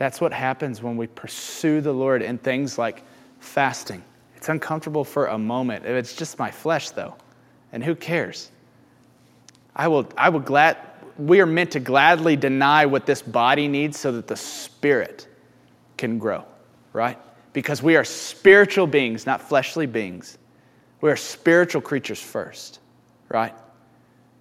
That's 0.00 0.18
what 0.18 0.32
happens 0.32 0.82
when 0.82 0.96
we 0.96 1.08
pursue 1.08 1.82
the 1.82 1.92
Lord 1.92 2.22
in 2.22 2.38
things 2.38 2.78
like 2.78 3.02
fasting. 3.38 4.02
It's 4.34 4.48
uncomfortable 4.48 5.04
for 5.04 5.26
a 5.26 5.36
moment. 5.36 5.84
It's 5.84 6.16
just 6.16 6.38
my 6.38 6.50
flesh, 6.50 6.88
though. 6.88 7.16
And 7.72 7.84
who 7.84 7.94
cares? 7.94 8.50
I 9.76 9.88
will, 9.88 10.08
I 10.16 10.30
will 10.30 10.40
glad, 10.40 10.78
we 11.18 11.42
are 11.42 11.46
meant 11.46 11.72
to 11.72 11.80
gladly 11.80 12.34
deny 12.34 12.86
what 12.86 13.04
this 13.04 13.20
body 13.20 13.68
needs 13.68 14.00
so 14.00 14.10
that 14.12 14.26
the 14.26 14.36
spirit 14.36 15.28
can 15.98 16.18
grow, 16.18 16.46
right? 16.94 17.18
Because 17.52 17.82
we 17.82 17.94
are 17.96 18.04
spiritual 18.04 18.86
beings, 18.86 19.26
not 19.26 19.42
fleshly 19.42 19.84
beings. 19.84 20.38
We 21.02 21.10
are 21.10 21.16
spiritual 21.16 21.82
creatures 21.82 22.22
first, 22.22 22.80
right? 23.28 23.54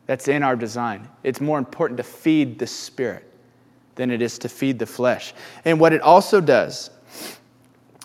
That's 0.05 0.29
in 0.29 0.41
our 0.41 0.55
design. 0.55 1.09
It's 1.23 1.41
more 1.41 1.57
important 1.57 1.97
to 1.97 2.03
feed 2.03 2.59
the 2.59 2.67
spirit 2.67 3.28
than 3.99 4.11
it 4.11 4.21
is 4.21 4.39
to 4.39 4.47
feed 4.47 4.79
the 4.79 4.85
flesh. 4.85 5.33
And 5.65 5.77
what 5.77 5.91
it 5.91 6.01
also 6.01 6.39
does, 6.39 6.89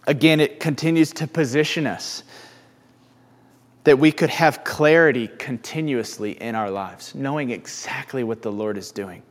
again, 0.09 0.41
it 0.41 0.59
continues 0.59 1.13
to 1.13 1.29
position 1.29 1.87
us 1.87 2.25
that 3.85 3.97
we 3.97 4.11
could 4.11 4.31
have 4.31 4.65
clarity 4.65 5.29
continuously 5.39 6.33
in 6.43 6.57
our 6.57 6.69
lives, 6.69 7.15
knowing 7.15 7.51
exactly 7.51 8.25
what 8.25 8.43
the 8.43 8.51
Lord 8.51 8.77
is 8.77 8.91
doing, 8.91 9.23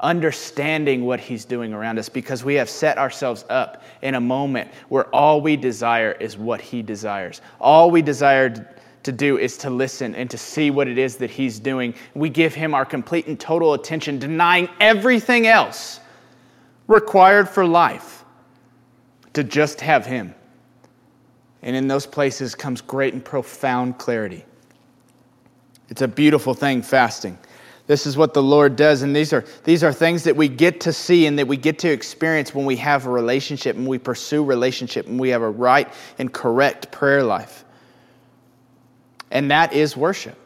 understanding 0.00 1.06
what 1.06 1.18
He's 1.18 1.46
doing 1.46 1.72
around 1.72 1.98
us, 1.98 2.10
because 2.10 2.44
we 2.44 2.56
have 2.56 2.68
set 2.68 2.98
ourselves 2.98 3.46
up 3.48 3.82
in 4.02 4.16
a 4.16 4.20
moment 4.20 4.70
where 4.90 5.06
all 5.14 5.40
we 5.40 5.56
desire 5.56 6.12
is 6.12 6.36
what 6.36 6.60
He 6.60 6.82
desires. 6.82 7.40
All 7.58 7.90
we 7.90 8.02
desire 8.02 8.76
to 9.02 9.12
do 9.12 9.38
is 9.38 9.56
to 9.58 9.70
listen 9.70 10.14
and 10.14 10.30
to 10.30 10.38
see 10.38 10.70
what 10.70 10.88
it 10.88 10.98
is 10.98 11.16
that 11.16 11.30
He's 11.30 11.58
doing. 11.58 11.94
We 12.14 12.28
give 12.28 12.54
Him 12.54 12.74
our 12.74 12.84
complete 12.84 13.26
and 13.26 13.38
total 13.38 13.74
attention, 13.74 14.18
denying 14.18 14.68
everything 14.80 15.46
else 15.46 16.00
required 16.86 17.48
for 17.48 17.64
life 17.64 18.24
to 19.34 19.44
just 19.44 19.80
have 19.80 20.06
Him. 20.06 20.34
And 21.62 21.74
in 21.74 21.88
those 21.88 22.06
places 22.06 22.54
comes 22.54 22.80
great 22.80 23.14
and 23.14 23.24
profound 23.24 23.98
clarity. 23.98 24.44
It's 25.88 26.02
a 26.02 26.08
beautiful 26.08 26.54
thing, 26.54 26.82
fasting. 26.82 27.38
This 27.86 28.06
is 28.06 28.18
what 28.18 28.34
the 28.34 28.42
Lord 28.42 28.76
does. 28.76 29.02
And 29.02 29.16
these 29.16 29.32
are, 29.32 29.44
these 29.64 29.82
are 29.82 29.92
things 29.92 30.22
that 30.24 30.36
we 30.36 30.46
get 30.46 30.80
to 30.82 30.92
see 30.92 31.26
and 31.26 31.38
that 31.38 31.48
we 31.48 31.56
get 31.56 31.78
to 31.80 31.88
experience 31.88 32.54
when 32.54 32.66
we 32.66 32.76
have 32.76 33.06
a 33.06 33.10
relationship 33.10 33.76
and 33.76 33.86
we 33.86 33.98
pursue 33.98 34.44
relationship 34.44 35.06
and 35.06 35.18
we 35.18 35.30
have 35.30 35.40
a 35.40 35.50
right 35.50 35.88
and 36.18 36.32
correct 36.32 36.92
prayer 36.92 37.22
life. 37.22 37.64
And 39.30 39.50
that 39.50 39.72
is 39.72 39.96
worship. 39.96 40.38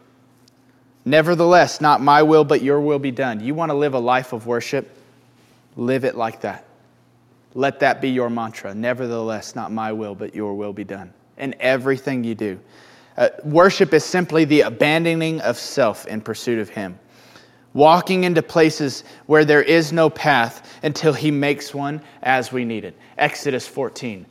Nevertheless, 1.05 1.81
not 1.81 2.01
my 2.01 2.23
will, 2.23 2.45
but 2.45 2.63
your 2.63 2.81
will 2.81 2.99
be 2.99 3.11
done. 3.11 3.41
You 3.41 3.55
want 3.55 3.71
to 3.71 3.75
live 3.75 3.95
a 3.95 3.99
life 3.99 4.33
of 4.33 4.47
worship? 4.47 4.97
Live 5.77 6.05
it 6.05 6.17
like 6.17 6.43
that. 6.43 6.65
Let 7.55 7.81
that 7.81 8.01
be 8.01 8.11
your 8.11 8.31
mantra. 8.31 8.75
Nevertheless, 8.75 9.55
not 9.55 9.73
my 9.73 9.93
will, 9.93 10.15
but 10.15 10.35
your 10.35 10.55
will 10.55 10.73
be 10.73 10.85
done. 10.85 11.13
In 11.39 11.55
everything 11.61 12.25
you 12.25 12.35
do. 12.35 12.61
Uh, 13.17 13.29
worship 13.45 13.93
is 13.93 14.05
simply 14.05 14.45
the 14.45 14.63
abandoning 14.63 15.41
of 15.41 15.59
self 15.59 16.07
in 16.07 16.21
pursuit 16.21 16.59
of 16.59 16.69
Him. 16.69 16.99
Walking 17.75 18.25
into 18.25 18.43
places 18.43 19.05
where 19.27 19.45
there 19.45 19.63
is 19.63 19.93
no 19.93 20.09
path 20.09 20.79
until 20.83 21.13
He 21.13 21.31
makes 21.31 21.75
one 21.75 22.01
as 22.23 22.53
we 22.53 22.65
need 22.65 22.85
it. 22.85 22.97
Exodus 23.19 23.67
14. 23.67 24.25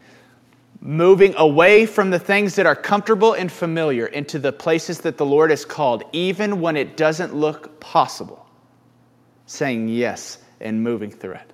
Moving 0.84 1.36
away 1.38 1.86
from 1.86 2.10
the 2.10 2.18
things 2.18 2.56
that 2.56 2.66
are 2.66 2.76
comfortable 2.76 3.34
and 3.34 3.52
familiar 3.52 4.08
into 4.08 4.40
the 4.40 4.52
places 4.52 5.02
that 5.02 5.18
the 5.18 5.26
Lord 5.26 5.52
has 5.52 5.64
called, 5.64 6.04
even 6.12 6.60
when 6.60 6.76
it 6.76 6.98
doesn't 6.98 7.36
look 7.36 7.80
possible. 7.80 8.48
Saying 9.46 9.90
yes 9.90 10.40
and 10.60 10.84
moving 10.84 11.12
through 11.12 11.34
it. 11.34 11.54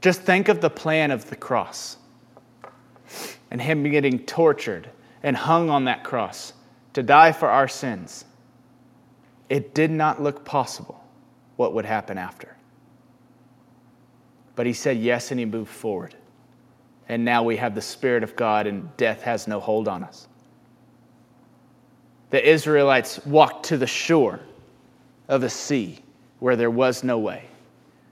Just 0.00 0.22
think 0.22 0.48
of 0.48 0.62
the 0.62 0.70
plan 0.70 1.10
of 1.10 1.28
the 1.28 1.36
cross 1.36 1.98
and 3.50 3.60
Him 3.60 3.82
getting 3.90 4.20
tortured 4.20 4.88
and 5.22 5.36
hung 5.36 5.68
on 5.68 5.84
that 5.84 6.04
cross 6.04 6.54
to 6.94 7.02
die 7.02 7.32
for 7.32 7.48
our 7.48 7.68
sins. 7.68 8.24
It 9.50 9.74
did 9.74 9.90
not 9.90 10.22
look 10.22 10.44
possible 10.44 11.04
what 11.56 11.74
would 11.74 11.84
happen 11.84 12.16
after. 12.16 12.56
But 14.54 14.66
He 14.66 14.72
said 14.72 14.96
yes 14.98 15.30
and 15.30 15.40
He 15.40 15.46
moved 15.46 15.70
forward. 15.70 16.14
And 17.08 17.24
now 17.24 17.42
we 17.42 17.56
have 17.56 17.74
the 17.74 17.82
Spirit 17.82 18.22
of 18.22 18.36
God 18.36 18.66
and 18.66 18.94
death 18.96 19.22
has 19.22 19.48
no 19.48 19.60
hold 19.60 19.88
on 19.88 20.04
us. 20.04 20.28
The 22.30 22.46
Israelites 22.46 23.24
walked 23.24 23.66
to 23.66 23.78
the 23.78 23.86
shore 23.86 24.40
of 25.28 25.42
a 25.42 25.50
sea 25.50 26.00
where 26.38 26.56
there 26.56 26.70
was 26.70 27.02
no 27.02 27.18
way, 27.18 27.44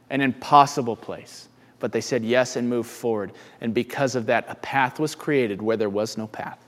an 0.08 0.20
impossible 0.20 0.96
place 0.96 1.48
but 1.78 1.92
they 1.92 2.00
said 2.00 2.24
yes 2.24 2.56
and 2.56 2.68
moved 2.68 2.88
forward. 2.88 3.32
And 3.60 3.74
because 3.74 4.14
of 4.14 4.26
that, 4.26 4.46
a 4.48 4.54
path 4.56 4.98
was 4.98 5.14
created 5.14 5.60
where 5.60 5.76
there 5.76 5.90
was 5.90 6.16
no 6.16 6.26
path. 6.26 6.58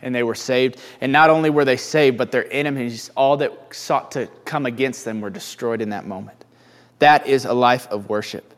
And 0.00 0.14
they 0.14 0.22
were 0.22 0.34
saved. 0.34 0.78
And 1.00 1.12
not 1.12 1.30
only 1.30 1.50
were 1.50 1.64
they 1.64 1.76
saved, 1.76 2.18
but 2.18 2.32
their 2.32 2.50
enemies, 2.52 3.10
all 3.16 3.36
that 3.38 3.52
sought 3.74 4.12
to 4.12 4.26
come 4.44 4.66
against 4.66 5.04
them, 5.04 5.20
were 5.20 5.30
destroyed 5.30 5.80
in 5.80 5.90
that 5.90 6.06
moment. 6.06 6.44
That 6.98 7.26
is 7.26 7.44
a 7.44 7.52
life 7.52 7.86
of 7.88 8.08
worship. 8.08 8.54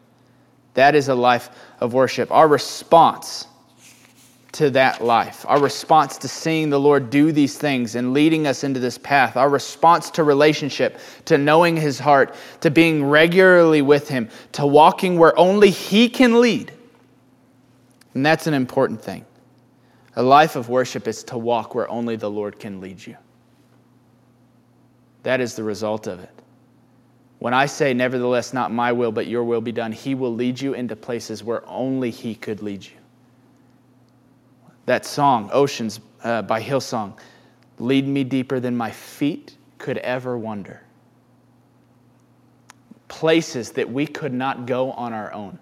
That 0.75 0.95
is 0.95 1.09
a 1.09 1.15
life 1.15 1.51
of 1.81 1.95
worship. 1.95 2.31
Our 2.31 2.49
response 2.49 3.47
to 4.53 4.71
that 4.71 5.03
life, 5.03 5.45
our 5.49 5.61
response 5.61 6.17
to 6.19 6.29
seeing 6.29 6.71
the 6.71 6.79
Lord 6.79 7.11
do 7.11 7.33
these 7.33 7.59
things 7.59 7.97
and 7.97 8.13
leading 8.13 8.47
us 8.47 8.63
into 8.63 8.79
this 8.79 8.97
path, 8.99 9.37
our 9.37 9.49
response 9.49 10.11
to 10.13 10.23
relationship, 10.23 10.99
to 11.25 11.39
knowing 11.39 11.77
His 11.77 11.99
heart, 11.99 12.37
to 12.61 12.71
being 12.71 13.05
regularly 13.05 13.83
with 13.83 14.09
Him, 14.09 14.29
to 14.53 14.65
walking 14.65 15.19
where 15.19 15.37
only 15.37 15.71
He 15.71 16.09
can 16.09 16.41
lead. 16.41 16.73
And 18.15 18.25
that's 18.25 18.47
an 18.47 18.55
important 18.55 19.03
thing. 19.03 19.27
A 20.17 20.23
life 20.23 20.55
of 20.55 20.69
worship 20.69 21.09
is 21.09 21.25
to 21.25 21.39
walk 21.39 21.75
where 21.75 21.89
only 21.89 22.15
the 22.15 22.31
Lord 22.31 22.61
can 22.61 22.81
lead 22.81 23.05
you. 23.05 23.17
That 25.25 25.41
is 25.41 25.57
the 25.57 25.65
result 25.65 26.07
of 26.07 26.21
it. 26.21 26.34
When 27.45 27.53
I 27.53 27.67
say, 27.67 27.93
Nevertheless, 27.93 28.55
not 28.55 28.73
my 28.73 28.91
will, 28.91 29.13
but 29.13 29.27
your 29.27 29.45
will 29.45 29.61
be 29.61 29.71
done, 29.71 29.93
He 29.93 30.15
will 30.15 30.35
lead 30.35 30.59
you 30.59 30.73
into 30.73 30.97
places 30.97 31.45
where 31.45 31.63
only 31.69 32.11
He 32.11 32.35
could 32.35 32.63
lead 32.63 32.83
you. 32.83 32.97
That 34.87 35.05
song, 35.05 35.51
Oceans 35.53 36.01
uh, 36.23 36.41
by 36.41 36.63
Hillsong, 36.63 37.19
lead 37.79 38.09
me 38.09 38.25
deeper 38.25 38.61
than 38.61 38.75
my 38.75 38.91
feet 38.91 39.59
could 39.77 39.99
ever 39.99 40.39
wander. 40.39 40.81
Places 43.09 43.73
that 43.73 43.91
we 43.91 44.07
could 44.07 44.33
not 44.33 44.65
go 44.65 44.93
on 44.93 45.13
our 45.13 45.31
own. 45.35 45.59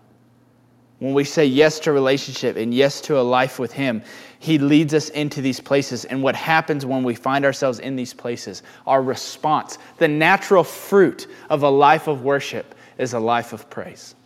When 1.01 1.15
we 1.15 1.25
say 1.25 1.45
yes 1.45 1.81
to 1.81 1.91
relationship 1.91 2.57
and 2.57 2.73
yes 2.73 3.01
to 3.01 3.19
a 3.19 3.23
life 3.23 3.59
with 3.59 3.73
Him, 3.73 4.05
He 4.43 4.59
leads 4.59 4.93
us 4.93 5.09
into 5.11 5.41
these 5.41 5.61
places. 5.61 6.05
And 6.05 6.21
what 6.21 6.35
happens 6.35 6.85
when 6.85 7.05
we 7.05 7.15
find 7.15 7.45
ourselves 7.45 7.79
in 7.79 7.95
these 7.95 8.13
places, 8.13 8.65
our 8.89 9.01
response, 9.01 9.79
the 9.99 10.09
natural 10.09 10.65
fruit 10.65 11.29
of 11.49 11.63
a 11.63 11.69
life 11.71 12.09
of 12.09 12.23
worship, 12.23 12.75
is 12.99 13.13
a 13.13 13.21
life 13.21 13.53
of 13.53 13.71
praise. 13.71 14.17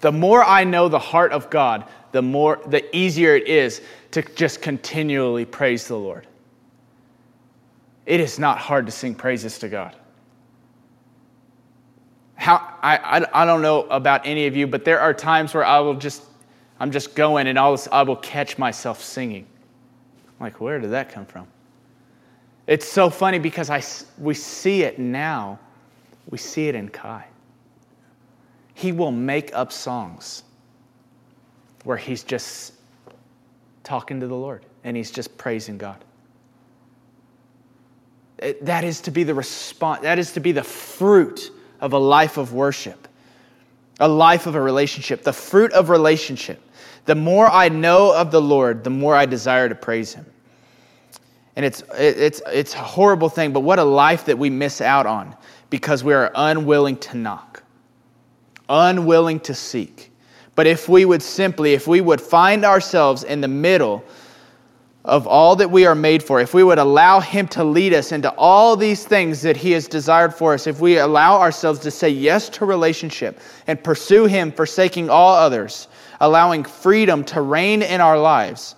The 0.00 0.10
more 0.10 0.42
I 0.42 0.64
know 0.64 0.88
the 0.88 0.98
heart 0.98 1.30
of 1.30 1.50
God, 1.50 1.84
the 2.10 2.20
more 2.20 2.60
the 2.66 2.84
easier 2.96 3.36
it 3.36 3.46
is 3.46 3.80
to 4.10 4.22
just 4.22 4.60
continually 4.60 5.44
praise 5.44 5.86
the 5.86 5.96
Lord. 5.96 6.26
It 8.06 8.18
is 8.18 8.40
not 8.40 8.58
hard 8.58 8.86
to 8.86 8.92
sing 8.92 9.14
praises 9.14 9.60
to 9.60 9.68
God 9.68 9.94
how 12.46 12.74
I, 12.80 12.96
I, 12.96 13.42
I 13.42 13.44
don't 13.44 13.60
know 13.60 13.82
about 13.84 14.24
any 14.24 14.46
of 14.46 14.54
you, 14.54 14.66
but 14.68 14.84
there 14.84 15.00
are 15.00 15.12
times 15.12 15.52
where 15.52 15.64
I 15.64 15.80
will 15.80 15.94
just, 15.94 16.22
I'm 16.78 16.90
just 16.90 17.14
going 17.14 17.46
and 17.46 17.58
all 17.58 17.72
this, 17.72 17.88
I 17.90 18.02
will 18.02 18.16
catch 18.16 18.58
myself 18.58 19.02
singing. 19.02 19.46
I'm 20.38 20.44
like, 20.44 20.60
where 20.60 20.78
did 20.78 20.90
that 20.90 21.10
come 21.10 21.24
from? 21.24 21.46
It's 22.66 22.86
so 22.86 23.10
funny 23.10 23.38
because 23.38 23.70
I, 23.70 23.82
we 24.18 24.34
see 24.34 24.82
it 24.82 24.98
now. 24.98 25.58
We 26.28 26.38
see 26.38 26.68
it 26.68 26.74
in 26.74 26.88
Kai. 26.88 27.24
He 28.74 28.92
will 28.92 29.12
make 29.12 29.54
up 29.54 29.72
songs 29.72 30.42
where 31.84 31.96
he's 31.96 32.24
just 32.24 32.74
talking 33.84 34.20
to 34.20 34.26
the 34.26 34.34
Lord 34.34 34.66
and 34.84 34.96
he's 34.96 35.10
just 35.10 35.38
praising 35.38 35.78
God. 35.78 36.04
It, 38.38 38.66
that 38.66 38.84
is 38.84 39.00
to 39.02 39.10
be 39.10 39.22
the 39.22 39.34
response, 39.34 40.02
that 40.02 40.18
is 40.18 40.32
to 40.32 40.40
be 40.40 40.52
the 40.52 40.64
fruit 40.64 41.50
of 41.80 41.92
a 41.92 41.98
life 41.98 42.36
of 42.36 42.52
worship, 42.52 43.08
a 43.98 44.08
life 44.08 44.46
of 44.46 44.56
a 44.56 44.60
relationship, 44.60 45.22
the 45.22 45.32
fruit 45.32 45.72
of 45.72 45.88
relationship. 45.88 46.60
The 47.06 47.14
more 47.14 47.48
I 47.48 47.68
know 47.68 48.14
of 48.14 48.30
the 48.30 48.42
Lord, 48.42 48.84
the 48.84 48.90
more 48.90 49.14
I 49.14 49.26
desire 49.26 49.68
to 49.68 49.74
praise 49.74 50.12
Him. 50.12 50.26
And 51.56 51.64
it's, 51.64 51.82
it's, 51.94 52.42
it's 52.52 52.74
a 52.74 52.78
horrible 52.78 53.30
thing, 53.30 53.52
but 53.52 53.60
what 53.60 53.78
a 53.78 53.84
life 53.84 54.26
that 54.26 54.38
we 54.38 54.50
miss 54.50 54.80
out 54.80 55.06
on 55.06 55.34
because 55.70 56.04
we 56.04 56.12
are 56.12 56.30
unwilling 56.34 56.98
to 56.98 57.16
knock, 57.16 57.62
unwilling 58.68 59.40
to 59.40 59.54
seek. 59.54 60.12
But 60.54 60.66
if 60.66 60.88
we 60.88 61.04
would 61.04 61.22
simply, 61.22 61.72
if 61.72 61.86
we 61.86 62.00
would 62.00 62.20
find 62.20 62.64
ourselves 62.64 63.24
in 63.24 63.40
the 63.40 63.48
middle 63.48 64.04
of 65.04 65.26
all 65.26 65.54
that 65.56 65.70
we 65.70 65.86
are 65.86 65.94
made 65.94 66.22
for, 66.22 66.40
if 66.40 66.52
we 66.52 66.64
would 66.64 66.78
allow 66.78 67.20
Him 67.20 67.46
to 67.48 67.62
lead 67.62 67.94
us 67.94 68.10
into 68.12 68.30
all 68.32 68.76
these 68.76 69.06
things 69.06 69.40
that 69.42 69.56
He 69.56 69.72
has 69.72 69.86
desired 69.86 70.34
for 70.34 70.54
us, 70.54 70.66
if 70.66 70.80
we 70.80 70.98
allow 70.98 71.38
ourselves 71.38 71.80
to 71.80 71.90
say 71.90 72.08
yes 72.08 72.48
to 72.50 72.64
relationship 72.64 73.38
and 73.66 73.82
pursue 73.82 74.26
Him, 74.26 74.50
forsaking 74.50 75.08
all 75.08 75.34
others, 75.34 75.88
allowing 76.20 76.64
freedom 76.64 77.24
to 77.24 77.40
reign 77.40 77.82
in 77.82 78.00
our 78.00 78.18
lives, 78.18 78.74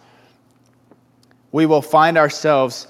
we 1.52 1.66
will 1.66 1.82
find 1.82 2.18
ourselves 2.18 2.86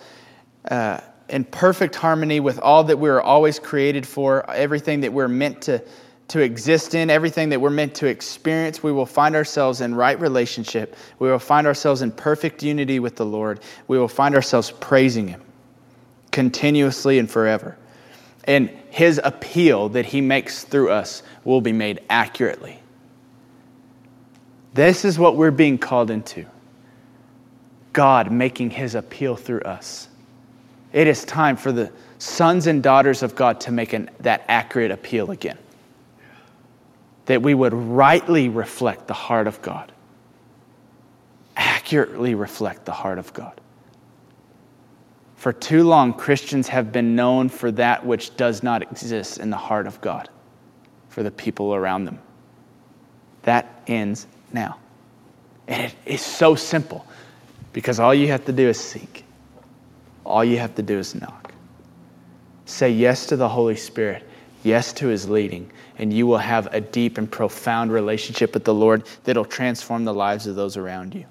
uh, 0.71 1.01
in 1.29 1.45
perfect 1.45 1.95
harmony 1.95 2.41
with 2.41 2.59
all 2.59 2.85
that 2.85 2.99
we 2.99 3.09
are 3.09 3.21
always 3.21 3.59
created 3.59 4.07
for, 4.07 4.49
everything 4.51 5.01
that 5.01 5.13
we're 5.13 5.29
meant 5.29 5.63
to 5.63 5.83
to 6.29 6.41
exist 6.41 6.95
in, 6.95 7.09
everything 7.09 7.49
that 7.49 7.61
we're 7.61 7.71
meant 7.71 7.95
to 7.97 8.07
experience, 8.07 8.83
we 8.83 8.93
will 8.93 9.07
find 9.07 9.35
ourselves 9.35 9.81
in 9.81 9.95
right 9.95 10.21
relationship. 10.21 10.95
We 11.19 11.31
will 11.31 11.39
find 11.39 11.67
ourselves 11.67 12.03
in 12.03 12.13
perfect 12.13 12.63
unity 12.63 13.01
with 13.01 13.17
the 13.17 13.25
Lord. 13.25 13.61
We 13.89 13.99
will 13.99 14.09
find 14.09 14.35
ourselves 14.35 14.71
praising 14.71 15.29
Him 15.29 15.43
continuously 16.31 17.19
and 17.19 17.31
forever. 17.31 17.77
And 18.45 18.69
His 18.91 19.21
appeal 19.25 19.89
that 19.91 20.05
He 20.05 20.21
makes 20.21 20.65
through 20.65 20.91
us 20.91 21.23
will 21.45 21.63
be 21.63 21.73
made 21.73 22.03
accurately. 22.11 22.78
This 24.79 25.05
is 25.05 25.19
what 25.19 25.35
we're 25.35 25.51
being 25.51 25.77
called 25.77 26.09
into 26.09 26.47
God 27.93 28.31
making 28.31 28.71
His 28.71 28.95
appeal 28.95 29.35
through 29.35 29.63
us. 29.63 30.07
It 30.93 31.09
is 31.09 31.25
time 31.25 31.57
for 31.57 31.73
the 31.73 31.91
sons 32.19 32.69
and 32.69 32.81
daughters 32.81 33.25
of 33.25 33.35
God 33.35 33.61
to 33.63 33.73
make 33.73 33.93
an, 33.93 34.09
that 34.21 34.45
accurate 34.47 34.93
appeal 34.93 35.33
again 35.33 35.59
that 37.27 37.43
we 37.43 37.55
would 37.55 37.75
rightly 37.75 38.49
reflect 38.49 39.09
the 39.09 39.15
heart 39.15 39.49
of 39.49 39.61
God, 39.63 39.91
accurately 41.57 42.37
reflect 42.37 42.85
the 42.85 42.93
heart 42.93 43.19
of 43.19 43.35
God. 43.35 43.61
For 45.35 45.53
too 45.53 45.83
long, 45.83 46.15
Christians 46.15 46.69
have 46.69 46.93
been 46.93 47.17
known 47.17 47.49
for 47.49 47.73
that 47.73 48.07
which 48.07 48.37
does 48.37 48.63
not 48.63 48.83
exist 48.83 49.39
in 49.39 49.51
the 49.51 49.57
heart 49.57 49.89
of 49.89 50.01
God 50.01 50.29
for 51.09 51.25
the 51.25 51.33
people 51.33 51.75
around 51.75 52.05
them. 52.05 52.21
That 53.43 53.83
ends 53.89 54.29
now. 54.53 54.79
And 55.67 55.85
it 55.85 55.95
is 56.07 56.21
so 56.21 56.55
simple 56.55 57.07
because 57.73 58.01
all 58.01 58.15
you 58.15 58.29
have 58.29 58.45
to 58.47 58.53
do 58.53 58.69
is 58.69 58.81
seek, 58.81 59.25
all 60.25 60.45
you 60.45 60.59
have 60.59 60.75
to 60.77 60.83
do 60.83 60.99
is 60.99 61.15
knock. 61.15 61.53
Say 62.65 62.91
yes 62.91 63.27
to 63.27 63.37
the 63.37 63.49
Holy 63.49 63.77
Spirit 63.77 64.25
yes 64.63 64.93
to 64.95 65.09
his 65.09 65.29
leading, 65.29 65.71
and 65.99 66.13
you 66.13 66.27
will 66.27 66.39
have 66.39 66.73
a 66.75 66.81
deep 66.81 67.19
and 67.19 67.31
profound 67.31 67.93
relationship 67.93 68.55
with 68.55 68.65
the 68.65 68.75
Lord 68.75 69.07
that'll 69.25 69.45
transform 69.45 70.05
the 70.05 70.15
lives 70.15 70.47
of 70.47 70.57
those 70.57 70.77
around 70.77 71.15
you. 71.15 71.25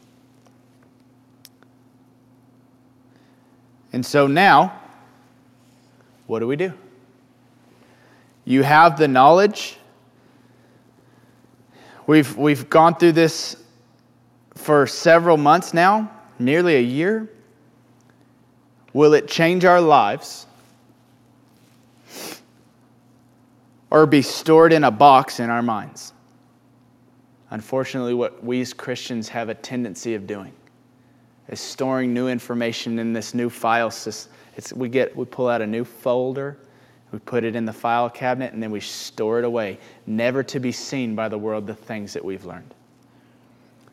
And 3.94 4.06
so 4.06 4.28
now, 4.28 4.80
what 6.28 6.40
do 6.40 6.48
we 6.48 6.56
do? 6.56 6.74
You 8.46 8.64
have 8.64 8.98
the 8.98 9.08
knowledge. 9.08 9.78
We've, 12.08 12.36
we've 12.36 12.70
gone 12.70 12.96
through 12.96 13.12
this 13.12 13.58
for 14.56 14.88
several 14.88 15.38
months 15.38 15.74
now, 15.74 16.12
nearly 16.40 16.78
a 16.78 16.82
year. 16.82 17.30
Will 18.94 19.14
it 19.14 19.28
change 19.28 19.66
our 19.66 19.82
lives? 19.82 20.48
or 23.90 24.06
be 24.06 24.22
stored 24.22 24.74
in 24.74 24.84
a 24.84 24.92
box 24.92 25.40
in 25.40 25.50
our 25.50 25.62
minds. 25.62 26.14
Unfortunately, 27.50 28.14
what 28.14 28.44
we 28.44 28.60
as 28.62 28.74
Christians 28.74 29.30
have 29.30 29.50
a 29.50 29.56
tendency 29.56 30.14
of 30.16 30.28
doing 30.28 30.52
is 31.48 31.62
storing 31.62 32.14
new 32.14 32.28
information 32.28 33.00
in 33.00 33.14
this 33.14 33.34
new 33.34 33.50
file 33.50 33.90
system. 33.90 34.34
It's, 34.58 34.74
we, 34.74 34.90
get, 34.90 35.16
we 35.16 35.24
pull 35.24 35.48
out 35.48 35.62
a 35.62 35.68
new 35.68 35.86
folder, 35.86 36.58
we 37.12 37.20
put 37.20 37.44
it 37.44 37.56
in 37.56 37.66
the 37.66 37.74
file 37.74 38.10
cabinet, 38.10 38.54
and 38.54 38.62
then 38.62 38.72
we 38.72 38.80
store 38.80 39.40
it 39.40 39.46
away, 39.46 39.80
never 40.06 40.44
to 40.44 40.60
be 40.60 40.72
seen 40.72 41.16
by 41.16 41.30
the 41.30 41.38
world 41.38 41.66
the 41.66 41.76
things 41.76 42.14
that 42.14 42.24
we've 42.24 42.46
learned. 42.46 42.74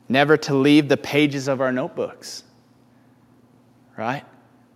Never 0.08 0.36
to 0.36 0.54
leave 0.54 0.88
the 0.88 0.96
pages 0.96 1.48
of 1.48 1.60
our 1.60 1.72
notebooks. 1.72 2.44
Right? 3.96 4.24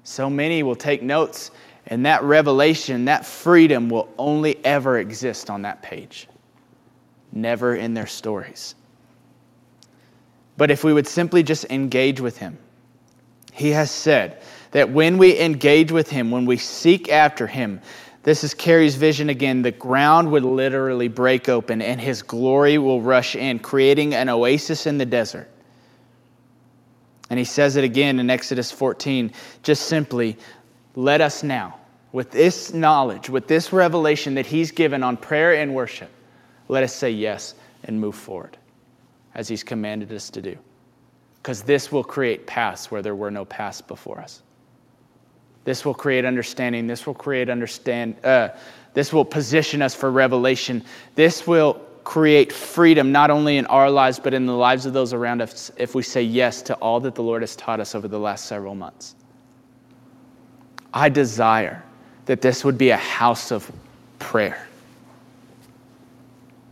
So 0.05 0.30
many 0.30 0.62
will 0.62 0.76
take 0.76 1.03
notes 1.03 1.51
and 1.89 2.05
that 2.05 2.22
revelation, 2.22 3.07
that 3.07 3.24
freedom 3.24 3.89
will 3.89 4.12
only 4.18 4.62
ever 4.64 4.99
exist 4.99 5.49
on 5.49 5.62
that 5.62 5.82
page, 5.82 6.28
never 7.32 7.74
in 7.74 7.95
their 7.95 8.07
stories. 8.07 8.74
But 10.59 10.70
if 10.70 10.84
we 10.84 10.93
would 10.93 11.07
simply 11.07 11.43
just 11.43 11.64
engage 11.70 12.20
with 12.20 12.36
Him, 12.36 12.59
He 13.53 13.70
has 13.70 13.91
said 13.91 14.43
that 14.72 14.91
when 14.91 15.16
we 15.16 15.41
engage 15.41 15.91
with 15.91 16.11
Him, 16.11 16.30
when 16.30 16.45
we 16.45 16.59
seek 16.59 17.09
after 17.09 17.47
Him, 17.47 17.80
this 18.29 18.45
is 18.45 18.53
Carrie's 18.53 18.95
vision 18.95 19.31
again. 19.31 19.62
The 19.62 19.70
ground 19.70 20.31
would 20.33 20.45
literally 20.45 21.09
break 21.09 21.49
open 21.49 21.81
and 21.81 21.99
His 21.99 22.20
glory 22.20 22.76
will 22.76 23.01
rush 23.01 23.35
in, 23.35 23.59
creating 23.59 24.14
an 24.14 24.29
oasis 24.29 24.87
in 24.87 24.99
the 24.99 25.07
desert. 25.07 25.49
And 27.31 27.39
He 27.39 27.47
says 27.47 27.76
it 27.76 27.85
again 27.85 28.20
in 28.20 28.29
Exodus 28.29 28.70
14 28.70 29.33
just 29.62 29.87
simply, 29.87 30.37
let 30.95 31.22
us 31.22 31.43
now, 31.43 31.79
with 32.12 32.31
this 32.31 32.74
knowledge, 32.74 33.31
with 33.31 33.49
this 33.49 33.72
revelation 33.72 34.35
that 34.35 34.45
He's 34.45 34.72
given 34.72 35.03
on 35.03 35.16
prayer 35.16 35.55
and 35.55 35.74
worship, 35.74 36.11
let 36.68 36.85
us 36.85 36.95
say 36.95 37.11
yes 37.11 37.55
and 37.85 37.99
move 37.99 38.14
forward 38.14 38.59
as 39.35 39.49
He's 39.49 39.64
commanded 39.64 40.12
us 40.12 40.29
to 40.29 40.43
do. 40.43 40.59
Because 41.43 41.62
this 41.62 41.91
will 41.91 42.05
create 42.05 42.47
paths 42.47 42.91
where 42.91 43.01
there 43.01 43.14
were 43.14 43.31
no 43.31 43.47
paths 43.47 43.81
before 43.81 44.20
us. 44.20 44.43
This 45.69 45.85
will 45.85 45.93
create 45.93 46.25
understanding. 46.25 46.87
This 46.87 47.07
will 47.07 47.12
create 47.12 47.51
understand. 47.51 48.16
Uh, 48.25 48.49
this 48.95 49.12
will 49.12 49.27
position 49.27 49.83
us 49.83 49.95
for 49.95 50.11
revelation. 50.11 50.83
This 51.14 51.47
will 51.47 51.75
create 52.05 52.51
freedom 52.51 53.12
not 53.12 53.31
only 53.31 53.59
in 53.59 53.66
our 53.66 53.91
lives 53.91 54.19
but 54.19 54.33
in 54.33 54.47
the 54.47 54.57
lives 54.57 54.87
of 54.87 54.95
those 54.95 55.12
around 55.12 55.43
us 55.43 55.71
if 55.77 55.95
we 55.95 56.03
say 56.03 56.23
yes 56.23 56.62
to 56.62 56.75
all 56.77 57.01
that 57.01 57.14
the 57.14 57.23
Lord 57.23 57.43
has 57.43 57.55
taught 57.55 57.81
us 57.81 57.95
over 57.95 58.09
the 58.09 58.19
last 58.19 58.47
several 58.47 58.75
months. 58.75 59.14
I 60.95 61.11
desire 61.11 61.83
that 62.25 62.41
this 62.41 62.64
would 62.64 62.79
be 62.79 62.89
a 62.89 62.97
house 62.97 63.51
of 63.51 63.71
prayer. 64.19 64.66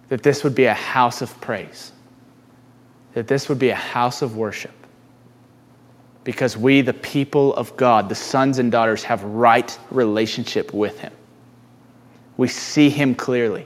that 0.08 0.22
this 0.22 0.42
would 0.42 0.54
be 0.54 0.64
a 0.64 0.72
house 0.74 1.20
of 1.20 1.38
praise, 1.42 1.92
that 3.12 3.28
this 3.28 3.50
would 3.50 3.58
be 3.58 3.68
a 3.68 3.74
house 3.74 4.22
of 4.22 4.38
worship. 4.38 4.72
Because 6.26 6.56
we, 6.56 6.80
the 6.80 6.92
people 6.92 7.54
of 7.54 7.76
God, 7.76 8.08
the 8.08 8.16
sons 8.16 8.58
and 8.58 8.72
daughters, 8.72 9.04
have 9.04 9.22
right 9.22 9.78
relationship 9.92 10.74
with 10.74 10.98
Him. 10.98 11.12
We 12.36 12.48
see 12.48 12.90
Him 12.90 13.14
clearly. 13.14 13.64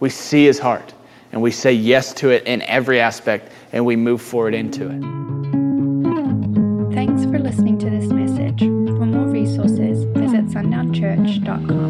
We 0.00 0.08
see 0.08 0.46
His 0.46 0.58
heart, 0.58 0.94
and 1.32 1.42
we 1.42 1.50
say 1.50 1.74
yes 1.74 2.14
to 2.14 2.30
it 2.30 2.44
in 2.44 2.62
every 2.62 2.98
aspect, 2.98 3.52
and 3.72 3.84
we 3.84 3.96
move 3.96 4.22
forward 4.22 4.54
into 4.54 4.86
it. 4.86 5.02
Thanks 6.94 7.24
for 7.24 7.38
listening 7.38 7.78
to 7.80 7.90
this 7.90 8.06
message. 8.06 8.60
For 8.60 9.04
more 9.04 9.26
resources, 9.26 10.04
visit 10.04 10.46
sundownchurch.com. 10.46 11.81